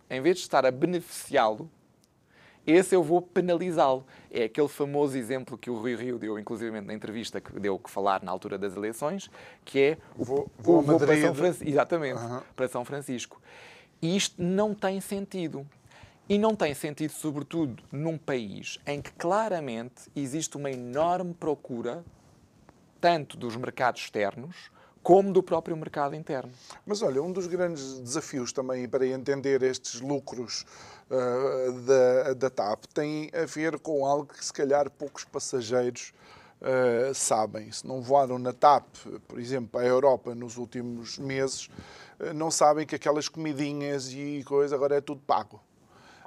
Em 0.09 0.21
vez 0.21 0.37
de 0.37 0.43
estar 0.43 0.65
a 0.67 0.71
beneficiá-lo, 0.71 1.71
esse 2.67 2.95
eu 2.95 3.03
vou 3.03 3.21
penalizá-lo. 3.21 4.07
É 4.31 4.45
aquele 4.45 4.69
famoso 4.69 5.17
exemplo 5.17 5.57
que 5.57 5.71
o 5.71 5.79
Rui 5.79 5.95
Rio 5.97 6.19
deu, 6.19 6.39
inclusive 6.39 6.81
na 6.81 6.95
entrevista 6.95 7.41
que 7.41 7.59
deu 7.61 7.79
que 7.79 7.91
falar 7.91 8.23
na 8.23 8.31
altura 8.31 8.57
das 8.57 8.75
eleições, 8.77 9.31
que 9.65 9.81
é 9.81 9.99
o 10.17 10.25
vou, 10.25 10.51
vou, 10.59 10.83
vou 10.83 10.99
para 10.99 11.21
São 11.21 11.35
Francisco. 11.35 11.69
Exatamente, 11.69 12.21
uhum. 12.21 12.41
para 12.57 12.69
São 12.69 12.85
Francisco. 12.85 13.41
E 14.01 14.17
isto 14.17 14.43
não 14.43 14.75
tem 14.75 15.01
sentido. 15.01 15.67
E 16.27 16.39
não 16.39 16.57
tem 16.57 16.73
sentido, 16.73 17.13
sobretudo, 17.13 17.83
num 17.93 18.17
país 18.17 18.79
em 18.87 19.03
que 19.03 19.13
claramente 19.13 20.11
existe 20.17 20.57
uma 20.57 20.71
enorme 20.71 21.35
procura, 21.35 22.03
tanto 22.99 23.37
dos 23.37 23.57
mercados 23.57 24.01
externos 24.01 24.71
como 25.03 25.31
do 25.31 25.43
próprio 25.43 25.77
mercado 25.77 26.17
interno. 26.17 26.51
Mas 26.87 27.03
olha, 27.03 27.23
um 27.23 27.31
dos 27.31 27.47
grandes 27.47 28.01
desafios 28.01 28.55
também 28.55 28.89
para 28.89 29.07
entender 29.07 29.63
estes 29.63 30.01
lucros 30.01 30.65
uh, 31.11 31.73
da, 31.83 32.33
da 32.33 32.49
TAP 32.49 32.87
tem 32.95 33.31
a 33.35 33.45
ver 33.45 33.79
com 33.79 34.07
algo 34.07 34.33
que 34.33 34.43
se 34.43 34.53
calhar 34.53 34.91
poucos 34.91 35.25
passageiros 35.25 36.15
uh, 36.63 37.15
sabem. 37.15 37.71
Se 37.71 37.87
não 37.87 38.01
voaram 38.01 38.39
na 38.39 38.55
TAP, 38.55 38.87
por 39.29 39.39
exemplo, 39.39 39.79
a 39.79 39.85
Europa 39.85 40.35
nos 40.35 40.57
últimos 40.57 41.19
meses, 41.19 41.69
uh, 42.19 42.33
não 42.33 42.51
sabem 42.51 42.87
que 42.87 42.95
aquelas 42.95 43.29
comidinhas 43.29 44.11
e 44.11 44.43
coisa 44.47 44.75
agora 44.75 44.97
é 44.97 45.03
tudo 45.03 45.21
pago. 45.21 45.61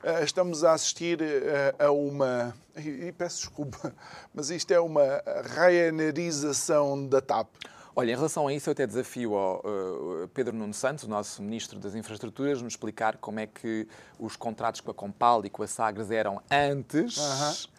Eh, 0.04 0.24
estamos 0.24 0.64
a 0.64 0.74
assistir 0.74 1.22
eh, 1.22 1.76
a 1.80 1.92
uma, 1.92 2.56
e 2.76 3.12
peço 3.12 3.40
desculpa, 3.40 3.94
mas 4.34 4.50
isto 4.50 4.72
é 4.72 4.80
uma 4.80 5.24
Ryanairização 5.56 7.08
da 7.08 7.20
TAP. 7.20 7.48
Olha, 7.96 8.12
em 8.12 8.16
relação 8.16 8.48
a 8.48 8.54
isso, 8.54 8.70
eu 8.70 8.74
até 8.74 8.86
desafio 8.86 9.34
ao 9.34 9.58
uh, 9.66 10.28
Pedro 10.28 10.56
Nuno 10.56 10.72
Santos, 10.72 11.06
o 11.06 11.08
nosso 11.08 11.42
Ministro 11.42 11.80
das 11.80 11.96
Infraestruturas, 11.96 12.62
nos 12.62 12.74
explicar 12.74 13.18
como 13.18 13.40
é 13.40 13.48
que 13.48 13.88
os 14.20 14.36
contratos 14.36 14.82
com 14.82 14.92
a 14.92 14.94
Compal 14.94 15.44
e 15.44 15.50
com 15.50 15.64
a 15.64 15.68
Sagres 15.68 16.12
eram 16.12 16.40
antes 16.52 17.18
uh 17.18 17.22
-huh. 17.22 17.70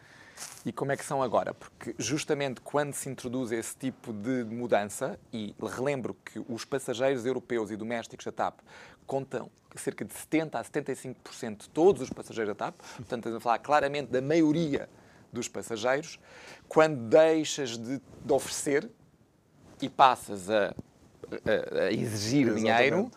e 0.66 0.72
como 0.72 0.90
é 0.90 0.96
que 0.96 1.04
são 1.04 1.22
agora. 1.22 1.54
Porque 1.54 1.94
justamente 1.98 2.60
quando 2.60 2.94
se 2.94 3.08
introduz 3.08 3.52
esse 3.52 3.76
tipo 3.76 4.12
de 4.12 4.42
mudança, 4.42 5.16
e 5.32 5.54
relembro 5.62 6.16
que 6.24 6.44
os 6.48 6.64
passageiros 6.64 7.24
europeus 7.24 7.70
e 7.70 7.76
domésticos 7.76 8.24
da 8.24 8.32
TAP 8.32 8.58
contam 9.12 9.50
cerca 9.74 10.04
de 10.04 10.12
70% 10.12 10.54
a 10.54 10.62
75% 10.64 11.56
de 11.62 11.68
todos 11.70 12.02
os 12.02 12.10
passageiros 12.10 12.54
da 12.56 12.66
TAP, 12.66 12.76
portanto, 12.78 13.18
estamos 13.18 13.36
a 13.36 13.40
falar 13.40 13.58
claramente 13.58 14.10
da 14.10 14.20
maioria 14.20 14.88
dos 15.32 15.46
passageiros. 15.48 16.18
Quando 16.68 16.96
deixas 17.08 17.76
de, 17.78 18.00
de 18.24 18.32
oferecer 18.32 18.90
e 19.80 19.88
passas 19.88 20.50
a, 20.50 20.74
a, 21.44 21.84
a 21.84 21.92
exigir 21.92 22.48
Exatamente. 22.48 22.60
dinheiro, 22.60 23.10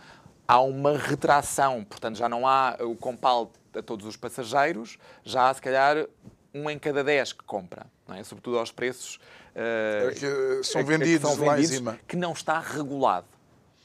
há 0.48 0.62
uma 0.62 0.98
retração. 0.98 1.84
Portanto, 1.84 2.18
já 2.18 2.30
não 2.30 2.48
há 2.48 2.78
o 2.82 2.96
compal 2.96 3.52
a 3.76 3.82
todos 3.82 4.06
os 4.06 4.16
passageiros, 4.16 4.98
já 5.24 5.50
há, 5.50 5.54
se 5.54 5.62
calhar, 5.62 6.06
um 6.54 6.70
em 6.70 6.78
cada 6.78 7.04
dez 7.04 7.34
que 7.34 7.44
compra. 7.44 7.88
Não 8.08 8.16
é? 8.16 8.24
Sobretudo 8.24 8.60
aos 8.60 8.72
preços 8.72 9.20
eh, 9.56 10.10
É 10.12 10.14
que 10.14 10.64
são 10.64 10.80
a- 10.80 10.84
a 10.84 10.86
que 10.88 10.98
vendidos 10.98 11.32
são 11.32 11.46
lá 11.46 11.54
em 11.54 11.56
vendidos, 11.62 11.78
cima. 11.78 12.00
que 12.08 12.16
não 12.18 12.34
está 12.34 12.60
regulado. 12.60 13.26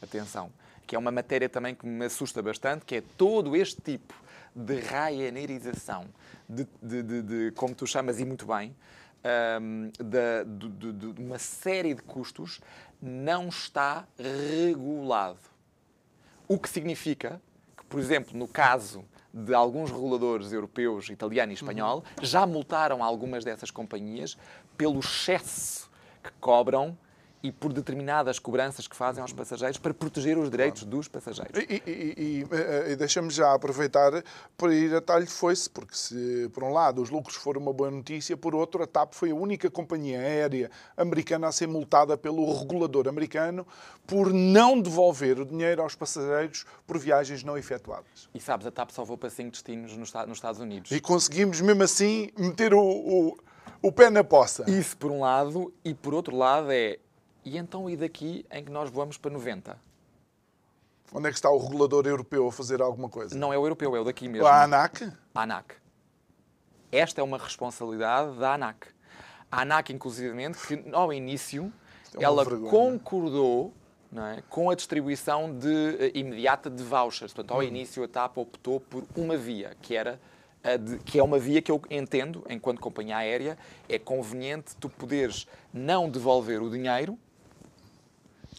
Atenção. 0.02 0.50
Que 0.86 0.94
é 0.94 0.98
uma 0.98 1.10
matéria 1.10 1.48
também 1.48 1.74
que 1.74 1.86
me 1.86 2.04
assusta 2.04 2.42
bastante, 2.42 2.84
que 2.84 2.96
é 2.96 3.00
todo 3.16 3.56
este 3.56 3.80
tipo 3.80 4.14
de 4.54 4.80
Ryanairização, 4.80 6.06
de, 6.48 6.66
de, 6.82 7.02
de- 7.02 7.22
de- 7.22 7.50
como 7.52 7.74
tu 7.74 7.86
chamas 7.86 8.18
e 8.20 8.24
muito 8.24 8.46
bem, 8.46 8.74
da- 9.98 10.44
de, 10.44 11.20
uma 11.20 11.38
série 11.38 11.92
de 11.94 12.02
custos, 12.02 12.60
não 13.02 13.48
está 13.48 14.06
regulado. 14.18 15.38
O 16.48 16.58
que 16.58 16.68
significa 16.68 17.40
que, 17.76 17.84
por 17.86 17.98
exemplo, 17.98 18.38
no 18.38 18.46
caso 18.46 19.04
de 19.34 19.52
alguns 19.52 19.90
reguladores 19.90 20.52
europeus, 20.52 21.08
italiano 21.10 21.50
e 21.52 21.54
espanhol, 21.54 22.04
já 22.22 22.46
multaram 22.46 23.02
algumas 23.02 23.44
dessas 23.44 23.70
companhias 23.70 24.38
pelo 24.78 25.00
excesso 25.00 25.90
que 26.22 26.30
cobram 26.40 26.96
e 27.46 27.52
por 27.52 27.72
determinadas 27.72 28.40
cobranças 28.40 28.88
que 28.88 28.96
fazem 28.96 29.22
aos 29.22 29.32
passageiros 29.32 29.78
para 29.78 29.94
proteger 29.94 30.36
os 30.36 30.50
direitos 30.50 30.82
dos 30.82 31.06
passageiros. 31.06 31.56
E, 31.56 31.82
e, 31.86 31.90
e, 31.90 32.46
e, 32.88 32.92
e 32.92 32.96
deixa-me 32.96 33.30
já 33.30 33.54
aproveitar 33.54 34.24
para 34.56 34.74
ir 34.74 34.92
a 34.92 35.00
talho 35.00 35.24
de 35.24 35.30
foice, 35.30 35.70
porque 35.70 35.96
se, 35.96 36.50
por 36.52 36.64
um 36.64 36.72
lado, 36.72 37.00
os 37.00 37.08
lucros 37.08 37.36
foram 37.36 37.60
uma 37.60 37.72
boa 37.72 37.88
notícia, 37.88 38.36
por 38.36 38.52
outro, 38.52 38.82
a 38.82 38.86
TAP 38.86 39.14
foi 39.14 39.30
a 39.30 39.34
única 39.34 39.70
companhia 39.70 40.18
aérea 40.18 40.70
americana 40.96 41.46
a 41.46 41.52
ser 41.52 41.68
multada 41.68 42.18
pelo 42.18 42.52
regulador 42.58 43.06
americano 43.06 43.64
por 44.04 44.32
não 44.32 44.80
devolver 44.80 45.38
o 45.38 45.44
dinheiro 45.44 45.82
aos 45.82 45.94
passageiros 45.94 46.64
por 46.84 46.98
viagens 46.98 47.44
não 47.44 47.56
efetuadas. 47.56 48.28
E 48.34 48.40
sabes, 48.40 48.66
a 48.66 48.72
TAP 48.72 48.90
só 48.90 49.04
voou 49.04 49.16
para 49.16 49.30
cinco 49.30 49.52
destinos 49.52 49.96
nos 49.96 50.12
Estados 50.32 50.60
Unidos. 50.60 50.90
E 50.90 51.00
conseguimos, 51.00 51.60
mesmo 51.60 51.84
assim, 51.84 52.28
meter 52.36 52.74
o, 52.74 52.82
o, 52.82 53.38
o 53.82 53.92
pé 53.92 54.10
na 54.10 54.24
poça. 54.24 54.68
Isso 54.68 54.96
por 54.96 55.12
um 55.12 55.20
lado, 55.20 55.72
e 55.84 55.94
por 55.94 56.12
outro 56.12 56.36
lado 56.36 56.72
é. 56.72 56.98
E 57.46 57.56
então, 57.56 57.88
e 57.88 57.96
daqui 57.96 58.44
em 58.50 58.64
que 58.64 58.72
nós 58.72 58.90
voamos 58.90 59.16
para 59.16 59.30
90? 59.30 59.78
Onde 61.14 61.28
é 61.28 61.30
que 61.30 61.36
está 61.36 61.48
o 61.48 61.56
regulador 61.58 62.04
europeu 62.04 62.48
a 62.48 62.50
fazer 62.52 62.82
alguma 62.82 63.08
coisa? 63.08 63.38
Não 63.38 63.52
é 63.52 63.56
o 63.58 63.64
europeu, 63.64 63.94
é 63.94 64.00
o 64.00 64.04
daqui 64.04 64.28
mesmo. 64.28 64.44
A 64.48 64.64
ANAC? 64.64 65.12
a 65.32 65.42
ANAC. 65.42 65.74
Esta 66.90 67.20
é 67.20 67.24
uma 67.24 67.38
responsabilidade 67.38 68.36
da 68.36 68.54
ANAC. 68.54 68.88
A 69.50 69.60
ANAC, 69.62 69.92
inclusivamente, 69.92 70.58
que 70.66 70.84
ao 70.92 71.12
início 71.12 71.72
é 72.18 72.24
ela 72.24 72.44
vergonha. 72.44 72.68
concordou 72.70 73.72
é, 74.36 74.42
com 74.48 74.68
a 74.70 74.74
distribuição 74.74 75.56
de, 75.56 75.96
eh, 76.00 76.10
imediata 76.14 76.68
de 76.68 76.82
vouchers. 76.82 77.32
Portanto, 77.32 77.52
Hum. 77.52 77.60
ao 77.60 77.62
início 77.62 78.02
a 78.02 78.08
TAP 78.08 78.38
optou 78.38 78.80
por 78.80 79.04
uma 79.16 79.36
via, 79.36 79.76
que 79.80 79.94
era 79.94 80.18
de- 80.80 80.98
que 81.00 81.16
é 81.18 81.22
uma 81.22 81.38
via 81.38 81.62
que 81.62 81.70
eu 81.70 81.80
entendo, 81.88 82.44
enquanto 82.50 82.80
companhia 82.80 83.18
aérea, 83.18 83.56
é 83.88 84.00
conveniente 84.00 84.74
tu 84.80 84.88
poderes 84.88 85.46
não 85.72 86.10
devolver 86.10 86.60
o 86.60 86.68
dinheiro, 86.68 87.16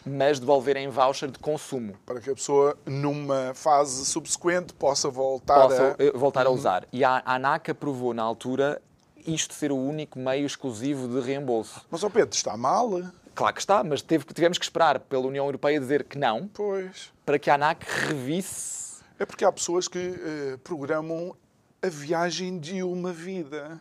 mas 0.08 0.40
devolver 0.40 0.78
em 0.78 0.88
voucher 0.90 1.30
de 1.30 1.40
consumo. 1.40 1.94
Para 2.06 2.20
que 2.20 2.30
a 2.30 2.34
pessoa, 2.36 2.78
numa 2.86 3.54
fase 3.54 4.06
subsequente, 4.06 4.74
possa 4.74 5.10
voltar 5.10 5.62
possam 5.68 5.86
a... 5.88 5.96
eh, 6.04 6.12
voltar 6.16 6.46
a 6.46 6.50
usar. 6.50 6.88
E 6.92 7.04
a 7.04 7.22
ANAC 7.26 7.72
aprovou 7.72 8.14
na 8.14 8.24
altura 8.24 8.82
isto 9.26 9.54
ser 9.54 9.72
o 9.72 9.76
único 9.78 10.18
meio 10.18 10.46
exclusivo 10.46 11.08
de 11.08 11.20
reembolso. 11.26 11.82
Mas, 11.92 12.04
ó 12.04 12.10
Pedro, 12.10 12.34
está 12.36 12.56
mal? 12.56 12.90
Claro 13.36 13.54
que 13.54 13.60
está, 13.60 13.84
mas 13.84 14.02
teve- 14.02 14.26
tivemos 14.34 14.58
que 14.58 14.66
esperar 14.66 15.00
pela 15.00 15.28
União 15.28 15.46
Europeia 15.46 15.80
dizer 15.80 16.04
que 16.06 16.18
não, 16.18 16.48
Pois. 16.48 17.12
para 17.26 17.38
que 17.38 17.50
a 17.50 17.56
ANAC 17.56 17.84
revisse. 17.86 18.98
É 19.20 19.26
porque 19.26 19.44
há 19.46 19.52
pessoas 19.52 19.88
que 19.88 20.00
eh, 20.00 20.58
programam 20.64 21.36
a 21.82 21.88
viagem 21.90 22.58
de 22.58 22.82
uma 22.84 23.12
vida. 23.12 23.80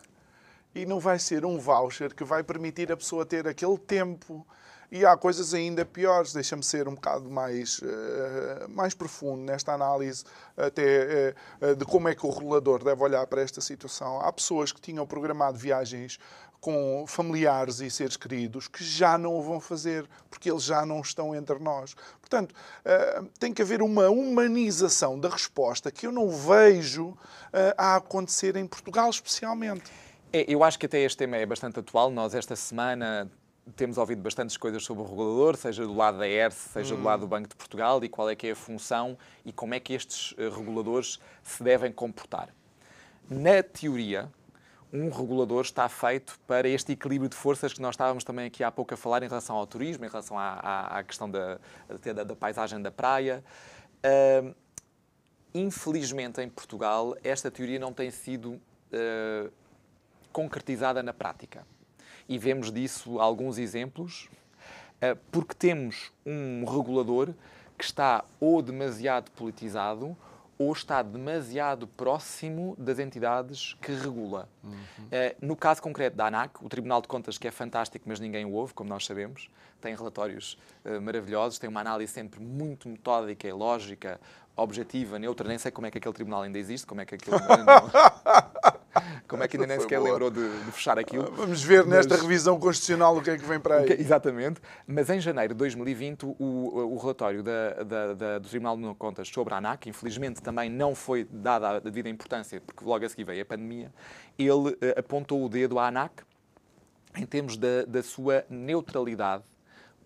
E 0.75 0.85
não 0.85 1.01
vai 1.01 1.19
ser 1.19 1.47
um 1.47 1.59
voucher 1.59 2.15
que 2.15 2.23
vai 2.23 2.43
permitir 2.43 2.93
a 2.93 2.97
pessoa 2.97 3.25
ter 3.25 3.49
aquele 3.49 3.79
tempo. 3.79 4.47
E 4.91 5.05
há 5.05 5.17
coisas 5.17 5.55
ainda 5.55 5.85
piores. 5.85 6.33
Deixa-me 6.33 6.63
ser 6.63 6.89
um 6.89 6.95
bocado 6.95 7.31
mais, 7.31 7.81
eh, 7.83 8.67
mais 8.69 8.95
profundo 8.95 9.43
nesta 9.43 9.73
análise 9.73 10.25
até 10.57 11.35
eh, 11.61 11.75
de 11.75 11.85
como 11.85 12.09
é 12.09 12.15
que 12.15 12.27
o 12.27 12.31
regulador 12.31 12.83
deve 12.83 13.03
olhar 13.03 13.27
para 13.27 13.43
esta 13.43 13.61
situação. 13.61 14.21
Há 14.21 14.33
pessoas 14.33 14.73
que 14.73 14.81
tinham 14.81 15.07
programado 15.07 15.59
viagens 15.59 16.19
com 16.61 17.05
familiares 17.07 17.81
e 17.81 17.91
seres 17.91 18.17
queridos 18.17 18.67
que 18.67 18.83
já 18.83 19.17
não 19.17 19.37
o 19.37 19.43
vão 19.43 19.61
fazer 19.61 20.09
porque 20.31 20.51
eles 20.51 20.63
já 20.63 20.85
não 20.85 21.01
estão 21.01 21.35
entre 21.35 21.59
nós. 21.59 21.95
Portanto, 22.21 22.55
eh, 22.85 23.23
tem 23.39 23.53
que 23.53 23.63
haver 23.63 23.83
uma 23.83 24.09
humanização 24.09 25.19
da 25.19 25.29
resposta 25.29 25.91
que 25.91 26.07
eu 26.07 26.13
não 26.13 26.31
vejo 26.31 27.17
a 27.79 27.97
acontecer 27.97 28.57
em 28.57 28.67
Portugal, 28.67 29.09
especialmente. 29.09 29.91
É, 30.33 30.45
eu 30.49 30.63
acho 30.63 30.79
que 30.79 30.87
até 30.87 31.01
este 31.01 31.17
tema 31.17 31.37
é 31.37 31.47
bastante 31.47 31.81
atual. 31.81 32.11
Nós, 32.11 32.35
esta 32.35 32.55
semana, 32.57 33.31
temos 33.75 33.99
ouvido 33.99 34.23
bastantes 34.23 34.57
coisas 34.57 34.85
sobre 34.85 35.03
o 35.03 35.07
regulador, 35.07 35.57
seja 35.57 35.85
do 35.85 35.95
lado 35.95 36.19
da 36.19 36.29
ERSE, 36.29 36.69
seja 36.69 36.95
do 36.95 37.03
lado 37.03 37.21
do 37.21 37.27
Banco 37.27 37.49
de 37.49 37.57
Portugal, 37.57 38.03
e 38.05 38.09
qual 38.09 38.31
é 38.31 38.37
que 38.37 38.47
é 38.47 38.53
a 38.53 38.57
função 38.57 39.19
e 39.45 39.53
como 39.53 39.75
é 39.75 39.81
que 39.81 39.93
estes 39.93 40.35
eh, 40.39 40.49
reguladores 40.49 41.19
se 41.43 41.63
devem 41.65 41.91
comportar. 41.91 42.49
Na 43.29 43.63
teoria, 43.63 44.31
um 44.93 45.11
regulador 45.11 45.63
está 45.63 45.89
feito 45.89 46.39
para 46.47 46.69
este 46.69 46.93
equilíbrio 46.93 47.29
de 47.29 47.35
forças 47.37 47.73
que 47.73 47.83
nós 47.83 47.95
estávamos 47.95 48.23
também 48.23 48.47
aqui 48.47 48.63
há 48.63 48.71
pouco 48.71 48.95
a 48.95 48.97
falar 48.97 49.23
em 49.25 49.29
relação 49.29 49.57
ao 49.57 49.67
turismo, 49.67 50.05
em 50.05 50.09
relação 50.09 50.39
à, 50.39 50.45
à- 50.63 50.99
à 50.99 51.03
questão 51.03 51.29
da, 51.29 51.59
da, 52.15 52.23
da 52.25 52.37
paisagem 52.37 52.81
da 52.81 52.91
praia. 52.93 53.43
Ahm, 54.05 54.55
infelizmente, 55.53 56.41
em 56.41 56.49
Portugal, 56.49 57.17
esta 57.25 57.51
teoria 57.51 57.79
não 57.79 57.93
tem 57.93 58.11
sido 58.11 58.61
ah, 58.93 59.51
concretizada 60.33 61.03
na 61.03 61.13
prática. 61.13 61.67
E 62.29 62.39
vemos 62.39 62.73
disso 62.73 63.21
alguns 63.21 63.59
exemplos, 63.59 64.29
ah, 65.01 65.17
porque 65.31 65.55
temos 65.55 66.13
um 66.25 66.65
regulador 66.65 67.35
que 67.77 67.85
está 67.85 68.25
ou 68.41 68.63
demasiado 68.63 69.31
politizado 69.33 70.17
ou 70.59 70.73
está 70.73 71.03
demasiado 71.03 71.87
próximo 71.87 72.75
das 72.79 72.99
entidades 72.99 73.75
que 73.75 73.93
regula. 73.93 74.49
Eh, 75.13 75.37
no 75.41 75.55
caso 75.55 75.83
concreto 75.83 76.17
da 76.17 76.27
ANAC, 76.27 76.65
o 76.65 76.69
Tribunal 76.69 77.03
de 77.03 77.09
Contas, 77.09 77.37
que 77.37 77.47
é 77.47 77.51
fantástico, 77.51 78.07
mas 78.09 78.19
ninguém 78.19 78.47
o 78.47 78.53
ouve, 78.53 78.73
como 78.73 78.89
nós 78.89 79.05
sabemos, 79.05 79.51
tem 79.81 79.95
relatórios 79.95 80.59
eh, 80.85 80.99
maravilhosos, 80.99 81.59
tem 81.59 81.69
uma 81.69 81.81
análise 81.81 82.11
sempre 82.13 82.41
muito 82.41 82.89
metódica 82.89 83.47
e 83.47 83.53
lógica, 83.53 84.19
objetiva, 84.57 85.19
neutra. 85.19 85.47
Nem 85.47 85.59
sei 85.59 85.71
como 85.71 85.87
é 85.87 85.91
que 85.91 85.99
aquele 85.99 86.15
tribunal 86.15 86.43
ainda 86.43 86.59
existe, 86.59 86.87
como 86.87 87.01
é 87.01 87.05
que 87.05 87.15
aquilo 87.15 87.37
não- 87.39 87.91
como 89.29 89.43
é 89.43 89.49
que 89.49 89.57
ainda 89.57 89.67
nem 89.67 89.79
sequer 89.81 89.99
boa. 89.99 90.11
lembrou 90.13 90.31
de, 90.31 90.65
de 90.65 90.73
fechar 90.73 90.99
aquilo. 90.99 91.31
Vamos 91.33 91.63
ver 91.63 91.85
nesta 91.87 92.15
Mas- 92.15 92.23
revisão 92.23 92.59
constitucional 92.59 93.17
o 93.17 93.23
que 93.23 93.31
é 93.31 93.37
que 93.37 93.45
vem 93.45 93.61
para 93.61 93.77
aí. 93.79 93.85
Ok, 93.85 93.97
Exatamente. 93.99 94.61
Mas 94.87 95.11
em 95.11 95.21
janeiro 95.21 95.53
de 95.55 95.59
2020, 95.59 96.25
o, 96.25 96.35
o 96.39 96.97
relatório 96.97 97.43
da- 97.43 97.83
da- 97.83 98.15
da- 98.15 98.39
do 98.39 98.49
Tribunal 98.49 98.77
de 98.77 98.95
Contas 98.95 99.29
sobre 99.29 99.53
a 99.55 99.59
ANAC, 99.59 99.89
infelizmente 99.89 100.41
também 100.41 100.71
não 100.71 100.95
foi 100.95 101.25
dada 101.31 101.69
a 101.77 101.79
devida 101.81 102.09
importância, 102.09 102.61
porque 102.61 102.85
logo 102.85 103.05
a 103.05 103.09
seguir 103.09 103.25
veio 103.25 103.43
a 103.43 103.45
pandemia, 103.45 103.93
ele 104.39 104.77
eh, 104.81 104.95
apontou 104.99 105.45
o 105.45 105.49
dedo 105.49 105.79
à 105.79 105.89
ANAC 105.89 106.23
em 107.17 107.27
termos 107.27 107.57
da, 107.57 107.85
da 107.87 108.03
sua 108.03 108.45
neutralidade 108.49 109.43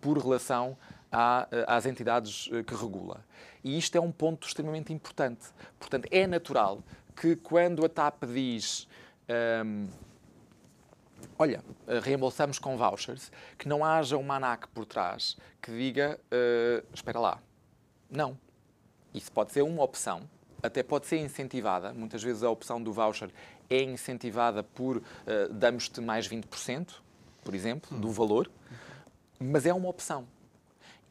por 0.01 0.17
relação 0.19 0.77
à- 1.11 1.47
às 1.67 1.87
entidades 1.87 2.49
eh, 2.53 2.63
que 2.63 2.75
regula. 2.75 3.25
E 3.65 3.77
isto 3.79 3.97
é 3.97 4.01
um 4.01 4.13
ponto 4.13 4.47
extremamente 4.47 4.93
importante. 4.93 5.47
Portanto, 5.79 6.09
é 6.11 6.27
natural 6.27 6.83
que 7.17 7.37
quando 7.37 7.85
a 7.85 7.89
TAP 7.89 8.25
diz. 8.27 8.89
ehm, 9.29 9.87
olha, 11.39 11.63
eh, 11.87 12.01
reembolsamos 12.01 12.59
com 12.59 12.77
vouchers, 12.77 13.31
que 13.59 13.69
não 13.69 13.85
haja 13.85 14.17
uma 14.17 14.37
ANAC 14.37 14.69
por 14.69 14.85
trás 14.87 15.37
que 15.61 15.71
diga, 15.71 16.19
eh, 16.31 16.83
espera 16.93 17.19
lá. 17.21 17.39
Não. 18.11 18.37
Isso 19.13 19.31
pode 19.33 19.53
ser 19.53 19.63
uma 19.63 19.83
opção, 19.83 20.23
até 20.63 20.83
pode 20.83 21.07
ser 21.07 21.19
incentivada. 21.19 21.93
Muitas 21.93 22.23
vezes 22.23 22.43
a 22.43 22.51
opção 22.51 22.83
do 22.83 22.93
voucher 22.93 23.31
é 23.69 23.83
incentivada 23.83 24.63
por 24.63 25.03
eh, 25.27 25.49
damos-te 25.51 26.01
mais 26.01 26.27
20%, 26.29 27.03
por 27.45 27.55
exemplo, 27.55 27.99
do 27.99 28.11
valor, 28.11 28.51
mas 29.39 29.67
é 29.67 29.73
uma 29.75 29.89
opção. 29.89 30.27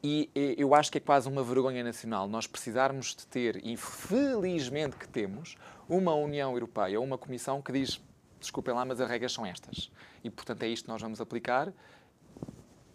E 0.02 0.30
eu 0.58 0.74
acho 0.74 0.92
que 0.92 0.98
é 0.98 1.02
quase 1.02 1.28
uma 1.28 1.44
vergonha 1.44 1.84
nacional 1.84 2.28
nós 2.28 2.48
precisarmos 2.48 3.14
de 3.14 3.28
ter, 3.28 3.66
e 3.66 3.76
felizmente 3.76 4.96
que 4.96 5.08
temos, 5.08 5.58
uma 5.90 6.14
União 6.14 6.54
Europeia, 6.54 7.02
uma 7.02 7.18
Comissão 7.18 7.62
que 7.62 7.72
diz 7.72 8.02
desculpem 8.40 8.74
lá, 8.74 8.86
mas 8.86 9.00
as 9.02 9.10
regras 9.10 9.34
são 9.34 9.46
estas. 9.46 9.92
E, 10.24 10.30
portanto, 10.30 10.64
é 10.64 10.68
isto 10.68 10.86
que 10.86 10.90
nós 10.90 11.02
vamos 11.02 11.20
aplicar. 11.20 11.72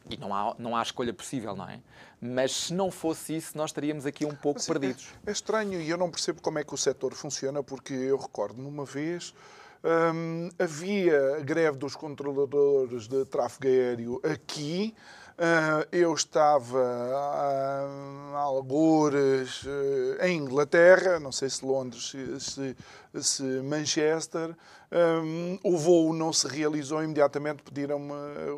E 0.09 0.19
não 0.19 0.35
há, 0.35 0.55
não 0.59 0.77
há 0.77 0.83
escolha 0.83 1.15
possível, 1.15 1.57
não 1.57 1.67
é? 1.67 1.81
Mas 2.21 2.53
se 2.53 2.75
não 2.75 2.91
fosse 2.91 3.37
isso, 3.37 3.57
nós 3.57 3.71
estaríamos 3.71 4.05
aqui 4.05 4.27
um 4.27 4.35
pouco 4.35 4.59
Mas 4.59 4.67
perdidos. 4.67 5.15
É, 5.27 5.31
é 5.31 5.33
estranho 5.33 5.81
e 5.81 5.89
eu 5.89 5.97
não 5.97 6.11
percebo 6.11 6.43
como 6.43 6.59
é 6.59 6.65
que 6.65 6.75
o 6.75 6.77
setor 6.77 7.15
funciona, 7.15 7.63
porque 7.63 7.95
eu 7.95 8.19
recordo-me 8.19 8.69
uma 8.69 8.85
vez 8.85 9.35
hum, 9.83 10.51
havia 10.59 11.41
greve 11.41 11.79
dos 11.79 11.97
controladores 11.97 13.09
de 13.09 13.25
tráfego 13.25 13.67
aéreo 13.67 14.21
aqui. 14.23 14.95
Uh, 15.37 15.85
eu 15.91 16.14
estava 16.14 16.78
a, 16.78 18.37
a 18.37 18.39
algures 18.39 19.64
uh, 19.64 20.22
em 20.22 20.39
Inglaterra, 20.39 21.18
não 21.18 21.32
sei 21.32 21.51
se 21.51 21.64
Londres, 21.64 22.12
se, 22.39 22.76
se, 23.20 23.43
Manchester. 23.62 24.55
Um, 24.93 25.59
o 25.64 25.76
voo 25.76 26.12
não 26.12 26.32
se 26.32 26.47
realizou 26.47 27.03
imediatamente, 27.03 27.64
pediram-me 27.64 28.12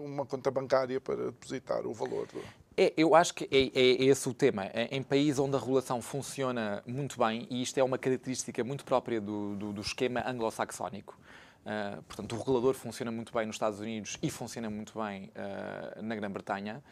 uma 0.04 0.26
conta 0.26 0.50
bancária 0.50 1.00
para 1.00 1.16
depositar 1.26 1.86
o 1.86 1.94
valor. 1.94 2.28
É, 2.76 2.92
eu 2.94 3.14
acho 3.14 3.32
que 3.32 3.44
é, 3.44 3.80
é, 3.80 4.04
esse 4.04 4.28
o 4.28 4.34
tema. 4.34 4.66
É, 4.66 4.94
em 4.94 5.02
países 5.02 5.38
onde 5.38 5.56
a 5.56 5.58
regulação 5.58 6.02
funciona 6.02 6.82
muito 6.86 7.18
bem, 7.18 7.46
e 7.48 7.62
isto 7.62 7.78
é 7.78 7.82
uma 7.82 7.96
característica 7.96 8.62
muito 8.62 8.84
própria 8.84 9.18
do, 9.18 9.56
do, 9.56 9.72
do 9.72 9.80
esquema 9.80 10.22
anglo-saxónico, 10.28 11.18
uh, 11.66 12.02
portanto, 12.02 12.34
o 12.34 12.38
regulador 12.38 12.74
funciona 12.74 13.10
muito 13.10 13.32
bem 13.32 13.46
nos 13.46 13.56
Estados 13.56 13.80
Unidos 13.80 14.18
e 14.22 14.30
funciona 14.30 14.70
muito 14.70 14.98
bem 14.98 15.30
uh, 15.34 16.02
na 16.02 16.14
Grã-Bretanha, 16.14 16.82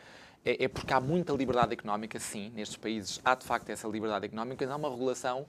é, 0.44 0.64
é, 0.64 0.68
porque 0.68 0.92
há 0.92 1.00
muita 1.00 1.32
liberdade 1.32 1.72
económica, 1.72 2.18
sim, 2.18 2.52
nestes 2.54 2.76
países 2.76 3.20
há 3.24 3.34
de 3.34 3.44
facto 3.44 3.70
essa 3.70 3.88
liberdade 3.88 4.26
económica, 4.26 4.64
mas 4.66 4.74
há 4.74 4.76
uma 4.76 4.90
regulação 4.90 5.46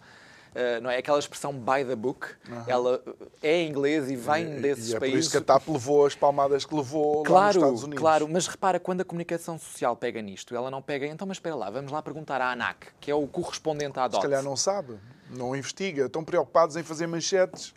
Uh, 0.56 0.80
não 0.82 0.90
é? 0.90 0.96
Aquela 0.96 1.20
expressão 1.20 1.52
by 1.52 1.84
the 1.86 1.98
book, 1.98 2.28
uhum. 2.48 2.64
ela 2.66 3.04
é 3.44 3.58
em 3.58 3.70
inglês 3.70 4.10
e 4.10 4.16
vem 4.16 4.56
e, 4.56 4.62
desses 4.62 4.92
e 4.92 4.96
é 4.96 5.00
países. 5.02 5.14
Por 5.14 5.20
isso 5.20 5.32
que 5.32 5.38
a 5.38 5.42
TAP 5.42 5.68
levou 5.68 6.06
as 6.06 6.16
palmadas 6.16 6.64
que 6.64 6.74
levou 6.74 7.24
claro, 7.24 7.36
lá 7.36 7.46
nos 7.48 7.56
Estados 7.58 7.84
Unidos. 7.84 8.00
Claro, 8.02 8.30
mas 8.30 8.48
repara, 8.48 8.80
quando 8.80 9.02
a 9.02 9.04
comunicação 9.04 9.60
social 9.60 9.98
pega 9.98 10.22
nisto, 10.22 10.56
ela 10.56 10.72
não 10.72 10.82
pega. 10.82 11.06
Então, 11.08 11.28
mas 11.28 11.36
espera 11.36 11.56
lá, 11.56 11.70
vamos 11.70 11.92
lá 11.92 12.02
perguntar 12.02 12.40
à 12.40 12.54
ANAC, 12.54 12.88
que 13.02 13.12
é 13.12 13.14
o 13.14 13.28
correspondente 13.28 14.00
à 14.00 14.08
DOT. 14.08 14.22
Se 14.22 14.30
calhar 14.30 14.42
não 14.42 14.56
sabe, 14.56 14.98
não 15.30 15.54
investiga, 15.54 16.06
estão 16.06 16.24
preocupados 16.24 16.78
em 16.78 16.84
fazer 16.84 17.06
manchetes. 17.06 17.74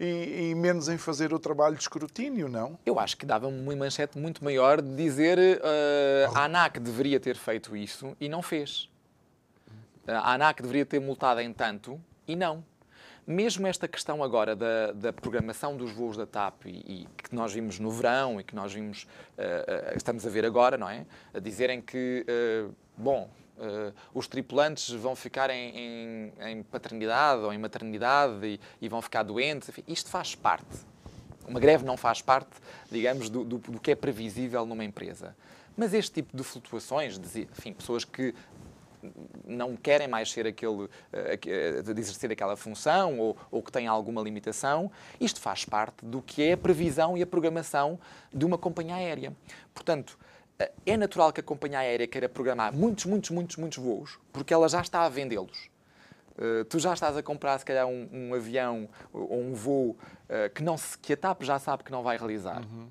E, 0.00 0.50
e, 0.50 0.54
menos 0.54 0.88
em 0.88 0.98
fazer 0.98 1.32
o 1.32 1.38
trabalho 1.38 1.76
de 1.76 1.82
escrutínio, 1.82 2.48
não? 2.48 2.78
Eu 2.84 2.98
acho 2.98 3.16
que 3.16 3.26
dava 3.26 3.46
uma 3.46 3.76
manchete 3.76 4.18
muito 4.18 4.42
maior 4.42 4.80
de 4.80 4.94
dizer 4.96 5.38
uh, 5.38 6.36
a 6.36 6.44
ANAC 6.44 6.80
deveria 6.80 7.20
ter 7.20 7.36
feito 7.36 7.76
isso 7.76 8.16
e 8.20 8.28
não 8.28 8.42
fez. 8.42 8.88
A 10.06 10.34
ANAC 10.34 10.62
deveria 10.62 10.84
ter 10.84 11.00
multado 11.00 11.40
em 11.40 11.52
tanto 11.52 12.00
e 12.26 12.34
não. 12.34 12.64
Mesmo 13.24 13.68
esta 13.68 13.86
questão 13.86 14.22
agora 14.24 14.56
da, 14.56 14.90
da 14.92 15.12
programação 15.12 15.76
dos 15.76 15.92
voos 15.92 16.16
da 16.16 16.26
TAP 16.26 16.66
e, 16.66 16.70
e, 16.70 17.08
que 17.16 17.32
nós 17.34 17.52
vimos 17.52 17.78
no 17.78 17.90
verão 17.90 18.40
e 18.40 18.44
que 18.44 18.54
nós 18.54 18.72
vimos, 18.72 19.04
uh, 19.38 19.92
uh, 19.92 19.96
estamos 19.96 20.26
a 20.26 20.30
ver 20.30 20.44
agora, 20.44 20.76
não 20.76 20.88
é? 20.88 21.06
A 21.32 21.38
dizerem 21.38 21.80
que, 21.80 22.26
uh, 23.62 23.94
os 24.12 24.26
tripulantes 24.26 24.90
vão 24.90 25.14
ficar 25.14 25.50
em, 25.50 25.76
em, 25.76 26.32
em, 26.40 26.62
paternidade 26.62 27.42
ou 27.42 27.52
em 27.52 27.58
maternidade 27.58 28.44
e, 28.44 28.60
e 28.80 28.88
vão 28.88 29.00
ficar 29.00 29.22
doentes. 29.22 29.68
Enfim, 29.68 29.84
isto 29.86 30.10
faz 30.10 30.34
parte. 30.34 30.92
Uma 31.46 31.60
greve 31.60 31.84
não 31.84 31.96
faz 31.96 32.20
parte, 32.22 32.50
digamos, 32.90 33.28
do, 33.28 33.44
do, 33.44 33.58
do, 33.58 33.80
que 33.80 33.90
é 33.90 33.94
previsível 33.94 34.64
numa 34.66 34.84
empresa. 34.84 35.36
Mas 35.76 35.94
este 35.94 36.12
tipo 36.12 36.36
de 36.36 36.42
flutuações, 36.42 37.18
de, 37.18 37.42
enfim, 37.42 37.72
pessoas 37.72 38.04
que 38.04 38.34
não 39.44 39.76
querem 39.76 40.06
mais 40.06 40.30
ser 40.30 40.46
aquele, 40.46 40.88
eh, 41.12 41.38
eh, 41.46 41.82
de 41.82 42.00
exercer 42.00 42.30
aquela 42.30 42.56
função 42.56 43.18
ou, 43.18 43.36
ou 43.50 43.62
que 43.62 43.72
têm 43.72 43.86
alguma 43.86 44.22
limitação. 44.22 44.90
Isto 45.20 45.40
faz 45.40 45.64
parte 45.64 46.04
do 46.04 46.22
que 46.22 46.42
é 46.42 46.52
a 46.52 46.56
previsão 46.56 47.16
e 47.16 47.22
a 47.22 47.26
programação 47.26 47.98
de 48.32 48.44
uma 48.44 48.56
companhia 48.56 48.94
aérea. 48.94 49.32
Portanto, 49.74 50.16
é 50.84 50.96
natural 50.96 51.32
que 51.32 51.40
a 51.40 51.42
companhia 51.42 51.78
aérea 51.80 52.06
queira 52.06 52.28
programar 52.28 52.74
muitos, 52.74 53.04
muitos, 53.06 53.30
muitos, 53.30 53.56
muitos 53.56 53.78
voos, 53.78 54.18
porque 54.32 54.52
ela 54.52 54.68
já 54.68 54.80
está 54.80 55.02
a 55.02 55.08
vendê-los. 55.08 55.70
Uh, 56.32 56.64
tu 56.64 56.78
já 56.78 56.94
estás 56.94 57.16
a 57.16 57.22
comprar, 57.22 57.58
se 57.58 57.64
calhar, 57.64 57.86
um, 57.86 58.08
um 58.10 58.34
avião 58.34 58.88
ou 59.12 59.38
um 59.38 59.52
voo 59.52 59.90
uh, 59.90 60.50
que, 60.54 60.62
não 60.62 60.78
se, 60.78 60.96
que 60.98 61.12
a 61.12 61.16
TAP 61.16 61.42
já 61.42 61.58
sabe 61.58 61.84
que 61.84 61.92
não 61.92 62.02
vai 62.02 62.16
realizar. 62.16 62.62
Uhum 62.62 62.88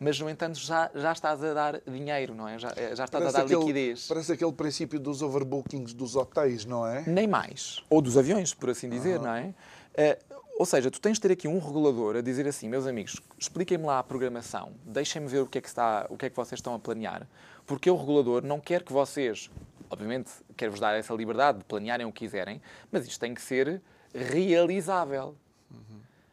mas 0.00 0.18
no 0.18 0.30
entanto 0.30 0.58
já, 0.58 0.90
já 0.94 1.12
estás 1.12 1.44
a 1.44 1.52
dar 1.52 1.82
dinheiro, 1.86 2.34
não 2.34 2.48
é? 2.48 2.58
Já, 2.58 2.72
eh, 2.74 2.96
já 2.96 3.04
estás 3.04 3.10
parece 3.10 3.28
a 3.28 3.40
dar 3.40 3.44
aquele, 3.44 3.60
liquidez. 3.60 4.06
Parece 4.08 4.32
aquele 4.32 4.52
princípio 4.52 4.98
dos 4.98 5.20
overbookings 5.20 5.92
dos 5.92 6.16
hotéis, 6.16 6.64
não 6.64 6.86
é? 6.86 7.04
Nem 7.06 7.26
mais. 7.26 7.84
Ou 7.90 8.00
dos 8.00 8.16
aviões, 8.16 8.54
por 8.54 8.70
assim 8.70 8.88
dizer, 8.88 9.18
uhum. 9.18 9.24
não 9.24 9.34
é? 9.34 9.54
Uh, 9.94 10.39
ou 10.60 10.66
seja, 10.66 10.90
tu 10.90 11.00
tens 11.00 11.14
de 11.14 11.22
ter 11.22 11.32
aqui 11.32 11.48
um 11.48 11.58
regulador 11.58 12.16
a 12.16 12.20
dizer 12.20 12.46
assim, 12.46 12.68
meus 12.68 12.86
amigos, 12.86 13.18
expliquem-me 13.38 13.86
lá 13.86 13.98
a 13.98 14.02
programação, 14.02 14.74
deixem-me 14.84 15.26
ver 15.26 15.38
o 15.38 15.46
que, 15.46 15.56
é 15.56 15.60
que 15.62 15.68
está, 15.68 16.04
o 16.10 16.18
que 16.18 16.26
é 16.26 16.28
que 16.28 16.36
vocês 16.36 16.58
estão 16.58 16.74
a 16.74 16.78
planear, 16.78 17.26
porque 17.66 17.90
o 17.90 17.96
regulador 17.96 18.44
não 18.44 18.60
quer 18.60 18.82
que 18.82 18.92
vocês, 18.92 19.50
obviamente, 19.88 20.30
quer-vos 20.58 20.78
dar 20.78 20.94
essa 20.94 21.14
liberdade 21.14 21.60
de 21.60 21.64
planearem 21.64 22.04
o 22.04 22.12
que 22.12 22.26
quiserem, 22.26 22.60
mas 22.92 23.06
isto 23.06 23.18
tem 23.18 23.32
que 23.32 23.40
ser 23.40 23.80
realizável. 24.14 25.34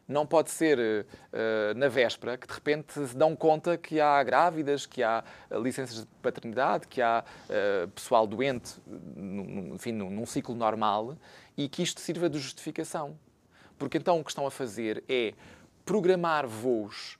Não 0.06 0.26
pode 0.26 0.50
ser 0.50 0.78
uh, 0.78 1.74
na 1.74 1.88
véspera 1.88 2.36
que 2.36 2.46
de 2.46 2.52
repente 2.52 2.92
se 3.08 3.16
dão 3.16 3.34
conta 3.34 3.78
que 3.78 3.98
há 3.98 4.22
grávidas, 4.22 4.84
que 4.84 5.02
há 5.02 5.24
uh, 5.50 5.58
licenças 5.58 6.00
de 6.00 6.06
paternidade, 6.20 6.86
que 6.86 7.00
há 7.00 7.24
uh, 7.24 7.88
pessoal 7.88 8.26
doente, 8.26 8.74
num, 8.86 9.74
enfim, 9.74 9.92
num, 9.92 10.10
num 10.10 10.26
ciclo 10.26 10.54
normal, 10.54 11.16
e 11.56 11.66
que 11.66 11.82
isto 11.82 11.98
sirva 11.98 12.28
de 12.28 12.38
justificação. 12.38 13.16
Porque 13.78 13.98
então 13.98 14.18
o 14.20 14.24
que 14.24 14.30
estão 14.30 14.46
a 14.46 14.50
fazer 14.50 15.04
é 15.08 15.34
programar 15.84 16.46
voos 16.46 17.18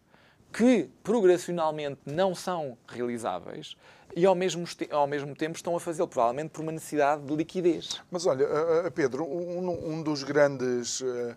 que 0.53 0.89
progressionalmente 1.03 2.01
não 2.07 2.35
são 2.35 2.77
realizáveis 2.87 3.77
e 4.17 4.25
ao 4.25 4.35
mesmo, 4.35 4.65
ao 4.91 5.07
mesmo 5.07 5.35
tempo 5.35 5.57
estão 5.57 5.77
a 5.77 5.81
fazê-lo, 5.81 6.09
provavelmente 6.09 6.51
por 6.51 6.63
uma 6.63 6.73
necessidade 6.73 7.23
de 7.23 7.37
liquidez. 7.37 8.01
Mas 8.11 8.27
olha, 8.27 8.45
eh, 8.45 8.83
eh, 8.87 8.91
Pedro, 8.91 9.25
um, 9.25 9.93
um 9.93 10.03
dos 10.03 10.23
grandes, 10.23 11.03
eh, 11.03 11.37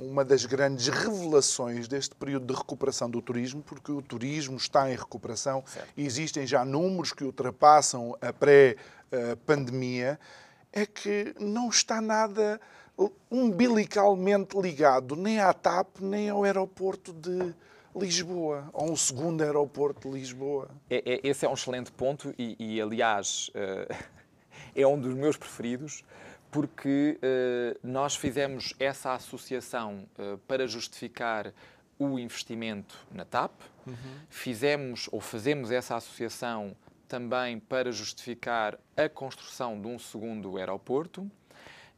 uma 0.00 0.24
das 0.24 0.44
grandes 0.44 0.88
revelações 0.88 1.86
deste 1.86 2.14
período 2.14 2.46
de 2.46 2.58
recuperação 2.58 3.08
do 3.08 3.22
turismo, 3.22 3.62
porque 3.62 3.92
o 3.92 4.02
turismo 4.02 4.56
está 4.56 4.90
em 4.90 4.96
recuperação, 4.96 5.64
e 5.96 6.04
existem 6.04 6.46
já 6.46 6.64
números 6.64 7.12
que 7.12 7.24
ultrapassam 7.24 8.16
a 8.20 8.32
pré-pandemia, 8.32 10.18
é 10.72 10.84
que 10.84 11.34
não 11.38 11.68
está 11.68 12.00
nada 12.00 12.60
umbilicalmente 13.30 14.58
ligado 14.58 15.16
nem 15.16 15.38
à 15.38 15.52
TAP 15.52 16.00
nem 16.00 16.28
ao 16.28 16.44
aeroporto 16.44 17.12
de 17.12 17.54
Lisboa, 17.94 18.70
ou 18.72 18.92
um 18.92 18.96
segundo 18.96 19.42
aeroporto 19.42 20.08
de 20.08 20.18
Lisboa. 20.18 20.70
É, 20.88 21.14
é, 21.14 21.20
esse 21.24 21.44
é 21.44 21.48
um 21.48 21.54
excelente 21.54 21.90
ponto 21.90 22.32
e, 22.38 22.56
e 22.58 22.80
aliás, 22.80 23.50
uh, 23.50 23.94
é 24.74 24.86
um 24.86 24.98
dos 24.98 25.14
meus 25.14 25.36
preferidos, 25.36 26.04
porque 26.50 27.18
uh, 27.18 27.78
nós 27.82 28.14
fizemos 28.14 28.74
essa 28.78 29.14
associação 29.14 30.06
uh, 30.18 30.38
para 30.46 30.66
justificar 30.66 31.52
o 31.98 32.18
investimento 32.18 32.96
na 33.10 33.24
TAP, 33.24 33.52
uhum. 33.86 33.94
fizemos 34.28 35.08
ou 35.12 35.20
fazemos 35.20 35.70
essa 35.70 35.96
associação 35.96 36.76
também 37.08 37.58
para 37.58 37.90
justificar 37.90 38.78
a 38.96 39.08
construção 39.08 39.80
de 39.80 39.88
um 39.88 39.98
segundo 39.98 40.56
aeroporto. 40.56 41.22
Um, 41.22 41.30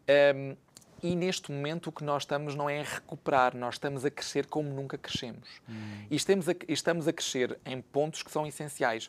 ehm, 0.08 0.56
e 1.02 1.16
neste 1.16 1.50
momento 1.50 1.88
o 1.88 1.92
que 1.92 2.04
nós 2.04 2.22
estamos 2.22 2.54
não 2.54 2.70
é 2.70 2.80
a 2.80 2.84
recuperar, 2.84 3.56
nós 3.56 3.74
estamos 3.74 4.04
a 4.04 4.10
crescer 4.10 4.46
como 4.46 4.70
nunca 4.70 4.96
crescemos. 4.96 5.48
Hum. 5.68 6.06
E 6.10 6.16
estamos 6.16 6.48
a, 6.48 6.54
estamos 6.68 7.08
a 7.08 7.12
crescer 7.12 7.58
em 7.66 7.80
pontos 7.80 8.22
que 8.22 8.30
são 8.30 8.46
essenciais. 8.46 9.08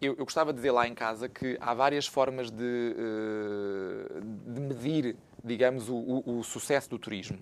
Eu, 0.00 0.14
eu, 0.18 0.24
gostava 0.24 0.52
de 0.52 0.56
dizer 0.56 0.70
lá 0.70 0.86
em 0.86 0.94
casa 0.94 1.28
que 1.28 1.58
há 1.60 1.74
várias 1.74 2.06
formas 2.06 2.50
de, 2.50 2.94
uh, 2.96 4.20
de 4.52 4.60
medir, 4.60 5.16
digamos, 5.44 5.88
o, 5.88 5.94
o, 5.94 6.38
o, 6.38 6.44
sucesso 6.44 6.88
do 6.88 6.98
turismo. 6.98 7.38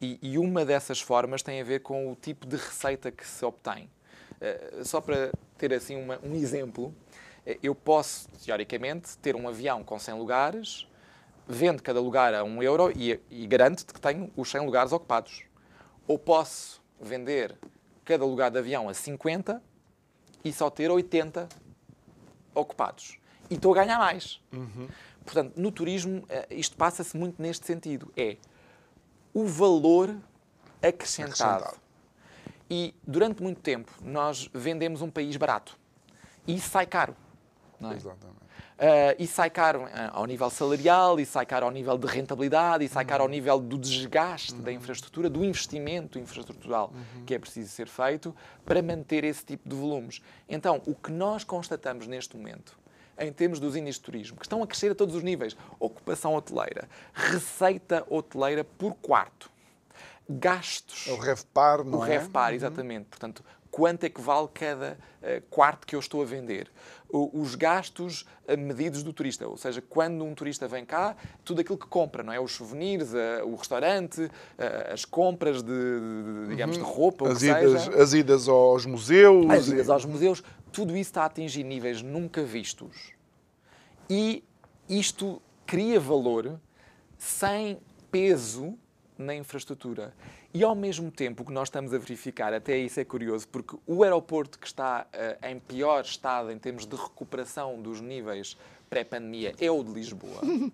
E, 0.00 0.18
e, 0.20 0.36
uma 0.36 0.64
dessas 0.64 1.00
formas 1.00 1.42
tem 1.42 1.60
a 1.60 1.64
ver 1.64 1.80
com 1.80 2.10
o 2.10 2.16
tipo 2.16 2.44
de 2.44 2.56
receita 2.56 3.12
que 3.12 3.24
se 3.24 3.44
obtém. 3.44 3.88
Uh, 4.40 4.84
só 4.84 5.00
para 5.00 5.30
ter 5.56 5.72
assim 5.72 5.96
uma, 5.96 6.18
um 6.24 6.34
exemplo, 6.34 6.92
eh, 7.46 7.58
eu 7.62 7.74
posso, 7.74 8.28
teoricamente, 8.44 9.16
ter 9.18 9.36
um 9.36 9.48
avião 9.48 9.84
com 9.84 9.98
100 9.98 10.14
lugares, 10.14 10.86
vende 11.46 11.82
cada 11.82 12.00
lugar 12.00 12.34
a 12.34 12.44
um 12.44 12.62
euro 12.62 12.92
e, 12.96 13.20
e 13.30 13.46
garante-te 13.46 13.92
que 13.92 14.00
tenho 14.00 14.30
os 14.36 14.50
100 14.50 14.64
lugares 14.64 14.92
ocupados. 14.92 15.44
Ou 16.06 16.18
posso 16.18 16.82
vender 17.00 17.56
cada 18.04 18.24
lugar 18.24 18.50
de 18.50 18.58
avião 18.58 18.88
a 18.88 18.94
50 18.94 19.62
e 20.44 20.52
só 20.52 20.70
ter 20.70 20.90
80 20.90 21.48
ocupados. 22.54 23.18
E 23.50 23.54
estou 23.54 23.72
a 23.72 23.76
ganhar 23.76 23.98
mais. 23.98 24.40
Uhum. 24.52 24.88
Portanto, 25.24 25.52
no 25.56 25.70
turismo, 25.70 26.24
eh, 26.28 26.46
isto 26.50 26.76
passa-se 26.76 27.16
muito 27.16 27.40
neste 27.40 27.66
sentido. 27.66 28.12
É 28.16 28.36
o 29.32 29.46
valor 29.46 30.16
acrescentado. 30.82 31.64
acrescentado. 31.64 31.82
E 32.68 32.94
durante 33.06 33.42
muito 33.42 33.60
tempo 33.60 33.92
nós 34.02 34.48
vendemos 34.52 35.02
um 35.02 35.10
país 35.10 35.36
barato. 35.36 35.78
E 36.46 36.56
isso 36.56 36.70
sai 36.70 36.86
caro. 36.86 37.14
É? 37.90 38.42
Uh, 38.82 39.16
e 39.18 39.26
sai 39.26 39.48
caro 39.48 39.84
uh, 39.84 39.88
ao 40.12 40.26
nível 40.26 40.50
salarial, 40.50 41.20
e 41.20 41.26
sai 41.26 41.46
caro 41.46 41.66
ao 41.66 41.70
nível 41.70 41.96
de 41.96 42.06
rentabilidade, 42.06 42.84
e 42.84 42.88
sai 42.88 43.04
caro 43.04 43.22
ao 43.22 43.28
uhum. 43.28 43.34
nível 43.34 43.60
do 43.60 43.78
desgaste 43.78 44.54
uhum. 44.54 44.62
da 44.62 44.72
infraestrutura, 44.72 45.30
do 45.30 45.44
investimento 45.44 46.18
infraestrutural 46.18 46.92
uhum. 46.92 47.24
que 47.24 47.34
é 47.34 47.38
preciso 47.38 47.70
ser 47.70 47.86
feito 47.86 48.34
para 48.64 48.82
manter 48.82 49.24
esse 49.24 49.44
tipo 49.44 49.68
de 49.68 49.76
volumes. 49.76 50.20
Então, 50.48 50.82
o 50.86 50.94
que 50.94 51.12
nós 51.12 51.44
constatamos 51.44 52.06
neste 52.06 52.36
momento, 52.36 52.76
em 53.18 53.32
termos 53.32 53.60
dos 53.60 53.76
índices 53.76 54.00
de 54.00 54.04
turismo, 54.04 54.36
que 54.36 54.46
estão 54.46 54.62
a 54.62 54.66
crescer 54.66 54.90
a 54.90 54.94
todos 54.94 55.14
os 55.14 55.22
níveis, 55.22 55.56
ocupação 55.78 56.34
hoteleira, 56.34 56.88
receita 57.12 58.04
hoteleira 58.08 58.64
por 58.64 58.94
quarto, 58.94 59.50
gastos. 60.28 61.06
O 61.06 61.16
RevPar, 61.16 61.84
não 61.84 62.00
o 62.00 62.04
é? 62.04 62.18
RevPar, 62.18 62.54
exatamente. 62.54 63.06
Portanto, 63.06 63.44
quanto 63.70 64.04
é 64.04 64.08
que 64.08 64.20
vale 64.20 64.48
cada 64.52 64.98
uh, 65.22 65.42
quarto 65.50 65.86
que 65.86 65.96
eu 65.96 66.00
estou 66.00 66.22
a 66.22 66.24
vender? 66.24 66.70
Os 67.12 67.54
gastos 67.54 68.22
uh, 68.48 68.56
medidos 68.56 69.02
do 69.02 69.12
turista, 69.12 69.46
ou 69.46 69.56
seja, 69.56 69.82
quando 69.82 70.24
um 70.24 70.34
turista 70.34 70.66
vem 70.66 70.84
cá, 70.84 71.14
tudo 71.44 71.60
aquilo 71.60 71.76
que 71.76 71.86
compra, 71.86 72.22
não 72.22 72.32
é? 72.32 72.40
Os 72.40 72.52
souvenirs, 72.52 73.12
uh, 73.12 73.46
o 73.46 73.54
restaurante, 73.54 74.30
as 74.90 75.04
compras 75.04 75.62
de, 75.62 75.72
de 75.72 76.48
digamos, 76.48 76.76
de 76.78 76.82
roupa, 76.82 77.28
as 77.30 77.36
o 77.36 77.40
que 77.40 77.46
idas, 77.46 77.82
seja. 77.82 78.02
As 78.02 78.12
idas 78.14 78.48
aos 78.48 78.86
museus. 78.86 79.50
As 79.50 79.68
idas 79.68 79.90
aos 79.90 80.04
museus, 80.04 80.42
tudo 80.72 80.96
isso 80.96 81.10
está 81.10 81.22
a 81.22 81.26
atingir 81.26 81.64
níveis 81.64 82.02
nunca 82.02 82.42
vistos. 82.42 83.12
E 84.08 84.42
isto 84.88 85.40
cria 85.66 86.00
valor 86.00 86.58
sem 87.18 87.78
peso 88.10 88.76
na 89.18 89.34
infraestrutura. 89.34 90.14
E 90.52 90.62
ao 90.62 90.74
mesmo 90.74 91.10
tempo, 91.10 91.42
o 91.42 91.46
que 91.46 91.52
nós 91.52 91.68
estamos 91.68 91.92
a 91.94 91.98
verificar, 91.98 92.52
até 92.52 92.76
isso 92.76 93.00
é 93.00 93.04
curioso, 93.04 93.46
porque 93.48 93.76
o 93.86 94.02
aeroporto 94.02 94.58
que 94.58 94.66
está 94.66 95.06
uh, 95.12 95.46
em 95.46 95.58
pior 95.58 96.02
estado 96.02 96.50
em 96.50 96.58
termos 96.58 96.86
de 96.86 96.96
recuperação 96.96 97.80
dos 97.80 98.00
níveis 98.00 98.56
pré-pandemia 98.90 99.54
é 99.60 99.70
o 99.70 99.82
de 99.82 99.92
Lisboa. 99.92 100.40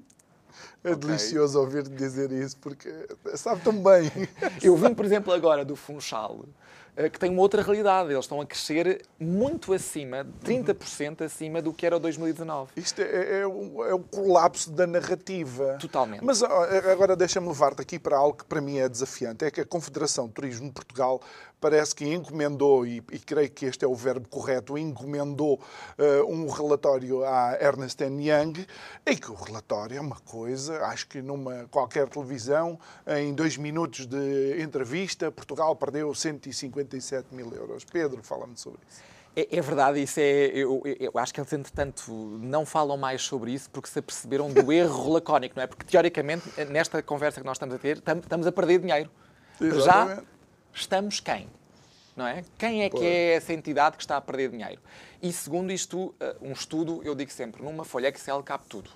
É 0.83 0.93
okay. 0.93 1.07
delicioso 1.07 1.61
ouvir-te 1.61 1.91
dizer 1.91 2.33
isso, 2.33 2.57
porque 2.57 2.91
sabe 3.35 3.63
tão 3.63 3.73
bem. 3.73 4.11
Eu 4.63 4.77
vim, 4.77 4.93
por 4.93 5.05
exemplo, 5.05 5.33
agora 5.33 5.65
do 5.65 5.77
Funchal, 5.77 6.45
que 7.09 7.19
tem 7.19 7.31
uma 7.31 7.43
outra 7.43 7.63
realidade. 7.63 8.11
Eles 8.11 8.25
estão 8.25 8.41
a 8.41 8.47
crescer 8.47 9.03
muito 9.21 9.73
acima, 9.73 10.27
30% 10.45 11.23
acima 11.23 11.63
do 11.63 11.73
que 11.73 11.87
era 11.87 11.97
o 11.97 12.01
2019. 12.01 12.73
Isto 12.77 13.03
é, 13.03 13.05
é, 13.05 13.41
é, 13.41 13.47
o, 13.47 13.85
é 13.85 13.95
o 13.95 14.01
colapso 14.01 14.71
da 14.71 14.87
narrativa. 14.87 15.77
Totalmente. 15.81 16.25
Mas 16.25 16.43
agora 16.43 17.15
deixa-me 17.15 17.47
levar-te 17.47 17.83
aqui 17.83 17.99
para 17.99 18.17
algo 18.17 18.39
que 18.39 18.45
para 18.45 18.61
mim 18.61 18.79
é 18.79 18.89
desafiante. 18.89 19.45
É 19.45 19.51
que 19.51 19.61
a 19.61 19.67
Confederação 19.67 20.27
de 20.27 20.33
Turismo 20.33 20.67
de 20.67 20.73
Portugal 20.73 21.21
parece 21.61 21.95
que 21.95 22.07
encomendou, 22.07 22.87
e, 22.87 22.99
e, 23.13 23.19
creio 23.19 23.51
que 23.51 23.67
este 23.67 23.85
é 23.85 23.89
o 23.89 23.95
verbo 23.95 24.29
correto, 24.29 24.79
encomendou 24.79 25.61
uh, 25.99 26.33
um 26.33 26.49
relatório 26.49 27.25
à 27.25 27.57
Ernest 27.61 28.03
Young, 28.03 28.67
e 29.07 29.17
que 29.17 29.31
o 29.31 29.35
relatório 29.35 29.97
é 29.97 30.01
uma 30.01 30.19
coisa, 30.21 30.85
acho 30.87 31.09
que 31.09 31.21
numa 31.21 31.67
qualquer 31.71 32.09
televisão, 32.09 32.79
em 33.07 33.35
dois 33.35 33.57
minutos 33.57 34.07
de 34.07 34.63
entrevista, 34.63 35.31
Portugal 35.31 35.75
perdeu 35.77 36.15
157 36.15 37.35
mil 37.35 37.53
euros. 37.53 37.85
Pedro, 37.85 38.23
fala-me 38.23 38.57
sobre 38.57 38.81
isso. 38.89 39.03
É, 39.37 39.59
é, 39.59 39.61
verdade, 39.61 40.03
isso 40.03 40.19
é. 40.19 40.47
Eu, 40.47 40.83
eu, 40.85 41.13
acho 41.15 41.33
que 41.33 41.41
eles, 41.41 41.53
entretanto, 41.53 42.11
não 42.41 42.67
falam 42.67 42.97
mais 42.97 43.23
sobre 43.23 43.53
isso 43.53 43.71
porque 43.71 43.89
se 43.89 43.99
aperceberam 43.99 44.53
do 44.53 44.71
erro 44.73 45.13
lacónico, 45.13 45.55
não 45.57 45.63
é? 45.63 45.67
Porque, 45.67 45.85
teoricamente, 45.85 46.43
nesta 46.71 47.01
conversa 47.03 47.41
que 47.41 47.47
nós 47.47 47.57
estamos 47.57 47.75
a 47.75 47.79
ter, 47.79 47.99
estamos 47.99 48.47
a 48.47 48.53
perder 48.53 48.81
dinheiro. 48.81 49.11
Exatamente. 49.61 50.17
Já 50.17 50.38
estamos 50.73 51.21
quem? 51.21 51.49
Não 52.17 52.27
é? 52.27 52.45
Quem 52.59 52.83
é 52.83 52.91
que 52.91 53.05
é 53.05 53.35
essa 53.35 53.53
entidade 53.53 53.97
que 53.97 54.03
está 54.03 54.17
a 54.17 54.21
perder 54.21 54.51
dinheiro? 54.51 54.81
E 55.23 55.33
segundo 55.33 55.73
isto, 55.73 56.15
eh, 56.19 56.37
um 56.41 56.53
estudo, 56.53 57.01
eu 57.05 57.15
digo 57.15 57.31
sempre, 57.31 57.63
numa 57.63 57.85
folha 57.85 58.09
Excel 58.09 58.43
cabe 58.43 58.65
tudo. 58.69 58.91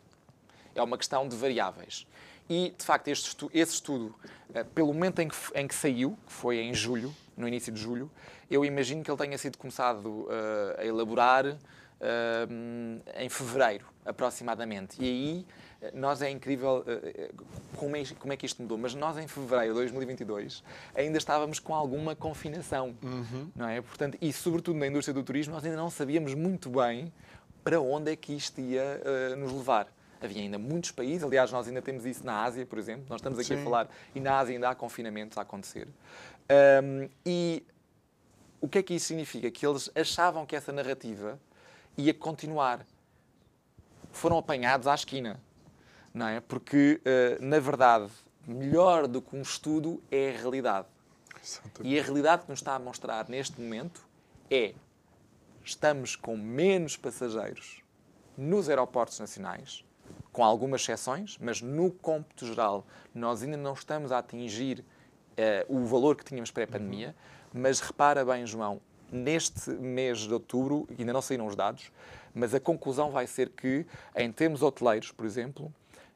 É 0.75 0.83
uma 0.83 0.99
questão 0.99 1.29
de 1.29 1.37
variáveis. 1.37 2.07
E, 2.51 2.75
de 2.77 2.85
facto, 2.85 3.09
este 3.09 3.29
estudo, 3.29 3.51
esse 3.55 3.75
estudo, 3.75 4.15
eh, 4.53 4.65
pelo 4.65 4.93
momento 4.93 5.21
em 5.21 5.29
que, 5.29 5.37
em 5.55 5.69
que 5.69 5.75
saiu, 5.75 6.19
que 6.27 6.33
foi 6.33 6.59
em 6.59 6.75
julho, 6.75 7.15
no 7.37 7.47
início 7.47 7.73
de 7.73 7.81
julho, 7.81 8.11
eu 8.51 8.65
imagino 8.65 9.03
que 9.03 9.11
ele 9.11 9.19
tenha 9.19 9.39
sido 9.39 9.57
começado 9.57 10.07
uh, 10.07 10.29
a 10.79 10.85
elaborar 10.85 11.47
uh, 11.47 11.57
em 13.17 13.29
fevereiro, 13.29 13.87
aproximadamente. 14.05 14.97
E 15.01 15.05
aí 15.05 15.47
nós 15.95 16.23
é 16.23 16.31
incrível 16.31 16.85
uh, 16.87 17.45
como, 17.77 17.97
é, 17.97 18.05
como 18.19 18.33
é 18.33 18.37
que 18.37 18.47
isto 18.47 18.63
mudou, 18.63 18.79
mas 18.79 18.95
nós 18.95 19.19
em 19.19 19.27
fevereiro 19.27 19.75
de 19.75 19.81
2022 19.81 20.63
ainda 20.95 21.19
estávamos 21.19 21.59
com 21.59 21.75
alguma 21.75 22.15
confinação, 22.15 22.95
uhum. 23.03 23.51
não 23.55 23.69
é? 23.69 23.81
Portanto, 23.81 24.17
e 24.21 24.33
sobretudo 24.33 24.79
na 24.79 24.87
indústria 24.87 25.15
do 25.15 25.23
turismo, 25.23 25.55
nós 25.55 25.65
ainda 25.65 25.77
não 25.77 25.91
sabíamos 25.91 26.35
muito 26.35 26.71
bem 26.71 27.13
para 27.65 27.81
onde 27.81 28.13
é 28.13 28.17
que 28.17 28.35
isto 28.35 28.61
ia 28.61 29.01
uh, 29.03 29.37
nos 29.37 29.53
levar. 29.53 29.93
Havia 30.21 30.43
ainda 30.43 30.59
muitos 30.59 30.93
países, 30.93 31.25
aliás, 31.25 31.51
nós 31.51 31.67
ainda 31.67 31.83
temos 31.83 32.07
isso 32.07 32.25
na 32.25 32.45
Ásia, 32.45 32.65
por 32.65 32.79
exemplo, 32.79 33.07
nós 33.09 33.21
estamos 33.21 33.39
aqui 33.39 33.49
Sim. 33.49 33.61
a 33.61 33.65
falar, 33.65 33.89
e 34.15 34.21
na 34.21 34.39
Ásia 34.39 34.55
ainda 34.55 34.69
há 34.69 34.75
confinamentos 34.75 35.37
a 35.37 35.43
acontecer. 35.43 35.89
Um, 36.83 37.09
e 37.27 37.67
o 38.61 38.69
que 38.69 38.79
é 38.79 38.83
que 38.83 38.95
isso 38.95 39.07
significa? 39.07 39.51
Que 39.51 39.67
eles 39.67 39.91
achavam 39.97 40.47
que 40.47 40.55
essa 40.55 40.73
narrativa 40.73 41.41
ia 41.97 42.15
continuar. 42.15 42.87
Foram 44.13 44.39
apanhados 44.39 44.87
à 44.87 44.95
esquina 44.95 45.41
não 46.13 46.27
é? 46.27 46.41
Porque, 46.41 47.01
uh, 47.05 47.45
na 47.45 47.59
verdade, 47.59 48.11
melhor 48.47 49.07
do 49.07 49.23
que 49.23 49.37
um 49.37 49.43
estudo 49.43 50.03
é 50.11 50.31
a 50.31 50.39
realidade. 50.39 50.87
Exatamente. 51.43 51.83
E 51.83 51.99
a 51.99 52.03
realidade 52.03 52.43
que 52.43 52.51
nos 52.51 52.61
está 52.61 52.75
a 52.75 52.79
mostrar 52.79 53.29
neste 53.29 53.61
momento 53.61 54.07
é 54.51 54.75
estamos 55.65 56.17
com 56.17 56.37
menos 56.37 56.97
passageiros 56.97 57.83
nos 58.37 58.69
aeroportos 58.69 59.19
nacionais, 59.19 59.85
com 60.33 60.45
algumas 60.45 60.83
exceções, 60.83 61.39
mas 61.41 61.61
no 61.61 61.91
cômputo 61.91 62.47
geral 62.47 62.87
nós 63.15 63.43
ainda 63.43 63.57
não 63.57 63.75
estamos 63.75 64.11
a 64.13 64.19
atingir 64.19 64.81
uh, 64.81 65.75
o 65.75 65.85
valor 65.85 66.17
que 66.17 66.25
tínhamos 66.25 66.51
pré-pandemia. 66.51 67.09
Uhum. 67.55 67.63
Mas 67.63 67.81
repara 67.81 68.25
bem, 68.25 68.47
João, 68.47 68.81
neste 69.11 69.71
mês 69.71 70.21
de 70.21 70.33
outubro, 70.33 70.89
ainda 70.99 71.13
não 71.13 71.21
saíram 71.21 71.47
os 71.47 71.55
dados, 71.55 71.93
mas 72.35 72.55
a 72.55 72.61
conclusão 72.61 73.11
vai 73.11 73.27
ser 73.27 73.51
que, 73.51 73.87
em 74.17 74.33
termos 74.33 74.63
hoteleiros, 74.63 75.13
por 75.13 75.27
exemplo, 75.27 75.73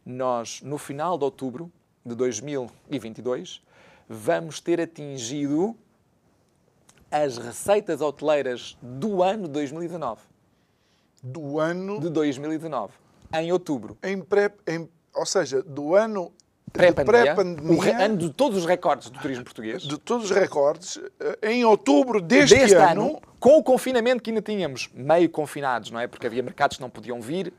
nós, 0.07 0.63
no 0.63 0.79
final 0.79 1.19
de 1.19 1.25
outubro 1.25 1.71
de 2.05 2.15
2022, 2.15 3.61
vamos 4.09 4.61
ter 4.61 4.81
atingido 4.81 5.77
as 7.11 7.37
receitas 7.39 8.01
hoteleiras 8.01 8.79
do 8.81 9.23
ano 9.23 9.45
de 9.45 9.51
2019. 9.51 10.21
Do 11.21 11.59
ano? 11.59 11.99
De 11.99 12.09
2019. 12.09 12.93
Em 13.35 13.51
outubro. 13.51 13.99
Em 14.01 14.21
pré, 14.21 14.53
em, 14.67 14.89
ou 15.13 15.27
seja, 15.27 15.61
do 15.63 15.97
ano 15.97 16.33
pré-pandemia, 16.73 17.35
pré 17.35 18.05
ano 18.05 18.17
de 18.17 18.31
todos 18.31 18.59
os 18.59 18.67
recordes 18.67 19.11
do 19.11 19.19
turismo 19.19 19.43
português. 19.43 19.83
De 19.83 19.99
todos 19.99 20.31
os 20.31 20.37
recordes, 20.37 21.01
eh, 21.19 21.53
em 21.53 21.65
outubro 21.65 22.21
deste, 22.21 22.57
deste 22.57 22.77
ano, 22.77 23.09
ano, 23.09 23.23
com 23.41 23.59
o 23.59 23.63
confinamento 23.63 24.23
que 24.23 24.31
ainda 24.31 24.43
tínhamos, 24.43 24.89
meio 24.95 25.29
confinados, 25.29 25.91
não 25.91 25.99
é? 25.99 26.07
Porque 26.07 26.27
havia 26.27 26.43
mercados 26.43 26.77
que 26.77 26.83
não 26.83 26.91
podiam 26.91 27.21
vir, 27.21 27.53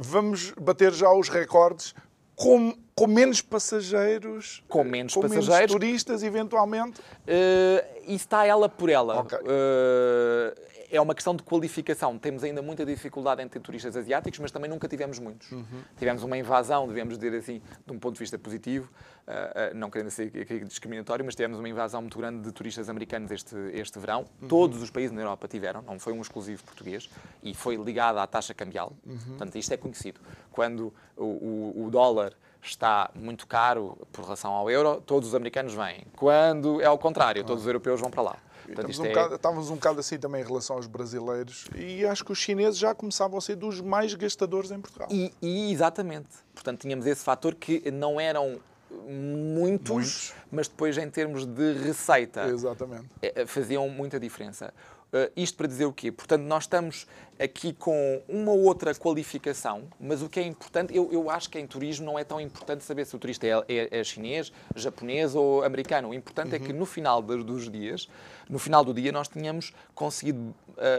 vamos 0.00 0.52
bater 0.52 0.92
já 0.92 1.12
os 1.12 1.28
recordes 1.28 1.94
com, 2.34 2.74
com 2.94 3.06
menos 3.06 3.42
passageiros, 3.42 4.62
com 4.66 4.82
menos 4.82 5.12
com 5.12 5.20
passageiros, 5.20 5.50
menos 5.50 5.72
turistas, 5.72 6.22
eventualmente. 6.22 6.98
Uh, 7.00 8.00
isso 8.04 8.24
está 8.24 8.46
ela 8.46 8.66
por 8.66 8.88
ela. 8.88 9.20
Okay. 9.20 9.38
Uh, 9.40 10.69
é 10.90 11.00
uma 11.00 11.14
questão 11.14 11.34
de 11.34 11.42
qualificação. 11.42 12.18
Temos 12.18 12.42
ainda 12.42 12.60
muita 12.60 12.84
dificuldade 12.84 13.42
em 13.42 13.48
ter 13.48 13.60
turistas 13.60 13.96
asiáticos, 13.96 14.38
mas 14.40 14.50
também 14.50 14.68
nunca 14.68 14.88
tivemos 14.88 15.18
muitos. 15.18 15.50
Uhum. 15.52 15.64
Tivemos 15.96 16.22
uma 16.22 16.36
invasão, 16.36 16.86
devemos 16.86 17.16
dizer 17.16 17.36
assim, 17.36 17.62
de 17.86 17.92
um 17.92 17.98
ponto 17.98 18.14
de 18.14 18.20
vista 18.20 18.38
positivo, 18.38 18.90
uh, 19.26 19.72
uh, 19.72 19.76
não 19.76 19.90
querendo 19.90 20.10
ser 20.10 20.30
discriminatório, 20.64 21.24
mas 21.24 21.34
tivemos 21.34 21.58
uma 21.58 21.68
invasão 21.68 22.00
muito 22.00 22.18
grande 22.18 22.42
de 22.42 22.52
turistas 22.52 22.88
americanos 22.88 23.30
este, 23.30 23.56
este 23.72 23.98
verão. 23.98 24.26
Uhum. 24.42 24.48
Todos 24.48 24.82
os 24.82 24.90
países 24.90 25.12
na 25.12 25.22
Europa 25.22 25.46
tiveram, 25.46 25.82
não 25.82 25.98
foi 25.98 26.12
um 26.12 26.20
exclusivo 26.20 26.62
português, 26.64 27.08
e 27.42 27.54
foi 27.54 27.76
ligado 27.76 28.18
à 28.18 28.26
taxa 28.26 28.52
cambial. 28.52 28.92
Uhum. 29.06 29.18
Portanto, 29.18 29.56
isto 29.56 29.72
é 29.72 29.76
conhecido. 29.76 30.20
Quando 30.50 30.92
o, 31.16 31.24
o, 31.24 31.84
o 31.86 31.90
dólar 31.90 32.32
está 32.62 33.10
muito 33.14 33.46
caro 33.46 33.96
por 34.12 34.24
relação 34.24 34.52
ao 34.52 34.70
euro, 34.70 35.00
todos 35.00 35.30
os 35.30 35.34
americanos 35.34 35.74
vêm. 35.74 36.06
Quando 36.16 36.80
é 36.80 36.86
ao 36.86 36.98
contrário, 36.98 37.44
todos 37.44 37.62
os 37.62 37.66
europeus 37.66 38.00
vão 38.00 38.10
para 38.10 38.22
lá. 38.22 38.36
Portanto, 38.74 39.00
um 39.00 39.04
é... 39.04 39.08
bocado, 39.08 39.34
estávamos 39.34 39.70
um 39.70 39.74
bocado 39.74 40.00
assim 40.00 40.18
também 40.18 40.42
em 40.42 40.44
relação 40.44 40.76
aos 40.76 40.86
brasileiros 40.86 41.66
e 41.74 42.04
acho 42.06 42.24
que 42.24 42.32
os 42.32 42.38
chineses 42.38 42.78
já 42.78 42.94
começavam 42.94 43.38
a 43.38 43.40
ser 43.40 43.56
dos 43.56 43.80
mais 43.80 44.14
gastadores 44.14 44.70
em 44.70 44.80
Portugal. 44.80 45.08
E, 45.10 45.32
e 45.42 45.72
exatamente. 45.72 46.28
Portanto, 46.54 46.80
tínhamos 46.80 47.06
esse 47.06 47.24
fator 47.24 47.54
que 47.54 47.90
não 47.90 48.20
eram 48.20 48.60
muitos, 49.08 49.90
muitos, 49.90 50.34
mas 50.50 50.68
depois 50.68 50.98
em 50.98 51.08
termos 51.08 51.46
de 51.46 51.72
receita 51.74 52.46
Exatamente. 52.48 53.06
Eh, 53.22 53.46
faziam 53.46 53.88
muita 53.88 54.18
diferença. 54.18 54.72
Uh, 55.12 55.28
isto 55.36 55.56
para 55.56 55.66
dizer 55.66 55.86
o 55.86 55.92
quê? 55.92 56.12
Portanto, 56.12 56.42
nós 56.42 56.64
estamos 56.64 57.04
aqui 57.36 57.72
com 57.72 58.22
uma 58.28 58.52
outra 58.52 58.94
qualificação, 58.94 59.82
mas 59.98 60.22
o 60.22 60.28
que 60.28 60.38
é 60.38 60.42
importante, 60.44 60.94
eu, 60.94 61.08
eu 61.10 61.28
acho 61.28 61.50
que 61.50 61.58
em 61.58 61.66
turismo 61.66 62.06
não 62.06 62.16
é 62.16 62.22
tão 62.22 62.40
importante 62.40 62.84
saber 62.84 63.04
se 63.04 63.16
o 63.16 63.18
turista 63.18 63.44
é, 63.44 63.64
é, 63.68 64.00
é 64.00 64.04
chinês, 64.04 64.52
japonês 64.76 65.34
ou 65.34 65.64
americano. 65.64 66.10
O 66.10 66.14
importante 66.14 66.50
uhum. 66.50 66.54
é 66.54 66.58
que 66.60 66.70
uhum. 66.70 66.78
no 66.78 66.86
final 66.86 67.20
dos 67.20 67.68
dias, 67.68 68.08
no 68.48 68.58
final 68.58 68.84
do 68.84 68.94
dia, 68.94 69.10
nós 69.10 69.26
tenhamos 69.26 69.72
conseguido 69.96 70.38
uh, 70.38 70.54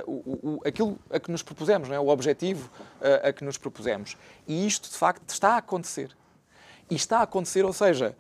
o, 0.06 0.56
o, 0.56 0.62
aquilo 0.66 1.00
a 1.10 1.18
que 1.18 1.32
nos 1.32 1.42
propusemos, 1.42 1.88
não 1.88 1.96
é? 1.96 2.00
o 2.00 2.10
objetivo 2.10 2.70
uh, 3.00 3.30
a 3.30 3.32
que 3.32 3.46
nos 3.46 3.58
propusemos. 3.58 4.18
E 4.46 4.68
isto, 4.68 4.90
de 4.90 4.98
facto, 4.98 5.30
está 5.30 5.54
a 5.54 5.58
acontecer. 5.58 6.12
E 6.90 6.96
está 6.96 7.20
a 7.20 7.24
acontecer, 7.24 7.64
ou 7.64 7.72
seja, 7.72 8.14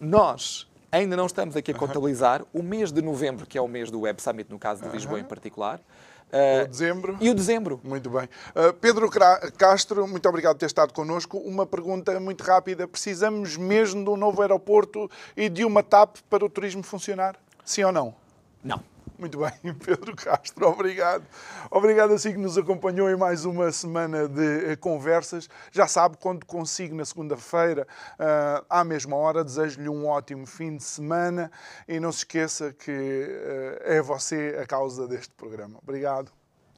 nós 0.00 0.66
ainda 0.90 1.16
não 1.16 1.26
estamos 1.26 1.56
aqui 1.56 1.72
a 1.72 1.74
contabilizar 1.74 2.44
o 2.52 2.62
mês 2.62 2.90
de 2.92 3.02
novembro, 3.02 3.46
que 3.46 3.56
é 3.58 3.60
o 3.60 3.68
mês 3.68 3.90
do 3.90 4.00
Web 4.00 4.20
Summit, 4.22 4.50
no 4.50 4.58
caso 4.58 4.82
de 4.82 4.88
Lisboa 4.88 5.20
em 5.20 5.24
particular, 5.24 5.80
Uh, 6.28 6.64
o 6.64 6.68
dezembro. 6.68 7.16
E 7.20 7.30
o 7.30 7.34
dezembro. 7.34 7.80
Muito 7.82 8.10
bem. 8.10 8.28
Uh, 8.54 8.72
Pedro 8.74 9.08
Castro, 9.56 10.06
muito 10.06 10.28
obrigado 10.28 10.56
por 10.56 10.60
ter 10.60 10.66
estado 10.66 10.92
connosco. 10.92 11.38
Uma 11.38 11.64
pergunta 11.64 12.20
muito 12.20 12.44
rápida. 12.44 12.86
Precisamos 12.86 13.56
mesmo 13.56 14.04
de 14.04 14.10
um 14.10 14.16
novo 14.16 14.42
aeroporto 14.42 15.10
e 15.36 15.48
de 15.48 15.64
uma 15.64 15.82
TAP 15.82 16.18
para 16.28 16.44
o 16.44 16.50
turismo 16.50 16.82
funcionar? 16.82 17.36
Sim 17.64 17.84
ou 17.84 17.92
não? 17.92 18.14
Não. 18.62 18.82
Muito 19.18 19.36
bem, 19.38 19.74
Pedro 19.84 20.14
Castro, 20.14 20.68
obrigado. 20.68 21.24
Obrigado 21.70 22.12
assim 22.12 22.30
que 22.30 22.38
nos 22.38 22.56
acompanhou 22.56 23.10
em 23.10 23.16
mais 23.16 23.44
uma 23.44 23.72
semana 23.72 24.28
de 24.28 24.70
eh, 24.70 24.76
conversas. 24.76 25.48
Já 25.72 25.88
sabe, 25.88 26.16
quando 26.18 26.46
consigo 26.46 26.94
na 26.94 27.04
segunda-feira, 27.04 27.86
uh, 28.14 28.64
à 28.70 28.84
mesma 28.84 29.16
hora, 29.16 29.42
desejo-lhe 29.42 29.88
um 29.88 30.06
ótimo 30.06 30.46
fim 30.46 30.76
de 30.76 30.84
semana 30.84 31.50
e 31.88 31.98
não 31.98 32.12
se 32.12 32.18
esqueça 32.18 32.72
que 32.72 32.92
uh, 32.92 33.82
é 33.82 34.00
você 34.00 34.56
a 34.62 34.66
causa 34.66 35.08
deste 35.08 35.34
programa. 35.34 35.80
Obrigado. 35.82 36.30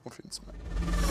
Bom 0.03 0.11
fim 0.11 0.27
de 0.27 0.35
semana. 0.35 1.10